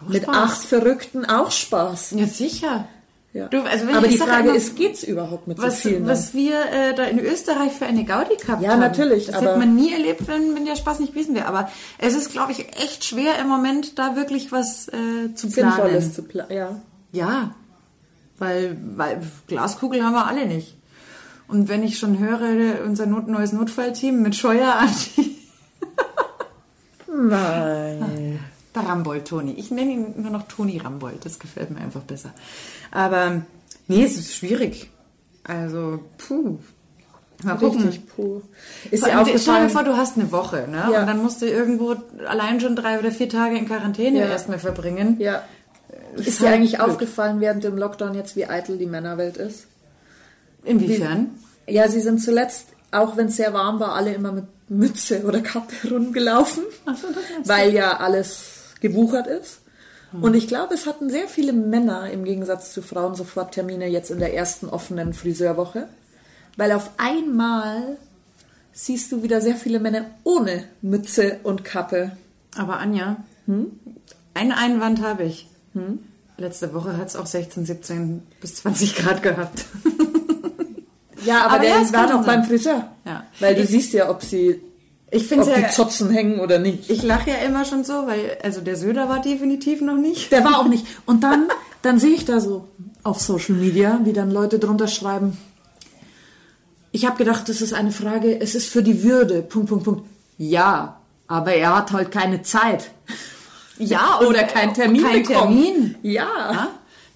mit 0.07 0.23
Spaß. 0.23 0.35
acht 0.35 0.61
Verrückten 0.63 1.25
auch 1.25 1.51
Spaß. 1.51 2.11
Ja, 2.17 2.25
sicher. 2.27 2.87
Ja. 3.33 3.47
Du, 3.47 3.61
also 3.61 3.87
wenn 3.87 3.95
Aber 3.95 4.07
ich 4.07 4.13
die 4.13 4.17
Frage 4.17 4.49
immer, 4.49 4.55
ist, 4.57 4.75
geht's 4.75 5.03
überhaupt 5.03 5.47
mit 5.47 5.57
was, 5.57 5.81
so 5.83 5.87
vielen? 5.89 6.05
was 6.05 6.33
wir 6.33 6.59
äh, 6.65 6.93
da 6.93 7.03
in 7.05 7.17
Österreich 7.17 7.71
für 7.71 7.85
eine 7.85 8.03
Gaudi 8.03 8.35
gehabt 8.35 8.61
Ja, 8.61 8.71
haben. 8.71 8.81
natürlich, 8.81 9.27
Das 9.27 9.41
hätte 9.41 9.57
man 9.57 9.73
nie 9.73 9.93
erlebt, 9.93 10.27
wenn, 10.27 10.53
wenn 10.53 10.65
der 10.65 10.75
Spaß 10.75 10.99
nicht 10.99 11.13
gewesen 11.13 11.33
wäre. 11.35 11.45
Aber 11.45 11.69
es 11.97 12.13
ist, 12.13 12.31
glaube 12.33 12.51
ich, 12.51 12.67
echt 12.83 13.05
schwer 13.05 13.39
im 13.39 13.47
Moment, 13.47 13.97
da 13.97 14.17
wirklich 14.17 14.51
was 14.51 14.89
äh, 14.89 15.33
zu 15.33 15.47
planen. 15.49 15.71
Sinnvolles 15.75 16.13
zu 16.13 16.23
planen. 16.23 16.51
Ja. 16.51 16.81
Ja, 17.13 17.55
weil, 18.37 18.75
weil 18.97 19.21
Glaskugel 19.47 20.03
haben 20.03 20.13
wir 20.13 20.27
alle 20.27 20.45
nicht. 20.45 20.75
Und 21.47 21.69
wenn 21.69 21.83
ich 21.83 21.99
schon 21.99 22.19
höre, 22.19 22.83
unser 22.85 23.05
Not, 23.05 23.27
neues 23.29 23.53
Notfallteam 23.53 24.21
mit 24.21 24.35
Scheuer 24.35 24.75
an 24.75 24.89
die 25.15 25.37
Nein. 27.13 28.39
Der 28.75 28.83
Rambold 28.83 29.27
Toni. 29.27 29.53
Ich 29.57 29.69
nenne 29.71 29.91
ihn 29.91 30.13
nur 30.21 30.31
noch 30.31 30.47
Toni 30.47 30.77
Rambold. 30.77 31.25
Das 31.25 31.39
gefällt 31.39 31.71
mir 31.71 31.81
einfach 31.81 32.01
besser. 32.01 32.31
Aber 32.91 33.41
nee, 33.87 34.03
es 34.03 34.17
ist 34.17 34.33
schwierig. 34.35 34.89
Also, 35.43 35.99
puh. 36.17 36.57
Mal 37.43 37.55
gucken. 37.57 37.81
Richtig 37.87 38.07
puh. 38.15 38.41
Ist 38.91 38.99
Vor 39.01 39.09
dir 39.09 39.17
allem, 39.17 39.25
Stell 39.25 39.35
dir 39.37 39.39
aufgefallen? 39.39 39.69
vor, 39.71 39.83
du 39.83 39.97
hast 39.97 40.17
eine 40.17 40.31
Woche, 40.31 40.67
ne? 40.69 40.87
Ja. 40.91 41.01
Und 41.01 41.07
dann 41.07 41.21
musst 41.23 41.41
du 41.41 41.47
irgendwo 41.47 41.95
allein 42.27 42.59
schon 42.61 42.75
drei 42.75 42.99
oder 42.99 43.11
vier 43.11 43.27
Tage 43.29 43.57
in 43.57 43.65
Quarantäne 43.67 44.19
Ja. 44.19 44.25
erstmal 44.27 44.59
verbringen. 44.59 45.15
Ja. 45.19 45.41
Ist 46.15 46.27
Ist 46.27 46.39
dir 46.41 46.45
halt 46.47 46.55
eigentlich 46.57 46.77
blöd. 46.77 46.87
aufgefallen 46.87 47.39
während 47.41 47.63
dem 47.63 47.77
Lockdown 47.77 48.13
jetzt, 48.13 48.35
wie 48.35 48.45
eitel 48.45 48.77
die 48.77 48.85
Männerwelt 48.85 49.37
ist? 49.37 49.65
Inwiefern? 50.63 51.31
Ja, 51.67 51.87
sie 51.89 51.99
sind 52.01 52.19
zuletzt, 52.21 52.67
auch 52.91 53.17
wenn 53.17 53.27
es 53.27 53.37
sehr 53.37 53.53
warm 53.53 53.79
war, 53.79 53.95
alle 53.95 54.13
immer 54.13 54.31
mit 54.31 54.45
Mütze 54.69 55.23
oder 55.25 55.41
Kappe 55.41 55.73
rumgelaufen, 55.89 56.63
weil 57.45 57.73
ja 57.73 57.97
alles 57.97 58.60
gewuchert 58.81 59.27
ist. 59.27 59.59
Und 60.19 60.33
ich 60.33 60.49
glaube, 60.49 60.73
es 60.73 60.87
hatten 60.87 61.09
sehr 61.09 61.29
viele 61.29 61.53
Männer 61.53 62.11
im 62.11 62.25
Gegensatz 62.25 62.73
zu 62.73 62.81
Frauen 62.81 63.15
sofort 63.15 63.53
Termine 63.53 63.87
jetzt 63.87 64.11
in 64.11 64.19
der 64.19 64.33
ersten 64.33 64.67
offenen 64.67 65.13
Friseurwoche, 65.13 65.87
weil 66.57 66.73
auf 66.73 66.89
einmal 66.97 67.95
siehst 68.73 69.09
du 69.13 69.23
wieder 69.23 69.39
sehr 69.39 69.55
viele 69.55 69.79
Männer 69.79 70.07
ohne 70.25 70.65
Mütze 70.81 71.39
und 71.43 71.63
Kappe. 71.63 72.11
Aber 72.57 72.79
Anja, 72.79 73.23
Hm? 73.45 73.71
einen 74.33 74.51
Einwand 74.51 75.01
habe 75.01 75.23
ich. 75.23 75.47
Letzte 76.37 76.73
Woche 76.73 76.97
hat 76.97 77.07
es 77.07 77.15
auch 77.15 77.25
16, 77.25 77.65
17 77.65 78.23
bis 78.41 78.55
20 78.55 78.95
Grad 78.97 79.23
gehabt. 79.23 79.63
Ja, 81.23 81.43
aber, 81.45 81.53
Aber 81.55 81.63
ja, 81.65 81.73
der 81.75 81.81
es 81.83 81.93
war 81.93 82.07
kann 82.07 82.17
doch 82.17 82.25
sein. 82.25 82.39
beim 82.41 82.43
Friseur. 82.49 82.89
Ja. 83.05 83.23
Weil 83.39 83.55
du 83.55 83.65
siehst 83.65 83.93
ja, 83.93 84.09
ob 84.09 84.23
sie 84.23 84.59
Ich 85.13 85.27
finde 85.27 85.45
ob 85.45 85.53
die 85.53 85.61
ja, 85.61 85.69
Zotzen 85.69 86.09
hängen 86.09 86.39
oder 86.39 86.57
nicht. 86.57 86.89
ich 86.89 87.03
lache 87.03 87.31
ja 87.31 87.35
immer 87.45 87.65
schon 87.65 87.83
so, 87.83 88.07
weil 88.07 88.37
also 88.41 88.61
der 88.61 88.77
Söder 88.77 89.09
war 89.09 89.21
definitiv 89.21 89.81
noch 89.81 89.97
nicht. 89.97 90.31
Der 90.31 90.43
war 90.45 90.59
auch 90.59 90.67
nicht. 90.67 90.85
Und 91.05 91.23
dann, 91.23 91.49
dann 91.81 91.99
sehe 91.99 92.11
ich 92.11 92.23
da 92.23 92.39
so 92.39 92.67
auf 93.03 93.19
Social 93.19 93.55
Media, 93.55 93.99
wie 94.03 94.13
dann 94.13 94.31
Leute 94.31 94.57
drunter 94.57 94.87
schreiben. 94.87 95.37
Ich 96.93 97.05
habe 97.05 97.17
gedacht, 97.17 97.49
das 97.49 97.61
ist 97.61 97.73
eine 97.73 97.91
Frage, 97.91 98.39
es 98.39 98.55
ist 98.55 98.69
für 98.69 98.83
die 98.83 99.03
Würde. 99.03 99.41
Punkt, 99.41 99.69
Punkt, 99.69 99.83
Punkt. 99.83 100.05
Ja, 100.37 101.01
aber 101.27 101.53
er 101.53 101.75
hat 101.75 101.91
halt 101.91 102.11
keine 102.11 102.41
Zeit. 102.41 102.91
Ja, 103.77 104.19
Oder 104.19 104.43
keinen 104.43 104.73
Termin 104.73 105.03
kein 105.03 105.23
bekommen. 105.23 105.63
Termin. 105.63 105.95
Ja. 106.03 106.27
Ja? 106.51 106.67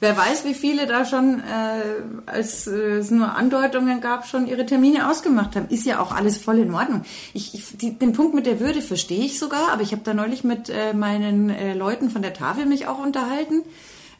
Wer 0.01 0.17
weiß, 0.17 0.43
wie 0.45 0.53
viele 0.53 0.87
da 0.87 1.05
schon, 1.05 1.39
äh, 1.39 2.25
als 2.25 2.67
äh, 2.67 2.97
es 2.97 3.11
nur 3.11 3.33
Andeutungen 3.35 4.01
gab, 4.01 4.27
schon 4.27 4.45
ihre 4.45 4.65
Termine 4.65 5.09
ausgemacht 5.09 5.55
haben. 5.55 5.67
Ist 5.69 5.85
ja 5.85 5.99
auch 5.99 6.11
alles 6.11 6.37
voll 6.37 6.59
in 6.59 6.73
Ordnung. 6.73 7.03
Ich, 7.33 7.53
ich, 7.53 7.77
die, 7.77 7.97
den 7.97 8.13
Punkt 8.13 8.33
mit 8.35 8.45
der 8.45 8.59
Würde 8.59 8.81
verstehe 8.81 9.23
ich 9.23 9.39
sogar, 9.39 9.71
aber 9.71 9.81
ich 9.81 9.93
habe 9.93 10.01
da 10.03 10.13
neulich 10.13 10.43
mit 10.43 10.69
äh, 10.69 10.93
meinen 10.93 11.49
äh, 11.49 11.73
Leuten 11.73 12.09
von 12.09 12.21
der 12.21 12.33
Tafel 12.33 12.65
mich 12.65 12.87
auch 12.87 12.99
unterhalten, 12.99 13.63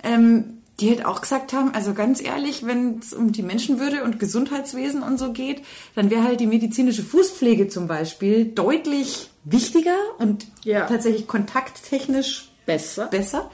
ähm, 0.03 0.61
die 0.79 0.89
halt 0.89 1.05
auch 1.05 1.21
gesagt 1.21 1.53
haben, 1.53 1.73
also 1.73 1.93
ganz 1.93 2.21
ehrlich, 2.21 2.65
wenn 2.65 2.99
es 2.99 3.13
um 3.13 3.31
die 3.31 3.43
Menschenwürde 3.43 4.03
und 4.03 4.19
Gesundheitswesen 4.19 5.03
und 5.03 5.17
so 5.17 5.31
geht, 5.31 5.61
dann 5.95 6.09
wäre 6.09 6.23
halt 6.23 6.39
die 6.39 6.47
medizinische 6.47 7.03
Fußpflege 7.03 7.67
zum 7.69 7.87
Beispiel 7.87 8.45
deutlich 8.45 9.29
wichtiger 9.45 9.95
und 10.19 10.45
Ja. 10.63 10.85
tatsächlich 10.87 11.27
kontakttechnisch 11.27 12.49
Besser. 12.65 13.07
besser. 13.07 13.49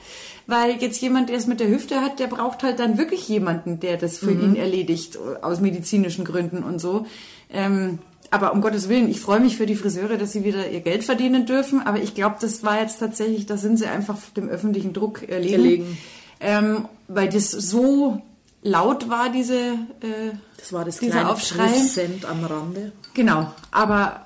Weil 0.46 0.76
jetzt 0.82 1.00
jemand, 1.00 1.28
der 1.28 1.36
es 1.36 1.46
mit 1.46 1.60
der 1.60 1.68
Hüfte 1.68 2.00
hat, 2.00 2.18
der 2.18 2.26
braucht 2.26 2.62
halt 2.62 2.78
dann 2.78 2.98
wirklich 2.98 3.28
jemanden, 3.28 3.80
der 3.80 3.96
das 3.96 4.18
für 4.18 4.32
ihn 4.32 4.56
erledigt, 4.56 5.18
aus 5.40 5.60
medizinischen 5.60 6.24
Gründen 6.24 6.62
und 6.62 6.80
so. 6.80 7.06
Ähm, 7.50 7.98
aber 8.30 8.54
um 8.54 8.62
Gottes 8.62 8.88
Willen, 8.88 9.10
ich 9.10 9.20
freue 9.20 9.40
mich 9.40 9.58
für 9.58 9.66
die 9.66 9.74
Friseure, 9.74 10.16
dass 10.16 10.32
sie 10.32 10.42
wieder 10.42 10.70
ihr 10.70 10.80
Geld 10.80 11.04
verdienen 11.04 11.44
dürfen. 11.44 11.80
Aber 11.86 11.98
ich 11.98 12.14
glaube, 12.14 12.36
das 12.40 12.64
war 12.64 12.80
jetzt 12.80 12.98
tatsächlich, 12.98 13.44
da 13.44 13.58
sind 13.58 13.76
sie 13.76 13.86
einfach 13.86 14.16
dem 14.36 14.48
öffentlichen 14.48 14.94
Druck 14.94 15.28
erlegen. 15.28 15.54
Erlegen. 15.54 15.98
Ähm, 16.40 16.88
weil 17.08 17.28
das 17.28 17.50
so 17.50 18.22
laut 18.62 19.10
war, 19.10 19.30
diese, 19.30 19.58
äh, 19.58 20.32
Das 20.56 20.72
war 20.72 20.84
das 20.84 20.98
dieser 20.98 21.12
kleine 21.12 21.30
Aufschrei. 21.30 21.66
Präsent 21.66 22.24
am 22.24 22.44
Rande. 22.44 22.92
Genau, 23.14 23.52
aber 23.70 24.24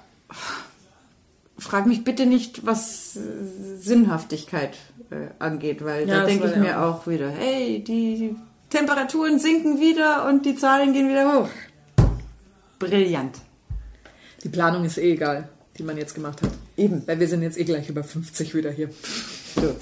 frag 1.58 1.86
mich 1.86 2.04
bitte 2.04 2.26
nicht, 2.26 2.66
was 2.66 3.16
äh, 3.16 3.20
Sinnhaftigkeit 3.80 4.76
äh, 5.10 5.28
angeht, 5.38 5.84
weil 5.84 6.08
Ja, 6.08 6.20
da 6.20 6.26
denke 6.26 6.46
ich 6.48 6.54
ja 6.54 6.58
mir 6.58 6.82
auch 6.82 7.06
wieder, 7.06 7.30
hey, 7.30 7.82
die 7.82 8.36
Temperaturen 8.70 9.38
sinken 9.38 9.80
wieder 9.80 10.28
und 10.28 10.44
die 10.44 10.56
Zahlen 10.56 10.92
gehen 10.92 11.08
wieder 11.08 11.32
hoch. 11.32 11.48
Brillant. 12.78 13.36
Die 14.42 14.48
Planung 14.48 14.84
ist 14.84 14.98
eh 14.98 15.12
egal, 15.12 15.48
die 15.78 15.82
man 15.82 15.96
jetzt 15.96 16.14
gemacht 16.14 16.42
hat. 16.42 16.50
Eben. 16.76 17.02
Weil 17.06 17.20
wir 17.20 17.28
sind 17.28 17.42
jetzt 17.42 17.58
eh 17.58 17.64
gleich 17.64 17.88
über 17.88 18.04
50 18.04 18.54
wieder 18.54 18.70
hier. 18.70 18.88
Gut. 19.54 19.76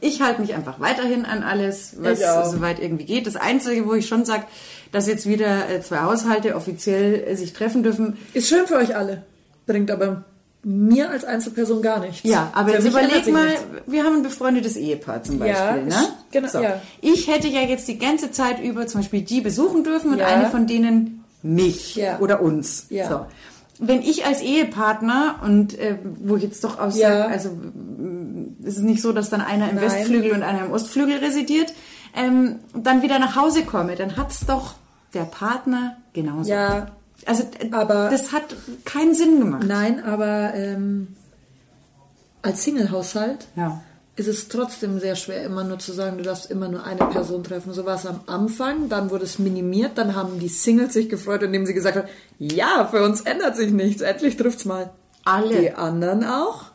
Ich 0.00 0.20
halte 0.20 0.42
mich 0.42 0.54
einfach 0.54 0.78
weiterhin 0.80 1.24
an 1.24 1.42
alles, 1.42 1.96
was 1.98 2.20
soweit 2.50 2.78
irgendwie 2.78 3.06
geht. 3.06 3.26
Das 3.26 3.36
Einzige, 3.36 3.86
wo 3.86 3.94
ich 3.94 4.06
schon 4.06 4.24
sage, 4.24 4.44
dass 4.92 5.06
jetzt 5.06 5.26
wieder 5.26 5.68
äh, 5.70 5.80
zwei 5.80 6.00
Haushalte 6.00 6.54
offiziell 6.54 7.24
äh, 7.26 7.34
sich 7.34 7.52
treffen 7.52 7.82
dürfen, 7.82 8.18
Ist 8.34 8.48
schön 8.48 8.66
für 8.66 8.76
euch 8.76 8.94
alle. 8.94 9.24
Bringt 9.66 9.90
aber 9.90 10.24
mir 10.68 11.10
als 11.10 11.24
Einzelperson 11.24 11.80
gar 11.80 12.00
nichts. 12.00 12.28
Ja, 12.28 12.50
aber 12.52 12.70
Für 12.70 12.74
jetzt 12.76 12.88
überleg 12.88 13.32
mal, 13.32 13.46
nichts. 13.46 13.64
wir 13.86 14.02
haben 14.02 14.16
ein 14.16 14.22
befreundetes 14.24 14.76
Ehepaar 14.76 15.22
zum 15.22 15.38
Beispiel. 15.38 15.56
Ja, 15.56 15.76
ne? 15.76 16.08
genau, 16.32 16.48
so. 16.48 16.60
ja. 16.60 16.82
Ich 17.00 17.28
hätte 17.28 17.46
ja 17.46 17.60
jetzt 17.60 17.86
die 17.86 17.98
ganze 17.98 18.32
Zeit 18.32 18.60
über 18.60 18.88
zum 18.88 19.00
Beispiel 19.00 19.22
die 19.22 19.40
besuchen 19.40 19.84
dürfen 19.84 20.10
und 20.12 20.18
Ja. 20.18 20.26
eine 20.26 20.50
von 20.50 20.66
denen 20.66 21.24
mich 21.44 22.00
oder 22.18 22.42
uns. 22.42 22.86
Ja. 22.90 23.08
So. 23.08 23.26
Wenn 23.78 24.02
ich 24.02 24.26
als 24.26 24.40
Ehepartner 24.42 25.36
und 25.44 25.78
äh, 25.78 25.98
wo 26.24 26.34
ich 26.36 26.42
jetzt 26.42 26.64
doch 26.64 26.80
aus, 26.80 27.00
also 27.00 27.50
es 28.64 28.76
ist 28.78 28.82
nicht 28.82 29.02
so, 29.02 29.12
dass 29.12 29.30
dann 29.30 29.42
einer 29.42 29.70
im 29.70 29.76
Nein. 29.76 29.84
Westflügel 29.84 30.32
und 30.32 30.42
einer 30.42 30.64
im 30.64 30.72
Ostflügel 30.72 31.18
residiert, 31.18 31.72
ähm, 32.16 32.56
dann 32.74 33.02
wieder 33.02 33.20
nach 33.20 33.36
Hause 33.36 33.62
komme, 33.62 33.94
dann 33.94 34.16
hat's 34.16 34.46
doch 34.46 34.74
der 35.14 35.24
Partner 35.24 35.98
genauso. 36.12 36.50
Ja, 36.50 36.88
Also 37.26 37.44
Aber- 37.72 38.08
das 38.10 38.32
hat 38.32 38.54
keinen 38.84 39.14
Sinn 39.14 39.40
gemacht. 39.40 39.64
nein, 39.66 40.02
aber 40.02 40.54
ähm, 40.54 41.08
als 42.42 42.62
Single-Haushalt 42.62 43.48
Ja. 43.56 43.82
ist 44.14 44.28
es 44.28 44.46
trotzdem 44.48 45.00
sehr 45.00 45.16
schwer, 45.16 45.42
immer 45.42 45.64
nur 45.64 45.78
zu 45.80 45.92
sagen, 45.92 46.18
du 46.18 46.22
darfst 46.22 46.50
immer 46.50 46.68
nur 46.68 46.84
eine 46.84 47.04
Person 47.06 47.42
treffen. 47.42 47.72
So 47.72 47.84
war 47.84 47.96
es 47.96 48.06
am 48.06 48.20
Anfang, 48.26 48.88
dann 48.88 49.10
wurde 49.10 49.24
es 49.24 49.38
minimiert, 49.40 49.98
dann 49.98 50.14
haben 50.14 50.38
die 50.38 50.48
Singles 50.48 50.92
sich 50.94 51.08
gefreut, 51.08 51.42
indem 51.42 51.66
sie 51.66 51.74
gesagt 51.74 51.96
haben, 51.96 52.08
ja, 52.38 52.86
für 52.90 53.02
uns 53.04 53.22
ändert 53.22 53.56
sich 53.56 53.72
nichts, 53.72 54.02
endlich 54.02 54.36
trifft's 54.36 54.64
mal 54.64 54.90
Alle. 55.24 55.60
die 55.60 55.72
anderen 55.72 56.22
auch. 56.24 56.66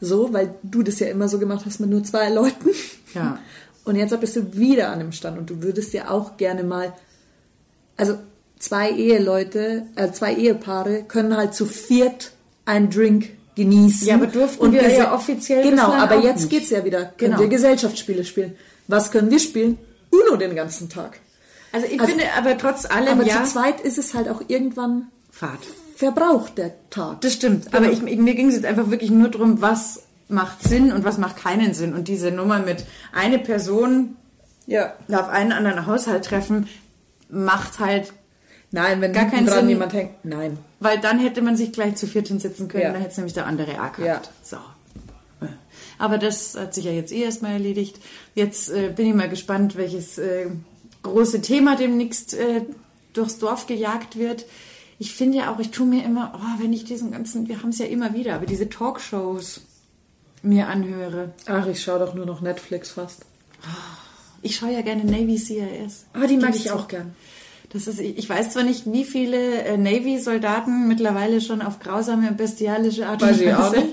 So, 0.00 0.32
weil 0.32 0.54
du 0.64 0.82
das 0.82 0.98
ja 0.98 1.06
immer 1.06 1.28
so 1.28 1.38
gemacht 1.38 1.64
hast 1.64 1.78
mit 1.78 1.88
nur 1.90 2.02
zwei 2.02 2.28
Leuten. 2.28 2.70
Ja. 3.14 3.38
Und 3.84 3.94
jetzt 3.96 4.18
bist 4.20 4.34
du 4.36 4.54
wieder 4.56 4.90
an 4.90 4.98
dem 4.98 5.12
Stand 5.12 5.38
und 5.38 5.48
du 5.50 5.62
würdest 5.62 5.92
ja 5.92 6.10
auch 6.10 6.36
gerne 6.36 6.64
mal, 6.64 6.92
also 7.96 8.16
zwei 8.62 8.90
Eheleute, 8.92 9.86
äh, 9.96 10.12
zwei 10.12 10.34
Ehepaare 10.34 11.02
können 11.02 11.36
halt 11.36 11.52
zu 11.54 11.66
viert 11.66 12.32
einen 12.64 12.90
Drink 12.90 13.30
genießen. 13.56 14.06
Ja, 14.06 14.14
aber 14.14 14.28
durften 14.28 14.72
wir 14.72 14.82
gese- 14.82 14.98
ja 14.98 15.14
offiziell 15.14 15.68
Genau, 15.68 15.90
aber 15.92 16.20
jetzt 16.20 16.42
nicht. 16.42 16.50
geht's 16.50 16.70
ja 16.70 16.84
wieder. 16.84 17.06
Können 17.06 17.32
Genau. 17.32 17.40
wir 17.40 17.48
Gesellschaftsspiele 17.48 18.24
spielen? 18.24 18.54
Was 18.88 19.10
können 19.10 19.30
wir 19.30 19.40
spielen? 19.40 19.78
Uno 20.10 20.36
den 20.36 20.54
ganzen 20.54 20.88
Tag. 20.88 21.18
Also 21.72 21.86
ich 21.86 22.00
Also- 22.00 22.12
finde 22.12 22.26
aber 22.38 22.56
trotz 22.56 22.84
allem 22.86 23.08
Aber 23.20 23.24
ja 23.24 23.42
zu 23.44 23.52
zweit 23.52 23.80
ist 23.80 23.98
es 23.98 24.14
halt 24.14 24.28
auch 24.28 24.42
irgendwann 24.46 25.08
Fahrt. 25.30 25.60
verbraucht, 25.96 26.56
der 26.58 26.72
Tag. 26.90 27.20
Das 27.22 27.32
stimmt. 27.32 27.74
Aber 27.74 27.90
ich, 27.90 28.00
mir 28.02 28.34
ging 28.34 28.48
es 28.48 28.54
jetzt 28.54 28.64
einfach 28.66 28.90
wirklich 28.90 29.10
nur 29.10 29.28
darum, 29.28 29.60
was 29.60 30.02
macht 30.28 30.62
Sinn 30.62 30.92
und 30.92 31.04
was 31.04 31.18
macht 31.18 31.36
keinen 31.36 31.74
Sinn. 31.74 31.94
Und 31.94 32.08
diese 32.08 32.30
Nummer 32.30 32.58
mit 32.60 32.84
eine 33.12 33.38
Person 33.38 34.16
ja. 34.66 34.92
auf 35.12 35.28
einen 35.28 35.52
anderen 35.52 35.86
Haushalt 35.86 36.24
treffen, 36.24 36.68
macht 37.28 37.78
halt, 37.80 38.12
Nein, 38.72 39.00
wenn 39.00 39.12
Gar 39.12 39.26
keinen 39.30 39.46
dran 39.46 39.60
Sinn. 39.60 39.68
jemand 39.68 39.92
hängt. 39.92 40.24
Nein. 40.24 40.58
weil 40.80 40.98
dann 40.98 41.18
hätte 41.20 41.42
man 41.42 41.56
sich 41.56 41.72
gleich 41.72 41.94
zu 41.96 42.06
viert 42.06 42.28
hinsetzen 42.28 42.68
können, 42.68 42.82
Ja. 42.84 42.92
dann 42.92 43.00
hätte 43.00 43.12
es 43.12 43.16
nämlich 43.18 43.34
der 43.34 43.46
andere 43.46 43.72
auch 43.72 43.92
gehabt. 43.92 44.02
Ja. 44.02 44.20
So. 44.42 44.56
Aber 45.98 46.18
das 46.18 46.56
hat 46.56 46.74
sich 46.74 46.84
ja 46.86 46.90
jetzt 46.90 47.12
eh 47.12 47.22
erstmal 47.22 47.52
erledigt. 47.52 48.00
Jetzt 48.34 48.70
äh, 48.70 48.88
bin 48.94 49.06
ich 49.06 49.14
mal 49.14 49.28
gespannt, 49.28 49.76
welches 49.76 50.18
äh, 50.18 50.46
große 51.02 51.40
Thema 51.42 51.76
demnächst 51.76 52.34
äh, 52.34 52.62
durchs 53.12 53.38
Dorf 53.38 53.66
gejagt 53.66 54.18
wird. 54.18 54.46
Ich 54.98 55.14
finde 55.14 55.38
ja 55.38 55.52
auch, 55.54 55.58
ich 55.60 55.70
tue 55.70 55.86
mir 55.86 56.04
immer, 56.04 56.32
oh, 56.34 56.60
wenn 56.62 56.72
ich 56.72 56.84
diesen 56.84 57.12
ganzen, 57.12 57.46
wir 57.48 57.62
haben 57.62 57.68
es 57.68 57.78
ja 57.78 57.86
immer 57.86 58.14
wieder, 58.14 58.34
aber 58.34 58.46
diese 58.46 58.68
Talkshows 58.68 59.60
mir 60.42 60.66
anhöre. 60.68 61.32
Ach, 61.46 61.66
ich 61.68 61.82
schaue 61.82 62.00
doch 62.00 62.14
nur 62.14 62.26
noch 62.26 62.40
Netflix 62.40 62.90
fast. 62.90 63.24
Ich 64.40 64.56
schaue 64.56 64.72
ja 64.72 64.80
gerne 64.80 65.04
Navy 65.04 65.38
CIS. 65.38 66.06
Aber 66.14 66.26
die 66.26 66.36
mag 66.36 66.56
ich 66.56 66.70
auch 66.72 66.88
gern. 66.88 67.14
Das 67.72 67.86
ist, 67.86 68.00
ich 68.00 68.28
weiß 68.28 68.50
zwar 68.50 68.64
nicht, 68.64 68.90
wie 68.92 69.04
viele 69.04 69.62
äh, 69.64 69.76
Navy-Soldaten 69.78 70.88
mittlerweile 70.88 71.40
schon 71.40 71.62
auf 71.62 71.78
grausame 71.78 72.28
und 72.28 72.36
bestialische 72.36 73.06
Art 73.06 73.22
und 73.22 73.30
Weise 73.30 73.84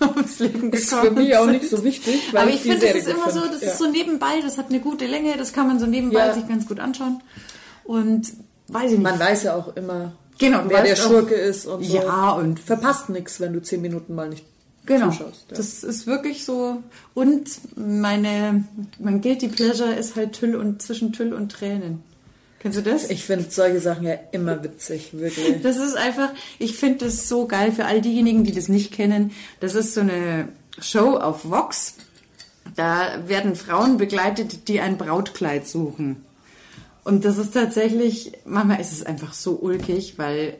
ums 0.00 0.38
Leben 0.38 0.72
Ist 0.72 0.90
gekommen 0.90 1.14
für 1.16 1.20
mich 1.22 1.36
auch 1.36 1.44
sind. 1.44 1.52
nicht 1.52 1.68
so 1.68 1.84
wichtig, 1.84 2.32
weil 2.32 2.42
Aber 2.42 2.50
ich 2.50 2.60
finde, 2.60 2.86
das 2.86 2.94
ist 2.96 3.08
immer 3.08 3.30
so, 3.30 3.40
das 3.40 3.60
Ja. 3.60 3.68
ist 3.68 3.78
so 3.78 3.90
nebenbei, 3.90 4.40
das 4.42 4.56
hat 4.56 4.70
eine 4.70 4.80
gute 4.80 5.06
Länge, 5.06 5.36
das 5.36 5.52
kann 5.52 5.66
man 5.66 5.78
so 5.78 5.86
nebenbei 5.86 6.20
Ja. 6.26 6.32
sich 6.34 6.48
ganz 6.48 6.66
gut 6.66 6.80
anschauen. 6.80 7.20
Und 7.84 8.32
weiß 8.68 8.92
ich 8.92 8.98
nicht. 8.98 9.02
Man 9.02 9.18
weiß 9.18 9.42
ja 9.42 9.56
auch 9.56 9.76
immer, 9.76 10.12
Genau, 10.38 10.60
wer 10.68 10.82
der 10.82 10.92
weißt 10.92 11.04
auch- 11.06 11.10
Schurke 11.10 11.34
ist 11.34 11.66
und 11.66 11.84
so. 11.84 11.96
Ja, 11.96 12.30
und 12.30 12.60
verpasst 12.60 13.08
nichts, 13.10 13.40
wenn 13.40 13.52
du 13.52 13.60
zehn 13.60 13.82
Minuten 13.82 14.14
mal 14.14 14.28
nicht 14.28 14.44
Genau. 14.86 15.10
zuschaust. 15.10 15.46
Ja. 15.50 15.56
Das 15.56 15.84
ist 15.84 16.06
wirklich 16.06 16.44
so. 16.46 16.82
Und 17.12 17.50
meine, 17.76 18.64
mein 19.00 19.20
Guilty 19.20 19.48
Pleasure 19.48 19.92
ist 19.92 20.16
halt 20.16 20.32
Tüll 20.32 20.54
und 20.56 20.80
zwischen 20.80 21.12
Tüll 21.12 21.34
und 21.34 21.50
Tränen. 21.52 22.02
Kennst 22.60 22.78
du 22.78 22.82
das? 22.82 23.08
Ich 23.08 23.24
finde 23.24 23.46
solche 23.50 23.80
Sachen 23.80 24.04
ja 24.04 24.14
immer 24.32 24.64
witzig, 24.64 25.10
wirklich. 25.12 25.62
Das 25.62 25.76
ist 25.76 25.96
einfach, 25.96 26.30
ich 26.58 26.76
finde 26.76 27.06
das 27.06 27.28
so 27.28 27.46
geil 27.46 27.70
für 27.70 27.84
all 27.84 28.00
diejenigen, 28.00 28.42
die 28.42 28.52
das 28.52 28.68
nicht 28.68 28.92
kennen. 28.92 29.30
Das 29.60 29.74
ist 29.74 29.94
so 29.94 30.00
eine 30.00 30.48
Show 30.80 31.16
auf 31.16 31.48
Vox. 31.48 31.94
Da 32.74 33.28
werden 33.28 33.54
Frauen 33.54 33.96
begleitet, 33.96 34.68
die 34.68 34.80
ein 34.80 34.98
Brautkleid 34.98 35.68
suchen. 35.68 36.24
Und 37.04 37.24
das 37.24 37.38
ist 37.38 37.54
tatsächlich, 37.54 38.32
manchmal 38.44 38.80
ist 38.80 38.92
es 38.92 39.06
einfach 39.06 39.32
so 39.32 39.58
ulkig, 39.60 40.18
weil 40.18 40.56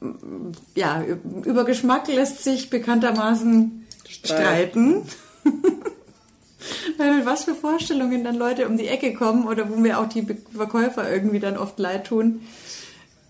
mm, 0.00 0.52
ja, 0.74 1.02
über 1.44 1.64
Geschmack 1.64 2.08
lässt 2.08 2.44
sich 2.44 2.70
bekanntermaßen 2.70 3.86
streiten. 4.06 5.02
Weil 6.96 7.16
mit 7.16 7.26
was 7.26 7.44
für 7.44 7.54
Vorstellungen 7.54 8.24
dann 8.24 8.34
Leute 8.36 8.66
um 8.66 8.76
die 8.76 8.88
Ecke 8.88 9.14
kommen 9.14 9.46
oder 9.46 9.70
wo 9.70 9.76
mir 9.76 10.00
auch 10.00 10.08
die 10.08 10.26
Verkäufer 10.54 11.10
irgendwie 11.10 11.38
dann 11.40 11.56
oft 11.56 11.78
leid 11.78 12.08
tun, 12.08 12.40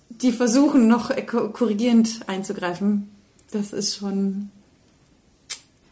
die 0.08 0.32
versuchen 0.32 0.88
noch 0.88 1.14
ko- 1.26 1.50
korrigierend 1.50 2.20
einzugreifen. 2.26 3.10
Das 3.52 3.72
ist 3.72 3.96
schon, 3.96 4.50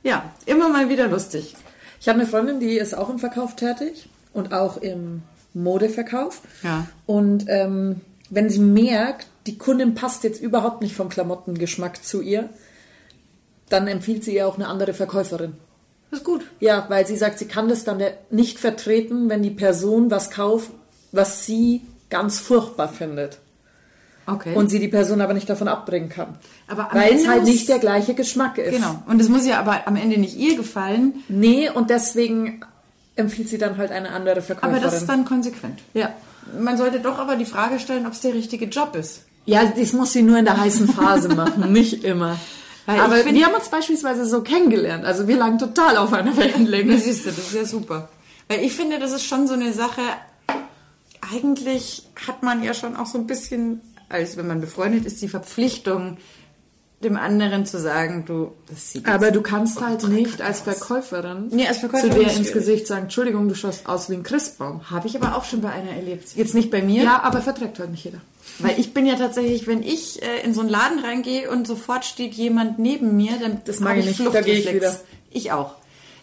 ja, 0.03 0.30
immer 0.47 0.68
mal 0.68 0.89
wieder 0.89 1.09
lustig. 1.09 1.55
Ich 2.01 2.09
habe 2.09 2.18
eine 2.20 2.28
Freundin, 2.28 2.61
die 2.61 2.76
ist 2.76 2.97
auch 2.97 3.11
im 3.11 3.18
Verkauf 3.18 3.57
tätig 3.57 4.09
und 4.32 4.53
auch 4.53 4.78
im 4.78 5.22
Modeverkauf. 5.55 6.41
Ja. 6.62 6.87
Und 7.07 7.45
ähm, 7.49 8.01
wenn 8.30 8.51
sie 8.51 8.59
merkt, 8.59 9.26
die 9.47 9.59
Kundin 9.59 9.95
passt 9.95 10.24
jetzt 10.24 10.41
überhaupt 10.41 10.80
nicht 10.82 10.97
vom 10.97 11.09
Klamottengeschmack 11.09 12.05
zu 12.05 12.20
ihr, 12.20 12.49
dann 13.68 13.89
empfiehlt 13.89 14.24
sie 14.24 14.34
ihr 14.34 14.49
auch 14.49 14.57
eine 14.57 14.68
andere 14.68 14.95
Verkäuferin. 14.95 15.55
Das 16.16 16.22
ist 16.22 16.24
gut. 16.24 16.42
Ja, 16.60 16.86
weil 16.88 17.06
sie 17.06 17.16
sagt, 17.16 17.38
sie 17.38 17.46
kann 17.46 17.68
das 17.68 17.84
dann 17.84 18.02
nicht 18.30 18.58
vertreten, 18.58 19.28
wenn 19.28 19.42
die 19.42 19.50
Person 19.50 20.10
was 20.10 20.30
kauft, 20.30 20.70
was 21.12 21.44
sie 21.46 21.82
ganz 22.10 22.38
furchtbar 22.38 22.88
findet. 22.88 23.38
Okay. 24.28 24.54
Und 24.54 24.70
sie 24.70 24.80
die 24.80 24.88
Person 24.88 25.20
aber 25.20 25.34
nicht 25.34 25.48
davon 25.48 25.68
abbringen 25.68 26.08
kann. 26.08 26.34
Aber 26.66 26.88
weil 26.92 27.12
es 27.12 27.18
Ende 27.20 27.28
halt 27.30 27.40
muss- 27.42 27.50
nicht 27.50 27.68
der 27.68 27.78
gleiche 27.78 28.14
Geschmack 28.14 28.58
ist. 28.58 28.74
genau. 28.74 29.02
Und 29.06 29.20
es 29.20 29.28
muss 29.28 29.46
ja 29.46 29.60
aber 29.60 29.86
am 29.86 29.94
Ende 29.96 30.18
nicht 30.18 30.36
ihr 30.36 30.56
gefallen, 30.56 31.22
Nee, 31.28 31.70
und 31.70 31.90
deswegen 31.90 32.60
empfiehlt 33.14 33.48
sie 33.48 33.58
dann 33.58 33.76
halt 33.78 33.92
eine 33.92 34.10
andere 34.10 34.42
Verkäuferin. 34.42 34.74
aber 34.76 34.84
das 34.84 35.00
ist 35.00 35.08
dann 35.08 35.24
konsequent. 35.24 35.80
ja. 35.94 36.10
Man 36.60 36.76
sollte 36.76 37.00
doch 37.00 37.18
aber 37.18 37.34
die 37.34 37.44
Frage 37.44 37.80
stellen, 37.80 38.06
ob 38.06 38.12
es 38.12 38.20
der 38.20 38.32
richtige 38.32 38.66
Job 38.66 38.94
ist. 38.94 39.22
Ja, 39.46 39.64
das 39.64 39.92
muss 39.92 40.12
sie 40.12 40.22
nur 40.22 40.38
in 40.38 40.44
der 40.44 40.56
heißen 40.56 40.88
Phase 40.88 41.28
machen, 41.28 41.72
nicht 41.72 42.04
immer. 42.04 42.36
Weil 42.87 43.01
Aber 43.01 43.16
find- 43.16 43.34
wir 43.37 43.45
haben 43.47 43.55
uns 43.55 43.68
beispielsweise 43.68 44.26
so 44.26 44.43
kennengelernt. 44.43 45.05
Also 45.05 45.26
wir 45.28 45.37
lagen 45.37 45.59
total 45.59 45.97
auf 45.97 46.12
einer 46.12 46.37
Wellenlänge. 46.37 46.95
Das 46.95 47.05
siehst 47.05 47.26
du, 47.26 47.30
das 47.30 47.39
ist 47.39 47.55
ja 47.55 47.64
super. 47.64 48.09
Weil 48.49 48.61
ich 48.64 48.74
finde, 48.74 48.99
das 49.01 49.12
ist 49.12 49.24
schon 49.24 49.47
so 49.49 49.55
eine 49.55 49.72
Sache, 49.72 50.01
eigentlich 51.32 52.05
hat 52.26 52.43
man 52.43 52.62
ja 52.62 52.74
schon 52.74 52.97
auch 52.97 53.07
so 53.07 53.18
ein 53.18 53.26
bisschen, 53.26 53.80
als 54.09 54.37
wenn 54.37 54.47
man 54.47 54.61
befreundet 54.61 55.05
ist, 55.07 55.20
die 55.22 55.28
Verpflichtung, 55.28 56.18
dem 57.05 57.16
anderen 57.18 57.66
zu 57.66 57.78
sagen, 57.78 58.24
du, 58.26 58.53
das 58.68 58.92
sieht 58.92 59.07
Aber 59.07 59.30
du 59.30 59.42
kannst 59.42 59.80
halt 59.82 60.09
nicht 60.09 60.40
als 60.40 60.61
Verkäuferin, 60.62 61.49
Nee, 61.51 61.68
als 61.68 61.78
Verkäuferin 61.78 62.12
zu 62.12 62.18
dir 62.18 62.30
ins. 62.32 62.53
Gesicht 62.53 62.86
sagen, 62.86 63.03
Entschuldigung, 63.05 63.49
du 63.49 63.55
schaust 63.55 63.86
aus 63.86 64.09
wie 64.09 64.14
ein 64.14 64.22
Christbaum. 64.22 64.90
Habe 64.90 65.07
ich 65.07 65.14
aber 65.20 65.36
auch 65.36 65.44
schon 65.44 65.61
bei 65.61 65.70
einer 65.70 65.90
erlebt. 65.90 66.34
Jetzt 66.34 66.55
nicht 66.55 66.70
bei 66.70 66.80
mir, 66.80 67.03
Ja, 67.05 67.22
aber 67.22 67.42
verträgt 67.42 67.78
halt 67.78 67.90
nicht 67.90 68.05
jeder. 68.05 68.20
weil 68.61 68.80
ich 68.80 68.94
bin 68.94 69.05
ja 69.05 69.16
tatsächlich, 69.16 69.66
wenn 69.66 69.82
ich 69.82 70.22
äh, 70.22 70.40
in 70.42 70.55
so 70.55 70.61
einen 70.61 70.70
Laden 70.70 71.01
reingehe 71.01 71.51
und 71.51 71.66
sofort 71.66 72.07
steht 72.07 72.32
jemand 72.32 72.78
neben 72.78 73.14
mir, 73.16 73.32
dann 73.40 73.61
Das 73.66 73.80
mag 73.80 73.99
ich 73.99 74.07
nicht, 74.07 74.34
da 74.34 74.40
gehe 74.40 74.55
ich 74.55 74.72
wieder. 74.74 74.97
Ich 75.30 75.53
auch. 75.53 75.74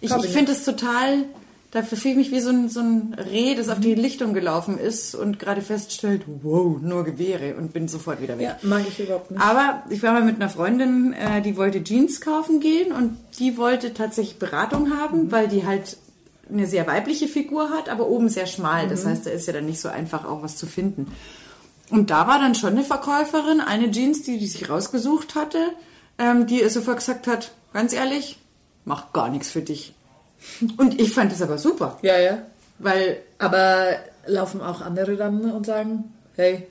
Ich 0.01 0.11
ich 0.11 0.27
finde 0.27 0.53
es 0.53 0.63
total, 0.65 1.25
dafür 1.73 1.97
fühle 1.97 2.11
ich 2.13 2.17
mich 2.17 2.31
wie 2.31 2.39
so 2.39 2.49
ein, 2.51 2.69
so 2.69 2.79
ein 2.81 3.15
Reh, 3.15 3.55
das 3.55 3.67
auf 3.67 3.79
die 3.79 3.95
Lichtung 3.95 4.33
gelaufen 4.33 4.77
ist 4.77 5.15
und 5.15 5.39
gerade 5.39 5.61
feststellt, 5.61 6.21
wow, 6.27 6.77
nur 6.79 7.03
Gewehre 7.03 7.55
und 7.55 7.73
bin 7.73 7.87
sofort 7.87 8.21
wieder 8.21 8.37
weg. 8.37 8.45
Ja, 8.45 8.57
mag 8.61 8.83
ich 8.87 8.99
überhaupt 8.99 9.31
nicht. 9.31 9.41
Aber 9.41 9.83
ich 9.89 10.03
war 10.03 10.13
mal 10.13 10.23
mit 10.23 10.35
einer 10.35 10.49
Freundin, 10.49 11.13
äh, 11.13 11.41
die 11.41 11.57
wollte 11.57 11.83
Jeans 11.83 12.21
kaufen 12.21 12.59
gehen 12.59 12.91
und 12.91 13.17
die 13.39 13.57
wollte 13.57 13.93
tatsächlich 13.93 14.37
Beratung 14.37 14.83
Mhm. 14.89 14.99
haben, 14.99 15.31
weil 15.31 15.47
die 15.47 15.65
halt 15.65 15.97
eine 16.47 16.67
sehr 16.67 16.85
weibliche 16.85 17.27
Figur 17.27 17.71
hat, 17.71 17.89
aber 17.89 18.07
oben 18.07 18.29
sehr 18.29 18.45
schmal. 18.45 18.85
Mhm. 18.85 18.89
Das 18.91 19.05
heißt, 19.05 19.25
da 19.25 19.31
ist 19.31 19.47
ja 19.47 19.53
dann 19.53 19.65
nicht 19.65 19.81
so 19.81 19.89
einfach 19.89 20.25
auch 20.25 20.43
was 20.43 20.57
zu 20.57 20.67
finden. 20.67 21.11
Und 21.89 22.11
da 22.11 22.27
war 22.27 22.37
dann 22.37 22.53
schon 22.53 22.71
eine 22.73 22.83
Verkäuferin, 22.83 23.61
eine 23.61 23.89
Jeans, 23.89 24.21
die, 24.21 24.37
die 24.37 24.47
sich 24.47 24.69
rausgesucht 24.69 25.33
hatte, 25.35 25.57
ähm, 26.19 26.45
die 26.45 26.61
ihr 26.61 26.69
sofort 26.69 26.97
gesagt 26.97 27.25
hat, 27.25 27.51
ganz 27.73 27.93
ehrlich, 27.93 28.37
macht 28.85 29.11
gar 29.13 29.29
nichts 29.29 29.49
für 29.49 29.61
dich. 29.61 29.95
Und 30.77 30.99
ich 30.99 31.11
fand 31.11 31.31
das 31.31 31.41
aber 31.41 31.57
super, 31.57 31.97
Ja, 32.01 32.17
ja. 32.19 32.37
weil 32.79 33.17
Aber 33.39 33.85
laufen 34.27 34.61
auch 34.61 34.81
andere 34.81 35.15
dann 35.15 35.51
und 35.51 35.65
sagen, 35.65 36.05
hey, 36.35 36.67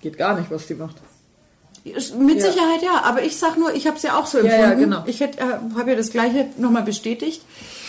geht 0.00 0.16
gar 0.18 0.38
nicht, 0.38 0.50
was 0.50 0.66
die 0.66 0.74
macht. 0.74 0.96
Mit 1.84 1.94
Ja. 1.94 2.50
Sicherheit 2.50 2.82
ja, 2.82 3.02
aber 3.04 3.22
ich 3.22 3.38
sag 3.38 3.56
nur, 3.56 3.72
ich 3.74 3.86
habe 3.86 3.96
es 3.96 4.02
ja 4.02 4.18
auch 4.18 4.26
so 4.26 4.38
Ja, 4.38 4.44
ja, 4.44 4.54
empfunden. 4.72 4.80
genau. 4.80 5.02
Ich 5.06 5.20
äh, 5.22 5.28
habe 5.76 5.90
ja 5.90 5.96
das 5.96 6.10
Gleiche 6.10 6.46
nochmal 6.58 6.82
bestätigt. 6.82 7.42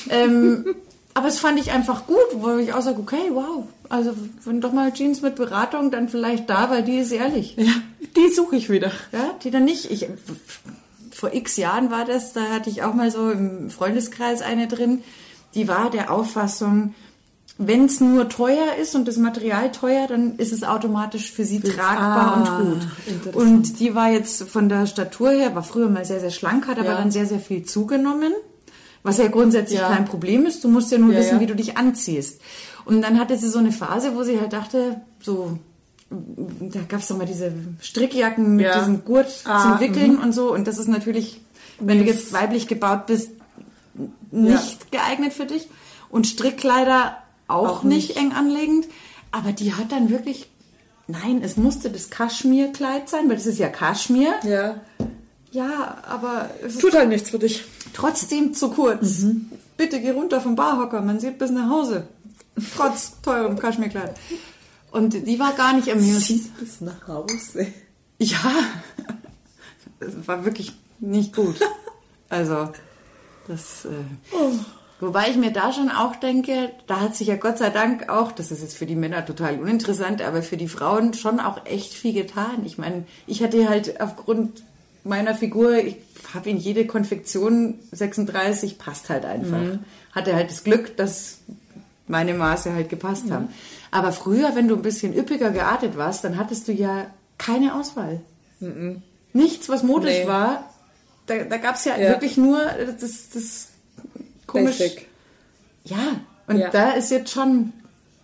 Ähm, 0.09 0.75
aber 1.13 1.27
es 1.27 1.39
fand 1.39 1.59
ich 1.59 1.71
einfach 1.71 2.07
gut, 2.07 2.17
wo 2.35 2.55
ich 2.57 2.73
auch 2.73 2.81
sage, 2.81 2.99
okay, 2.99 3.29
wow, 3.31 3.65
also 3.89 4.13
wenn 4.45 4.61
doch 4.61 4.71
mal 4.71 4.93
Jeans 4.93 5.21
mit 5.21 5.35
Beratung, 5.35 5.91
dann 5.91 6.07
vielleicht 6.07 6.49
da, 6.49 6.69
weil 6.69 6.83
die 6.83 6.99
ist 6.99 7.11
ehrlich. 7.11 7.55
Ja, 7.57 7.73
die 8.15 8.29
suche 8.33 8.55
ich 8.55 8.69
wieder. 8.69 8.91
Ja, 9.11 9.35
die 9.43 9.51
dann 9.51 9.65
nicht. 9.65 9.91
Ich, 9.91 10.07
vor 11.21 11.33
x 11.33 11.55
Jahren 11.57 11.91
war 11.91 12.03
das, 12.03 12.33
da 12.33 12.41
hatte 12.49 12.69
ich 12.69 12.81
auch 12.83 12.93
mal 12.95 13.11
so 13.11 13.29
im 13.29 13.69
Freundeskreis 13.69 14.41
eine 14.41 14.67
drin, 14.67 15.03
die 15.53 15.67
war 15.67 15.89
der 15.91 16.11
Auffassung, 16.11 16.95
wenn 17.59 17.85
es 17.85 17.99
nur 18.01 18.27
teuer 18.27 18.75
ist 18.81 18.95
und 18.95 19.07
das 19.07 19.17
Material 19.17 19.71
teuer, 19.71 20.07
dann 20.07 20.35
ist 20.37 20.51
es 20.51 20.63
automatisch 20.63 21.31
für 21.31 21.45
sie 21.45 21.59
tragbar 21.59 22.33
Ah, 22.33 22.37
und 22.37 23.29
gut. 23.29 23.35
Und 23.35 23.79
die 23.79 23.93
war 23.93 24.09
jetzt 24.11 24.43
von 24.49 24.67
der 24.67 24.87
Statur 24.87 25.29
her, 25.29 25.53
war 25.53 25.61
früher 25.61 25.87
mal 25.89 26.03
sehr, 26.03 26.19
sehr 26.19 26.31
schlank, 26.31 26.67
hat 26.67 26.79
aber 26.79 26.89
Ja. 26.89 26.97
dann 26.97 27.11
sehr, 27.11 27.27
sehr 27.27 27.39
viel 27.39 27.63
zugenommen. 27.63 28.33
Was 29.03 29.17
ja 29.19 29.27
grundsätzlich 29.27 29.79
Ja. 29.79 29.89
kein 29.89 30.05
Problem 30.05 30.45
ist. 30.47 30.63
Du 30.63 30.69
musst 30.69 30.91
ja 30.91 30.97
nur 30.97 31.13
Ja, 31.13 31.19
wissen, 31.19 31.39
wie 31.39 31.45
du 31.47 31.55
dich 31.55 31.77
anziehst. 31.77 32.41
Und 32.85 33.01
dann 33.03 33.19
hatte 33.19 33.37
sie 33.37 33.49
so 33.49 33.59
eine 33.59 33.71
Phase, 33.71 34.15
wo 34.15 34.23
sie 34.23 34.39
halt 34.39 34.53
dachte, 34.53 35.01
so, 35.21 35.57
da 36.11 36.81
gab 36.87 36.99
es 36.99 37.07
doch 37.07 37.17
mal 37.17 37.25
diese 37.25 37.51
Strickjacken 37.81 38.55
mit 38.57 38.65
Ja. 38.65 38.79
diesem 38.79 39.05
Gurt 39.05 39.27
Ah, 39.45 39.61
zum 39.63 39.79
Wickeln 39.79 40.17
und 40.17 40.33
so. 40.33 40.53
Und 40.53 40.67
das 40.67 40.77
ist 40.77 40.87
natürlich, 40.89 41.41
wenn 41.79 41.99
du 41.99 42.03
jetzt 42.05 42.33
weiblich 42.33 42.67
gebaut 42.67 43.05
bist, 43.07 43.31
nicht 44.31 44.91
geeignet 44.91 45.33
für 45.33 45.45
dich. 45.45 45.67
Und 46.09 46.27
Strickkleider 46.27 47.17
auch, 47.47 47.79
Auch 47.79 47.83
nicht, 47.83 48.09
nicht. 48.09 48.17
eng 48.17 48.33
anlegend. 48.33 48.87
Aber 49.31 49.51
die 49.53 49.73
hat 49.73 49.91
dann 49.91 50.09
wirklich, 50.09 50.49
nein, 51.07 51.41
es 51.43 51.55
musste 51.57 51.89
das 51.89 52.09
Kaschmirkleid 52.09 53.07
sein, 53.09 53.29
weil 53.29 53.37
das 53.37 53.45
ist 53.45 53.59
ja 53.59 53.69
Kaschmir. 53.69 54.33
Ja. 54.43 54.75
Ja, 55.51 55.97
aber 56.07 56.49
es 56.65 56.77
Tut 56.77 56.93
halt 56.93 57.09
nichts 57.09 57.29
für 57.29 57.39
dich. 57.39 57.63
trotzdem 57.93 58.53
zu 58.53 58.69
kurz. 58.69 59.25
Bitte 59.77 59.99
geh 60.01 60.11
runter 60.11 60.39
vom 60.41 60.55
Barhocker, 60.55 61.01
man 61.01 61.19
sieht 61.19 61.37
bis 61.37 61.51
nach 61.51 61.69
Hause. 61.69 62.07
Trotz 62.75 63.13
teurem 63.21 63.57
Kaschmirkleid. 63.57 64.13
Und 64.91 65.25
die 65.25 65.39
war 65.39 65.53
gar 65.53 65.73
nicht 65.73 65.89
amused. 65.89 66.57
bis 66.59 66.81
nach 66.81 67.07
Hause. 67.07 67.67
Ja, 68.19 68.37
es 69.99 70.27
war 70.27 70.45
wirklich 70.45 70.73
nicht 70.99 71.35
gut. 71.35 71.55
Also, 72.29 72.69
das. 73.47 73.85
Äh, 73.85 73.89
Wobei 75.01 75.29
ich 75.29 75.35
mir 75.35 75.51
da 75.51 75.73
schon 75.73 75.89
auch 75.89 76.15
denke, 76.15 76.69
da 76.85 76.99
hat 76.99 77.15
sich 77.15 77.27
ja 77.29 77.35
Gott 77.35 77.57
sei 77.57 77.71
Dank 77.71 78.07
auch, 78.09 78.31
das 78.31 78.51
ist 78.51 78.61
jetzt 78.61 78.77
für 78.77 78.85
die 78.85 78.95
Männer 78.95 79.25
total 79.25 79.59
uninteressant, 79.59 80.21
aber 80.21 80.43
für 80.43 80.57
die 80.57 80.67
Frauen 80.67 81.15
schon 81.15 81.39
auch 81.39 81.65
echt 81.65 81.93
viel 81.93 82.13
getan. 82.13 82.63
Ich 82.65 82.77
meine, 82.77 83.05
ich 83.25 83.41
hatte 83.41 83.67
halt 83.67 83.99
aufgrund 83.99 84.61
meiner 85.03 85.33
Figur, 85.33 85.73
ich 85.77 85.97
habe 86.35 86.51
in 86.51 86.57
jede 86.57 86.85
Konfektion 86.85 87.79
36, 87.91 88.77
passt 88.77 89.09
halt 89.09 89.25
einfach. 89.25 89.79
Hatte 90.11 90.35
halt 90.35 90.51
das 90.51 90.63
Glück, 90.63 90.95
dass 90.97 91.39
meine 92.07 92.35
Maße 92.35 92.71
halt 92.71 92.89
gepasst 92.89 93.31
haben. 93.31 93.49
Aber 93.91 94.11
früher, 94.13 94.55
wenn 94.55 94.67
du 94.67 94.75
ein 94.75 94.81
bisschen 94.81 95.13
üppiger 95.15 95.51
geartet 95.51 95.97
warst, 95.97 96.23
dann 96.23 96.37
hattest 96.37 96.67
du 96.67 96.71
ja 96.71 97.07
keine 97.37 97.75
Auswahl. 97.75 98.21
Nichts, 99.33 99.69
was 99.69 99.83
modisch 99.83 100.19
Nee. 100.21 100.27
war. 100.27 100.69
Da, 101.25 101.43
da 101.43 101.57
gab 101.57 101.75
es 101.75 101.85
ja, 101.85 101.97
Ja. 101.97 102.09
wirklich 102.09 102.37
nur 102.37 102.59
das, 102.99 103.29
das 103.33 103.67
komisch. 104.47 104.77
Basic. 104.77 105.07
Ja, 105.83 106.21
Und 106.47 106.57
Ja. 106.57 106.69
da 106.69 106.91
ist 106.91 107.11
jetzt 107.11 107.31
schon, 107.31 107.71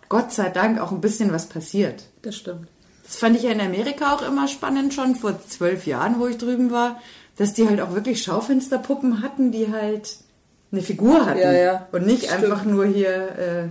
Gott 0.09 0.31
sei 0.33 0.49
Dank, 0.49 0.79
auch 0.81 0.91
ein 0.91 1.01
bisschen 1.01 1.31
was 1.31 1.47
passiert. 1.47 2.03
Das 2.23 2.35
stimmt. 2.35 2.67
Das 3.05 3.15
fand 3.15 3.37
ich 3.37 3.43
ja 3.43 3.51
in 3.51 3.61
Amerika 3.61 4.13
auch 4.15 4.21
immer 4.27 4.47
spannend 4.49 4.93
schon 4.93 5.15
vor 5.15 5.39
zwölf 5.47 5.85
Jahren, 5.85 6.19
wo 6.19 6.27
ich 6.27 6.37
drüben 6.37 6.71
war, 6.71 6.99
dass 7.37 7.53
die 7.53 7.67
halt 7.69 7.79
auch 7.79 7.93
wirklich 7.93 8.21
Schaufensterpuppen 8.23 9.21
hatten, 9.21 9.51
die 9.51 9.71
halt 9.71 10.17
eine 10.71 10.81
Figur 10.81 11.25
hatten. 11.25 11.39
Ja, 11.39 11.51
ja. 11.53 11.87
Und 11.93 12.05
nicht 12.05 12.25
Stimmt. 12.25 12.43
einfach 12.43 12.65
nur 12.65 12.85
hier 12.85 13.09
äh, 13.37 13.67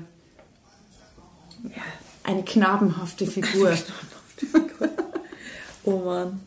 ja, 1.75 1.83
eine 2.25 2.43
knabenhafte 2.45 3.27
Figur. 3.27 3.77
Oh 5.89 5.99
Mann. 6.01 6.41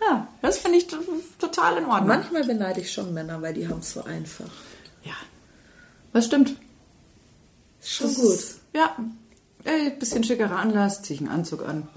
ja, 0.00 0.28
das 0.42 0.58
finde 0.58 0.78
ich 0.78 0.86
total 0.86 1.78
in 1.78 1.86
Ordnung. 1.86 2.06
Manchmal 2.06 2.44
beneide 2.44 2.80
ich 2.80 2.92
schon 2.92 3.12
Männer, 3.12 3.42
weil 3.42 3.52
die 3.52 3.66
haben 3.68 3.80
es 3.80 3.92
so 3.94 4.04
einfach. 4.04 4.48
Ja, 5.02 5.14
das 6.12 6.26
stimmt. 6.26 6.54
Schon 7.82 8.06
Das 8.06 8.16
gut. 8.16 8.32
Ist, 8.34 8.60
ja, 8.74 8.94
ein 9.64 9.98
bisschen 9.98 10.22
schickerer 10.22 10.56
Anlass, 10.56 11.02
ziehe 11.02 11.16
ich 11.16 11.20
einen 11.26 11.34
Anzug 11.36 11.66
an. 11.66 11.88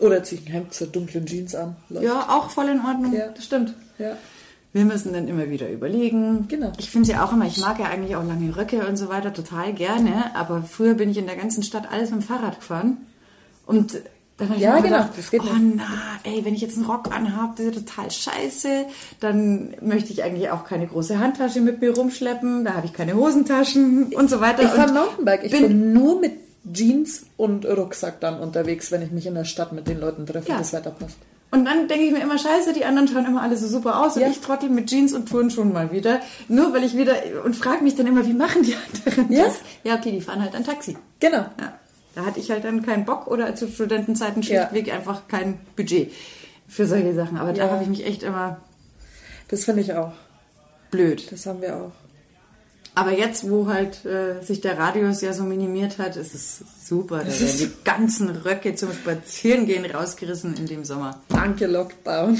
Oder 0.00 0.22
zieh 0.22 0.34
ich 0.36 0.42
ein 0.46 0.52
Hemd 0.52 0.74
zur 0.74 0.88
dunklen 0.88 1.24
Jeans 1.24 1.54
an. 1.54 1.76
Läuft. 1.88 2.04
Ja, 2.04 2.28
auch 2.28 2.50
voll 2.50 2.68
in 2.68 2.80
Ordnung. 2.84 3.14
Ja. 3.14 3.28
Das 3.28 3.44
stimmt. 3.44 3.74
Ja. 3.98 4.18
Wir 4.72 4.84
müssen 4.84 5.12
dann 5.12 5.26
immer 5.26 5.50
wieder 5.50 5.68
überlegen. 5.68 6.46
Genau. 6.48 6.72
Ich 6.78 6.90
finde 6.90 7.10
es 7.10 7.16
ja 7.16 7.24
auch 7.24 7.32
immer, 7.32 7.46
ich 7.46 7.58
mag 7.58 7.78
ja 7.80 7.86
eigentlich 7.86 8.14
auch 8.14 8.24
lange 8.24 8.56
Röcke 8.56 8.86
und 8.86 8.96
so 8.96 9.08
weiter 9.08 9.32
total 9.32 9.72
gerne, 9.72 10.34
aber 10.36 10.62
früher 10.62 10.94
bin 10.94 11.10
ich 11.10 11.18
in 11.18 11.26
der 11.26 11.36
ganzen 11.36 11.62
Stadt 11.64 11.90
alles 11.90 12.10
mit 12.10 12.20
dem 12.20 12.22
Fahrrad 12.26 12.60
gefahren. 12.60 12.98
Und 13.66 14.00
dann 14.36 14.48
habe 14.48 14.56
ich 14.58 14.62
Ja, 14.64 14.74
mir 14.76 14.82
genau, 14.82 14.96
gedacht, 14.98 15.10
das 15.18 15.30
geht 15.32 15.40
oh 15.42 15.52
nicht. 15.58 15.76
na, 15.76 15.84
ey, 16.22 16.44
wenn 16.44 16.54
ich 16.54 16.60
jetzt 16.60 16.76
einen 16.76 16.86
Rock 16.86 17.14
anhabe, 17.14 17.54
das 17.56 17.66
ist 17.66 17.74
ja 17.74 17.80
total 17.82 18.10
scheiße. 18.12 18.68
Dann 19.18 19.74
möchte 19.82 20.12
ich 20.12 20.22
eigentlich 20.22 20.50
auch 20.50 20.64
keine 20.64 20.86
große 20.86 21.18
Handtasche 21.18 21.60
mit 21.60 21.80
mir 21.80 21.94
rumschleppen, 21.94 22.64
da 22.64 22.74
habe 22.74 22.86
ich 22.86 22.92
keine 22.92 23.14
Hosentaschen 23.16 24.14
und 24.14 24.30
so 24.30 24.40
weiter. 24.40 24.62
Ich 24.62 24.68
fahre 24.70 24.92
Mountainbike. 24.92 25.44
Ich 25.44 25.50
bin- 25.50 25.66
bin, 25.68 25.92
nur 25.92 26.20
mit 26.20 26.32
Jeans 26.72 27.24
und 27.36 27.66
Rucksack 27.66 28.20
dann 28.20 28.38
unterwegs, 28.38 28.92
wenn 28.92 29.02
ich 29.02 29.10
mich 29.10 29.26
in 29.26 29.34
der 29.34 29.44
Stadt 29.44 29.72
mit 29.72 29.88
den 29.88 29.98
Leuten 29.98 30.26
treffe 30.26 30.48
Ja. 30.48 30.54
und 30.54 30.60
das 30.60 30.72
Wetter 30.72 30.90
passt. 30.90 31.16
Und 31.52 31.64
dann 31.64 31.88
denke 31.88 32.04
ich 32.04 32.12
mir 32.12 32.20
immer, 32.20 32.38
scheiße, 32.38 32.72
die 32.72 32.84
anderen 32.84 33.08
schauen 33.08 33.26
immer 33.26 33.42
alle 33.42 33.56
so 33.56 33.66
super 33.66 34.00
aus 34.00 34.14
und 34.16 34.22
Ja. 34.22 34.28
ich 34.28 34.38
trottel 34.40 34.68
mit 34.70 34.88
Jeans 34.88 35.12
und 35.12 35.28
Turnschuhen 35.28 35.72
mal 35.72 35.90
wieder. 35.90 36.20
Nur 36.48 36.72
weil 36.72 36.84
ich 36.84 36.96
wieder, 36.96 37.14
und 37.44 37.56
frage 37.56 37.82
mich 37.82 37.96
dann 37.96 38.06
immer, 38.06 38.24
wie 38.24 38.32
machen 38.34 38.62
die 38.62 38.74
anderen 38.76 39.32
Ja. 39.32 39.44
das? 39.44 39.54
Ja, 39.82 39.94
okay, 39.96 40.12
die 40.12 40.20
fahren 40.20 40.42
halt 40.42 40.54
ein 40.54 40.62
Taxi. 40.64 40.96
Genau. 41.18 41.38
Ja. 41.38 41.78
Da 42.14 42.24
hatte 42.24 42.38
ich 42.40 42.50
halt 42.50 42.64
dann 42.64 42.82
keinen 42.86 43.04
Bock 43.04 43.26
oder 43.26 43.54
zu 43.56 43.66
Studentenzeiten 43.68 44.42
Ja. 44.42 44.68
schlichtweg 44.68 44.94
einfach 44.94 45.26
kein 45.28 45.58
Budget 45.76 46.12
für 46.68 46.86
solche 46.86 47.14
Sachen. 47.14 47.36
Aber 47.36 47.52
da 47.52 47.64
Ja. 47.66 47.70
habe 47.72 47.82
ich 47.82 47.88
mich 47.88 48.06
echt 48.06 48.22
immer 48.22 48.60
Das 49.48 49.64
finde 49.64 49.80
ich 49.82 49.92
auch. 49.94 50.12
blöd. 50.92 51.32
Das 51.32 51.46
haben 51.46 51.60
wir 51.62 51.76
auch. 51.76 51.92
Aber 53.00 53.12
jetzt, 53.12 53.48
wo 53.48 53.66
halt 53.66 54.04
äh, 54.04 54.42
sich 54.42 54.60
der 54.60 54.76
Radius 54.76 55.22
ja 55.22 55.32
so 55.32 55.42
minimiert 55.42 55.96
hat, 55.96 56.16
ist 56.16 56.34
es 56.34 56.62
super. 56.86 57.20
Da 57.20 57.28
werden 57.28 57.58
die 57.58 57.70
ganzen 57.82 58.28
Röcke 58.28 58.74
zum 58.74 58.92
Spazierengehen 58.92 59.86
rausgerissen 59.86 60.54
in 60.54 60.66
dem 60.66 60.84
Sommer. 60.84 61.18
Danke, 61.30 61.66
Lockdown. 61.66 62.38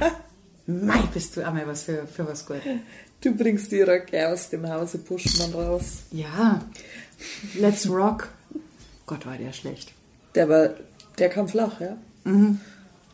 Mei, 0.66 0.98
bist 1.12 1.36
du 1.36 1.46
einmal 1.46 1.66
was 1.66 1.82
für, 1.82 2.06
für 2.06 2.26
was 2.26 2.46
gut. 2.46 2.62
Du 3.20 3.34
bringst 3.34 3.70
die 3.70 3.82
Röcke 3.82 4.30
aus 4.30 4.48
dem 4.48 4.66
Hause, 4.66 4.96
pusht 4.96 5.38
man 5.38 5.52
raus. 5.52 6.04
Ja, 6.10 6.62
let's 7.60 7.86
rock. 7.86 8.28
Gott, 9.04 9.26
war 9.26 9.36
der 9.36 9.52
schlecht. 9.52 9.92
Der 10.34 10.48
war, 10.48 10.70
der 11.18 11.28
kam 11.28 11.48
flach, 11.48 11.82
ja. 11.82 11.98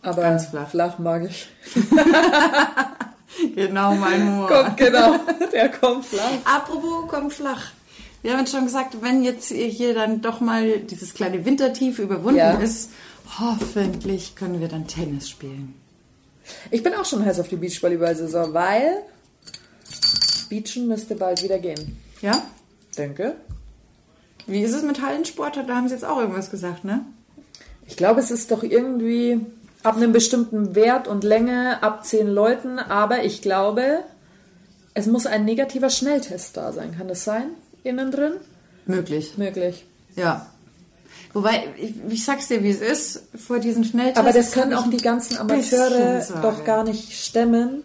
Aber 0.03 0.23
Ganz 0.23 0.47
flach. 0.47 0.71
flach 0.71 1.01
mag 1.01 1.29
ich. 1.29 1.49
Genau 3.55 3.95
mein 3.95 4.27
Humor. 4.27 4.49
Kommt, 4.49 4.77
genau. 4.77 5.15
Der 5.53 5.69
kommt 5.69 6.05
flach. 6.07 6.31
Apropos, 6.45 7.05
komm 7.09 7.31
flach. 7.31 7.73
Wir 8.23 8.33
haben 8.33 8.41
jetzt 8.41 8.51
schon 8.53 8.65
gesagt, 8.65 8.97
wenn 9.01 9.23
jetzt 9.23 9.49
hier 9.51 9.95
dann 9.95 10.21
doch 10.21 10.41
mal 10.41 10.81
dieses 10.81 11.15
kleine 11.15 11.45
Wintertief 11.45 11.99
überwunden 11.99 12.39
Ja. 12.39 12.53
ist, 12.53 12.91
hoffentlich 13.39 14.35
können 14.35 14.61
wir 14.61 14.69
dann 14.69 14.87
Tennis 14.87 15.29
spielen. 15.29 15.75
Ich 16.71 16.83
bin 16.83 16.95
auch 16.95 17.05
schon 17.05 17.25
heiß 17.25 17.39
auf 17.41 17.49
die 17.49 17.57
Beachvolleyball-Saison, 17.57 18.55
weil 18.55 19.03
Beachen 20.49 20.89
müsste 20.89 21.15
bald 21.15 21.43
wieder 21.43 21.59
gehen. 21.59 21.97
Ja? 22.23 22.43
Denke. 22.97 23.37
Wie 24.47 24.63
ist 24.63 24.73
es 24.75 24.83
mit 24.83 25.03
Hallensport? 25.03 25.57
Da 25.57 25.77
haben 25.77 25.89
sie 25.89 25.95
jetzt 25.95 26.05
auch 26.05 26.19
irgendwas 26.19 26.51
gesagt, 26.51 26.85
ne? 26.85 27.05
Ich 27.87 27.97
glaube, 27.97 28.21
es 28.21 28.31
ist 28.31 28.51
doch 28.51 28.63
irgendwie 28.63 29.41
ab 29.83 29.97
einem 29.97 30.13
bestimmten 30.13 30.75
Wert 30.75 31.09
und 31.09 31.25
Länge 31.25 31.83
ab 31.83 32.05
zehn 32.05 32.29
Leuten, 32.29 32.79
aber 32.79 33.25
ich 33.25 33.43
glaube, 33.43 34.01
es 34.95 35.07
muss 35.07 35.27
ein 35.27 35.45
negativer 35.45 35.91
Schnelltest 35.91 36.57
da 36.57 36.73
sein. 36.73 36.95
Kann 36.97 37.09
das 37.09 37.25
sein? 37.25 37.51
Innen 37.85 38.11
drin? 38.11 38.33
Möglich. 38.87 39.39
Möglich. 39.39 39.85
Ja. 40.17 40.47
Wobei, 41.33 41.69
ich, 41.77 41.95
ich 42.09 42.25
sag's 42.25 42.49
dir, 42.49 42.63
wie 42.63 42.71
es 42.71 42.81
ist, 42.81 43.23
vor 43.37 43.59
diesen 43.59 43.85
Schnelltests. 43.85 44.19
Aber 44.19 44.33
das 44.33 44.51
können 44.53 44.75
auch 44.75 44.89
die 44.89 44.97
ganzen 44.97 45.37
Amateure 45.39 46.27
doch 46.43 46.65
gar 46.65 46.85
nicht 46.85 47.13
stemmen. 47.13 47.83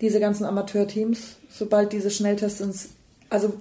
Diese 0.00 0.20
ganzen 0.20 0.44
Amateurteams, 0.44 1.36
sobald 1.50 1.92
diese 1.92 2.10
Schnelltests 2.10 2.60
ins. 2.60 2.88
Also, 3.30 3.54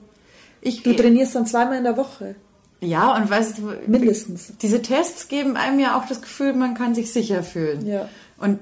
Ich, 0.61 0.83
du 0.83 0.93
trainierst 0.93 1.35
dann 1.35 1.45
zweimal 1.45 1.77
in 1.77 1.83
der 1.83 1.97
Woche. 1.97 2.35
Ja, 2.81 3.15
und 3.15 3.29
weißt 3.29 3.57
du, 3.57 3.73
Mindestens. 3.87 4.53
diese 4.61 4.81
Tests 4.81 5.27
geben 5.27 5.57
einem 5.57 5.79
ja 5.79 5.97
auch 5.97 6.07
das 6.07 6.21
Gefühl, 6.21 6.53
man 6.53 6.75
kann 6.75 6.93
sich 6.95 7.11
sicher 7.11 7.43
fühlen. 7.43 7.85
Ja. 7.87 8.09
Und 8.37 8.59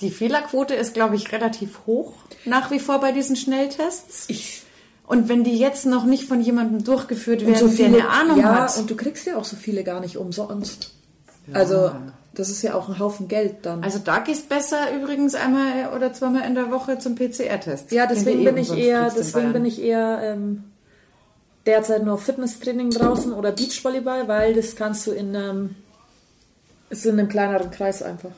die 0.00 0.10
Fehlerquote 0.10 0.74
ist, 0.74 0.94
glaube 0.94 1.16
ich, 1.16 1.32
relativ 1.32 1.80
hoch 1.86 2.14
nach 2.44 2.70
wie 2.70 2.78
vor 2.78 3.00
bei 3.00 3.12
diesen 3.12 3.36
Schnelltests. 3.36 4.24
Ich, 4.28 4.62
Und 5.06 5.28
wenn 5.28 5.44
die 5.44 5.56
jetzt 5.56 5.86
noch 5.86 6.04
nicht 6.04 6.26
von 6.26 6.40
jemandem 6.40 6.84
durchgeführt 6.84 7.46
werden, 7.46 7.56
so 7.56 7.68
viele, 7.68 7.90
der 7.90 8.10
eine 8.10 8.32
Ahnung 8.32 8.40
ja, 8.40 8.60
hat. 8.60 8.78
und 8.78 8.90
du 8.90 8.96
kriegst 8.96 9.26
ja 9.26 9.36
auch 9.36 9.44
so 9.44 9.56
viele 9.56 9.84
gar 9.84 10.00
nicht 10.00 10.16
umsonst. 10.16 10.92
Also, 11.52 11.92
das 12.32 12.48
ist 12.48 12.62
ja 12.62 12.74
auch 12.74 12.88
ein 12.88 12.98
Haufen 12.98 13.28
Geld 13.28 13.56
dann. 13.62 13.84
also 13.84 13.98
da 13.98 14.18
gehst 14.18 14.48
besser 14.48 14.92
übrigens 14.96 15.34
einmal 15.34 15.94
oder 15.94 16.12
zweimal 16.12 16.48
in 16.48 16.54
der 16.54 16.70
Woche 16.70 16.98
zum 16.98 17.14
PCR-Test. 17.14 17.92
ja, 17.92 18.06
deswegen 18.06 18.44
bin 18.44 18.56
ich 18.56 18.72
eher, 18.72 19.02
kriegst 19.02 19.16
in 19.16 19.22
deswegen 19.22 19.42
Bayern. 19.44 19.52
bin 19.52 19.64
ich 19.66 19.82
eher 19.82 20.36
derzeit 21.66 22.04
nur 22.04 22.18
Fitnesstraining 22.18 22.90
draußen 22.90 23.32
oder 23.32 23.52
Beachvolleyball, 23.52 24.28
weil 24.28 24.54
das 24.54 24.76
kannst 24.76 25.06
du 25.06 25.12
in 25.12 25.34
einem, 25.34 25.76
ist 26.90 27.06
in 27.06 27.18
einem 27.18 27.28
kleineren 27.28 27.70
Kreis 27.70 28.02
einfach. 28.02 28.30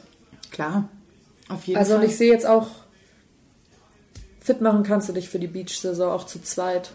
Klar, 0.51 0.89
auf 1.49 1.64
jeden 1.66 1.79
Also 1.79 1.95
und 1.95 2.01
Fall. 2.01 2.09
ich 2.11 2.16
sehe 2.16 2.33
jetzt 2.33 2.47
auch, 2.47 2.68
fit 4.41 4.61
machen 4.61 4.83
kannst 4.85 5.09
du 5.09 5.12
dich 5.12 5.29
für 5.29 5.39
die 5.39 5.49
Beach-Saison 5.49 6.11
auch 6.12 6.24
zu 6.27 6.41
zweit. 6.43 6.91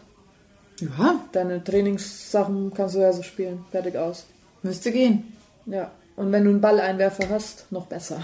ja, 0.80 1.20
Deine 1.34 1.64
Trainingssachen 1.64 2.74
kannst 2.74 2.96
du 2.96 3.00
ja 3.00 3.12
so 3.14 3.24
spielen. 3.24 3.66
Fertig 3.72 3.96
aus. 3.98 4.26
müsste 4.64 4.92
gehen. 4.92 5.34
Ja. 5.66 5.92
Und 6.16 6.32
wenn 6.32 6.44
du 6.44 6.50
einen 6.52 6.62
Balleinwerfer 6.62 7.30
hast, 7.30 7.72
noch 7.72 7.88
besser. 7.88 8.22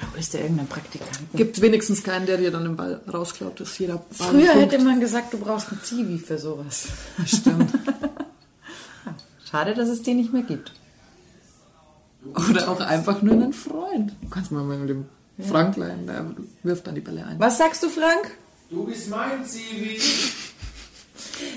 Da 0.00 0.06
bist 0.16 0.32
du 0.34 0.38
irgendein 0.38 0.66
Praktikant. 0.66 1.10
Gibt 1.34 1.60
wenigstens 1.60 2.02
keinen, 2.02 2.24
der 2.26 2.38
dir 2.38 2.50
dann 2.50 2.64
den 2.64 2.76
Ball 2.76 3.00
rausklaut. 3.12 3.60
Das 3.60 3.70
ist 3.72 3.78
jeder 3.78 3.96
Ball 3.98 4.06
Früher 4.30 4.52
ein 4.52 4.58
hätte 4.60 4.76
Punkt. 4.76 4.84
man 4.90 5.00
gesagt, 5.00 5.32
du 5.34 5.38
brauchst 5.38 5.70
einen 5.70 5.82
Zivi 5.82 6.18
für 6.18 6.38
sowas. 6.38 6.88
Stimmt. 7.26 7.70
Schade, 9.50 9.74
dass 9.74 9.88
es 9.88 10.02
die 10.02 10.14
nicht 10.14 10.32
mehr 10.32 10.42
gibt. 10.42 10.72
Oder 12.48 12.68
auch 12.70 12.80
einfach 12.80 13.22
nur 13.22 13.34
einen 13.34 13.52
Freund. 13.52 14.12
Du 14.22 14.28
kannst 14.28 14.52
mal 14.52 14.62
mit 14.64 14.88
dem 14.88 15.06
Frank 15.46 15.76
leihen, 15.76 16.06
der 16.06 16.26
wirft 16.62 16.86
dann 16.86 16.94
die 16.94 17.00
Bälle 17.00 17.24
ein. 17.26 17.38
Was 17.38 17.58
sagst 17.58 17.82
du, 17.82 17.88
Frank? 17.88 18.30
Du 18.70 18.84
bist 18.84 19.08
mein 19.10 19.44
Zivi. 19.44 20.00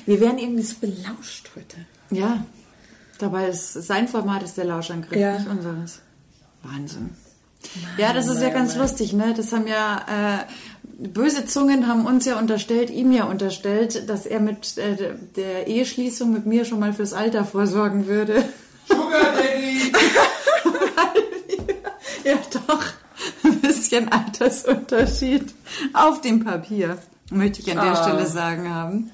Wir 0.06 0.20
werden 0.20 0.40
irgendwie 0.40 0.64
so 0.64 0.76
belauscht 0.80 1.50
heute. 1.56 1.78
Ja, 2.12 2.44
dabei 3.20 3.50
ist 3.50 3.74
sein 3.74 4.08
Format 4.08 4.44
ist 4.44 4.58
der 4.58 4.66
Lauschangriff, 4.66 5.18
Ja. 5.18 5.38
nicht 5.38 5.48
unseres. 5.50 6.00
Wahnsinn. 6.64 7.12
Ja, 7.98 8.14
das 8.14 8.28
ist 8.28 8.42
ja 8.42 8.50
ganz 8.50 8.76
lustig, 8.76 9.14
ne? 9.14 9.34
Das 9.36 9.52
haben 9.52 9.68
ja 9.68 10.46
äh, 10.48 11.08
böse 11.08 11.46
Zungen 11.46 11.88
haben 11.88 12.06
uns 12.06 12.26
ja 12.26 12.38
unterstellt, 12.38 12.90
ihm 12.90 13.12
ja 13.12 13.24
unterstellt, 13.26 14.08
dass 14.10 14.26
er 14.26 14.40
mit 14.40 14.78
äh, 14.78 15.16
der 15.36 15.68
Eheschließung 15.68 16.32
mit 16.32 16.46
mir 16.46 16.66
schon 16.66 16.80
mal 16.80 16.94
fürs 16.94 17.14
Alter 17.14 17.46
vorsorgen 17.46 18.08
würde. 18.08 18.46
Sugar 18.88 19.34
Daddy. 19.36 19.92
ja, 22.24 22.36
doch. 22.68 22.84
Ein 23.44 23.60
bisschen 23.62 24.12
Altersunterschied 24.12 25.54
auf 25.94 26.22
dem 26.22 26.44
Papier, 26.44 26.98
möchte 27.32 27.62
ich 27.62 27.70
an 27.72 27.78
der 27.86 27.94
Ah. 28.00 28.04
Stelle 28.04 28.26
sagen 28.26 28.70
haben. 28.74 29.12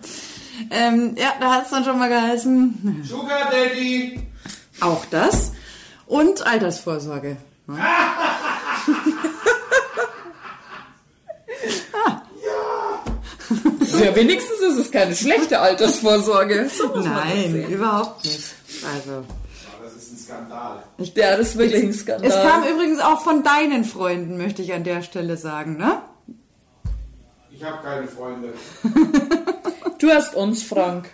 Ähm, 0.72 1.16
ja, 1.18 1.34
da 1.39 1.54
hat 1.56 1.66
es 1.66 1.72
dann 1.72 1.84
schon 1.86 1.97
mal 2.00 2.10
geheißen, 2.10 3.04
Sugar 3.08 3.50
Daddy. 3.52 4.20
Auch 4.82 5.06
das. 5.12 5.52
Und 6.08 6.45
Altersvorsorge. 6.45 7.38
Ja, 14.00 14.16
wenigstens 14.16 14.60
ist 14.60 14.78
es 14.78 14.92
keine 14.92 15.16
schlechte 15.16 15.60
Altersvorsorge. 15.60 16.70
Nein, 17.04 17.66
überhaupt 17.70 18.24
nicht. 18.24 18.44
Also. 18.96 19.12
Aber 19.12 19.26
das 19.84 19.96
ist 19.96 20.12
ein 20.12 20.18
Skandal. 20.18 20.84
Ja, 21.16 21.38
das 21.38 21.50
ist 21.50 21.58
wirklich 21.58 21.84
ein 21.84 21.94
Skandal. 21.94 22.30
Es 22.30 22.36
kam 22.36 22.64
übrigens 22.64 23.00
auch 23.00 23.22
von 23.22 23.44
deinen 23.44 23.84
Freunden, 23.84 24.38
möchte 24.38 24.62
ich 24.62 24.74
an 24.74 24.84
der 24.84 25.02
Stelle 25.02 25.38
sagen, 25.38 25.78
ne? 25.78 26.02
Ich 27.52 27.64
habe 27.64 27.84
keine 27.84 28.08
Freunde. 28.08 28.54
Du 30.00 30.10
hast 30.12 30.34
uns, 30.34 30.64
Frank. 30.64 31.10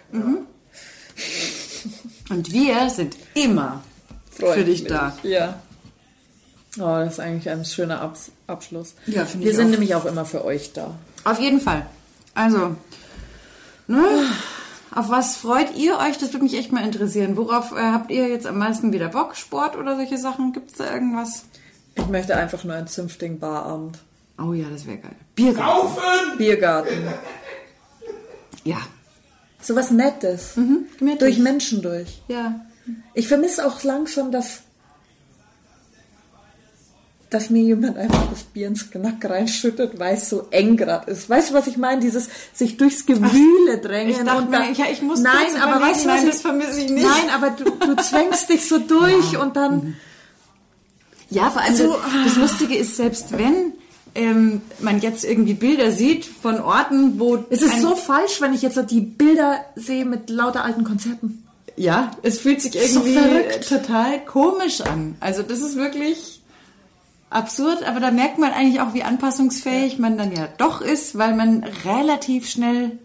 Und 2.29 2.51
wir 2.51 2.89
sind 2.89 3.17
immer 3.33 3.81
Freut 4.29 4.53
für 4.55 4.63
dich 4.63 4.85
da. 4.85 5.17
Ja. 5.23 5.59
Oh, 6.77 6.81
das 6.97 7.13
ist 7.13 7.19
eigentlich 7.19 7.49
ein 7.49 7.63
schöner 7.65 8.01
Abs 8.01 8.31
Abschluss. 8.47 8.95
Ja, 9.05 9.25
finde 9.25 9.45
Wir 9.45 9.51
ich 9.51 9.57
sind 9.57 9.67
auch. 9.67 9.71
nämlich 9.71 9.95
auch 9.95 10.05
immer 10.05 10.25
für 10.25 10.43
euch 10.43 10.73
da. 10.73 10.95
Auf 11.23 11.39
jeden 11.39 11.61
Fall. 11.61 11.85
Also, 12.33 12.75
ne? 13.87 14.03
Auf 14.93 15.09
was 15.09 15.35
freut 15.37 15.75
ihr 15.75 15.97
euch? 15.97 16.17
Das 16.17 16.31
würde 16.33 16.43
mich 16.43 16.57
echt 16.57 16.71
mal 16.71 16.83
interessieren. 16.83 17.37
Worauf 17.37 17.71
äh, 17.71 17.75
habt 17.81 18.11
ihr 18.11 18.27
jetzt 18.29 18.45
am 18.45 18.57
meisten 18.57 18.93
wieder 18.93 19.09
Bock? 19.09 19.35
Sport 19.35 19.75
oder 19.77 19.95
solche 19.95 20.17
Sachen? 20.17 20.53
Gibt 20.53 20.71
es 20.71 20.77
da 20.77 20.93
irgendwas? 20.93 21.45
Ich 21.95 22.07
möchte 22.07 22.35
einfach 22.35 22.63
nur 22.63 22.75
einen 22.75 22.87
zünftigen 22.87 23.39
Barabend. 23.39 23.99
Oh 24.37 24.53
ja, 24.53 24.65
das 24.69 24.85
wäre 24.85 24.97
geil. 24.97 25.15
Biergarten. 25.35 25.65
Kaufen! 25.65 26.37
Biergarten. 26.37 27.07
Ja. 28.63 28.77
So 29.61 29.75
was 29.75 29.91
Nettes. 29.91 30.53
gemütlich. 30.55 31.19
Durch 31.19 31.39
Menschen 31.39 31.81
durch. 31.81 32.21
Ja. 32.27 32.59
Ich 33.13 33.27
vermisse 33.27 33.65
auch 33.65 33.81
langsam, 33.83 34.31
dass, 34.31 34.59
dass 37.35 37.49
mir 37.49 37.61
jemand 37.63 37.97
einfach 37.97 38.27
das 38.31 38.43
Bier 38.43 38.67
ins 38.67 38.89
Knack 38.89 39.23
reinschüttet, 39.23 39.99
weil 39.99 40.15
es 40.15 40.29
so 40.29 40.47
eng 40.51 40.77
gerade 40.77 41.11
ist. 41.11 41.29
Weißt 41.29 41.49
du, 41.49 41.53
was 41.53 41.67
ich 41.67 41.77
meine? 41.77 41.99
Dieses 42.01 42.29
sich 42.53 42.77
durchs 42.77 43.05
Gewühle 43.05 43.77
drängen. 43.81 44.11
Ich 44.11 44.17
dachte 44.19 44.43
und 44.43 44.49
mir, 44.51 44.59
da- 44.75 44.89
ich, 44.91 45.01
muss 45.01 45.19
Nein, 45.19 45.33
aber 45.61 45.81
weißt 45.85 46.05
du, 46.05 46.07
nein, 46.07 46.23
ich, 46.23 46.31
das 46.31 46.41
vermisse 46.41 46.79
ich 46.81 46.89
nicht. 46.89 47.05
Nein, 47.05 47.29
aber 47.35 47.49
du, 47.51 47.65
du 47.65 47.95
zwängst 48.01 48.49
dich 48.49 48.67
so 48.67 48.77
durch 48.79 49.37
und 49.37 49.55
dann... 49.55 49.95
Ja, 51.29 51.49
vor 51.49 51.61
allem 51.61 51.75
So, 51.75 51.93
das, 51.93 52.23
das 52.25 52.35
Lustige 52.37 52.75
ist, 52.75 52.95
selbst 52.95 53.37
wenn 53.37 53.73
ähm, 54.13 54.61
man 54.79 54.99
jetzt 55.01 55.25
irgendwie 55.25 55.55
Bilder 55.55 55.91
sieht 55.91 56.23
von 56.25 56.61
Orten, 56.61 57.19
wo 57.19 57.43
Es 57.49 57.61
ist 57.61 57.81
so 57.81 57.95
falsch, 57.95 58.39
wenn 58.41 58.53
ich 58.53 58.61
jetzt 58.61 58.75
so 58.75 58.83
die 58.83 59.01
Bilder 59.01 59.59
sehe 59.75 60.05
mit 60.05 60.29
lauter 60.29 60.63
alten 60.63 60.83
Konzerten. 60.83 61.43
Ja, 61.75 62.11
es 62.23 62.39
fühlt 62.39 62.61
sich 62.61 62.71
So 62.73 62.79
irgendwie 62.79 63.13
verrückt. 63.17 63.67
total 63.67 64.23
komisch 64.23 64.79
an. 64.81 65.15
Also 65.19 65.41
das 65.43 65.59
ist 65.59 65.75
wirklich 65.75 66.34
absurd, 67.29 67.83
aber 67.83 67.99
da 67.99 68.11
merkt 68.11 68.37
man 68.37 68.51
eigentlich 68.51 68.79
auch, 68.81 68.93
wie 68.93 69.03
anpassungsfähig 69.03 69.99
man 69.99 70.17
dann 70.17 70.31
ja 70.35 70.47
doch 70.57 70.81
ist, 70.81 71.17
weil 71.17 71.35
man 71.35 71.63
relativ 71.83 72.47
schnell 72.49 72.99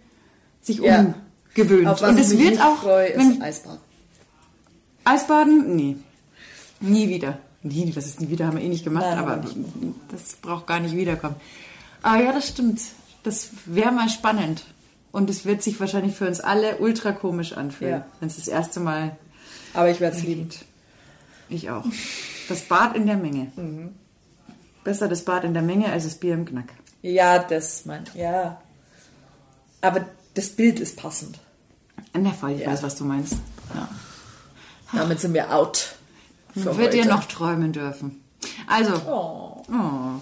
sich 0.63 0.79
Ja. 0.79 1.15
umgewöhnt. 1.55 2.01
Und 2.03 2.19
es 2.19 2.31
wird 2.39 2.51
nicht 2.51 2.63
auch 2.63 2.79
freue, 2.79 3.17
wenn, 3.17 3.33
ist 3.33 3.43
Eisbad. 3.43 3.79
Eisbaden, 5.05 5.75
nee, 5.77 5.97
nie 6.81 7.09
wieder. 7.09 7.39
Nie, 7.63 7.93
was 7.95 8.07
ist 8.07 8.21
nie 8.21 8.31
wieder, 8.31 8.47
haben 8.47 8.57
wir 8.57 8.65
eh 8.65 8.69
nicht 8.69 8.85
gemacht, 8.85 9.05
Nein, 9.07 9.19
aber 9.19 9.43
wir 9.45 9.51
das 10.11 10.35
braucht 10.41 10.67
gar 10.67 10.81
nicht 10.81 10.97
wiederkommen. 10.97 11.37
Aber 12.03 12.23
ja, 12.23 12.33
das 12.33 12.49
stimmt. 12.49 12.81
Das 13.23 13.51
wäre 13.67 13.93
mal 13.93 14.09
spannend. 14.09 14.65
Und 15.13 15.29
es 15.29 15.45
wird 15.45 15.63
sich 15.63 15.79
wahrscheinlich 15.81 16.15
für 16.15 16.27
uns 16.27 16.41
alle 16.41 16.79
ultra 16.79 17.13
komisch 17.13 17.53
anfühlen, 17.53 17.95
Ja. 18.01 18.07
wenn 18.21 18.29
es 18.29 18.37
das 18.37 18.49
erste 18.49 18.81
Mal 18.81 19.17
Aber 19.75 19.91
ich 19.91 20.01
werde 20.01 20.17
es 20.17 20.23
lieben. 20.23 20.49
Ich 21.51 21.69
auch. 21.71 21.85
Das 22.49 22.63
Bad 22.63 22.97
in 22.97 23.07
der 23.07 23.17
Menge. 23.17 23.53
Mhm. 23.57 23.91
Besser 24.85 25.09
das 25.09 25.25
Bad 25.25 25.45
in 25.45 25.53
der 25.55 25.63
Menge 25.63 25.91
als 25.93 26.05
das 26.05 26.15
Bier 26.15 26.35
im 26.35 26.45
Knack. 26.45 26.73
Ja, 27.03 27.39
das 27.39 27.85
mein, 27.87 28.05
ja. 28.15 28.61
Aber 29.81 30.05
das 30.35 30.51
Bild 30.51 30.81
ist 30.81 30.97
passend. 30.97 31.39
In 32.13 32.25
der 32.25 32.33
Fall, 32.35 32.53
ich 32.53 32.61
Ja. 32.63 32.71
weiß, 32.73 32.83
was 32.83 32.97
du 32.97 33.05
meinst. 33.05 33.35
Ja. 33.75 33.89
Damit 34.93 35.21
sind 35.21 35.35
wir 35.35 35.55
out. 35.55 35.95
Für 36.55 36.77
Wird 36.77 36.95
ihr 36.95 37.05
noch 37.07 37.25
träumen 37.25 37.73
dürfen. 37.73 38.23
Also, 38.67 38.95
Oh, 39.07 39.63
oh. 39.73 40.21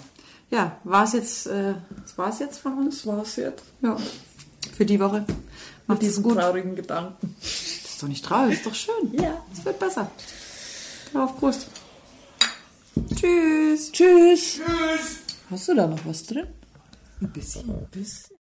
ja, 0.51 0.77
war 0.85 1.05
es 1.05 1.13
jetzt, 1.15 1.47
äh, 1.47 1.75
das 2.03 2.19
war 2.19 2.29
es 2.29 2.39
jetzt 2.41 2.59
von 2.59 2.77
uns? 2.79 2.97
das 3.03 3.07
war's 3.07 3.37
jetzt. 3.37 3.63
Ja. 3.81 3.97
Für 4.77 4.85
die 4.85 5.01
Woche. 5.01 5.21
Mit 5.27 5.37
Macht 5.87 6.03
es 6.03 6.09
diesen 6.09 6.23
gut. 6.25 6.35
traurigen 6.37 6.77
Gedanken. 6.77 7.35
Das 7.41 7.51
ist 7.93 8.03
doch 8.03 8.09
nicht 8.09 8.25
traurig, 8.25 8.55
ist 8.55 8.67
doch 8.67 8.75
schön. 8.75 9.13
Ja. 9.13 9.43
Es 9.57 9.65
wird 9.65 9.79
besser. 9.79 10.11
Auf 11.15 11.39
Prost. 11.39 11.67
Tschüss. 13.15 13.93
Tschüss. 13.93 14.55
Tschüss! 14.55 15.21
Hast 15.51 15.69
du 15.69 15.75
da 15.75 15.87
noch 15.87 16.05
was 16.05 16.25
drin? 16.25 16.47
Ein 17.21 17.33
bisschen. 17.33 17.87
Bis. 17.91 18.31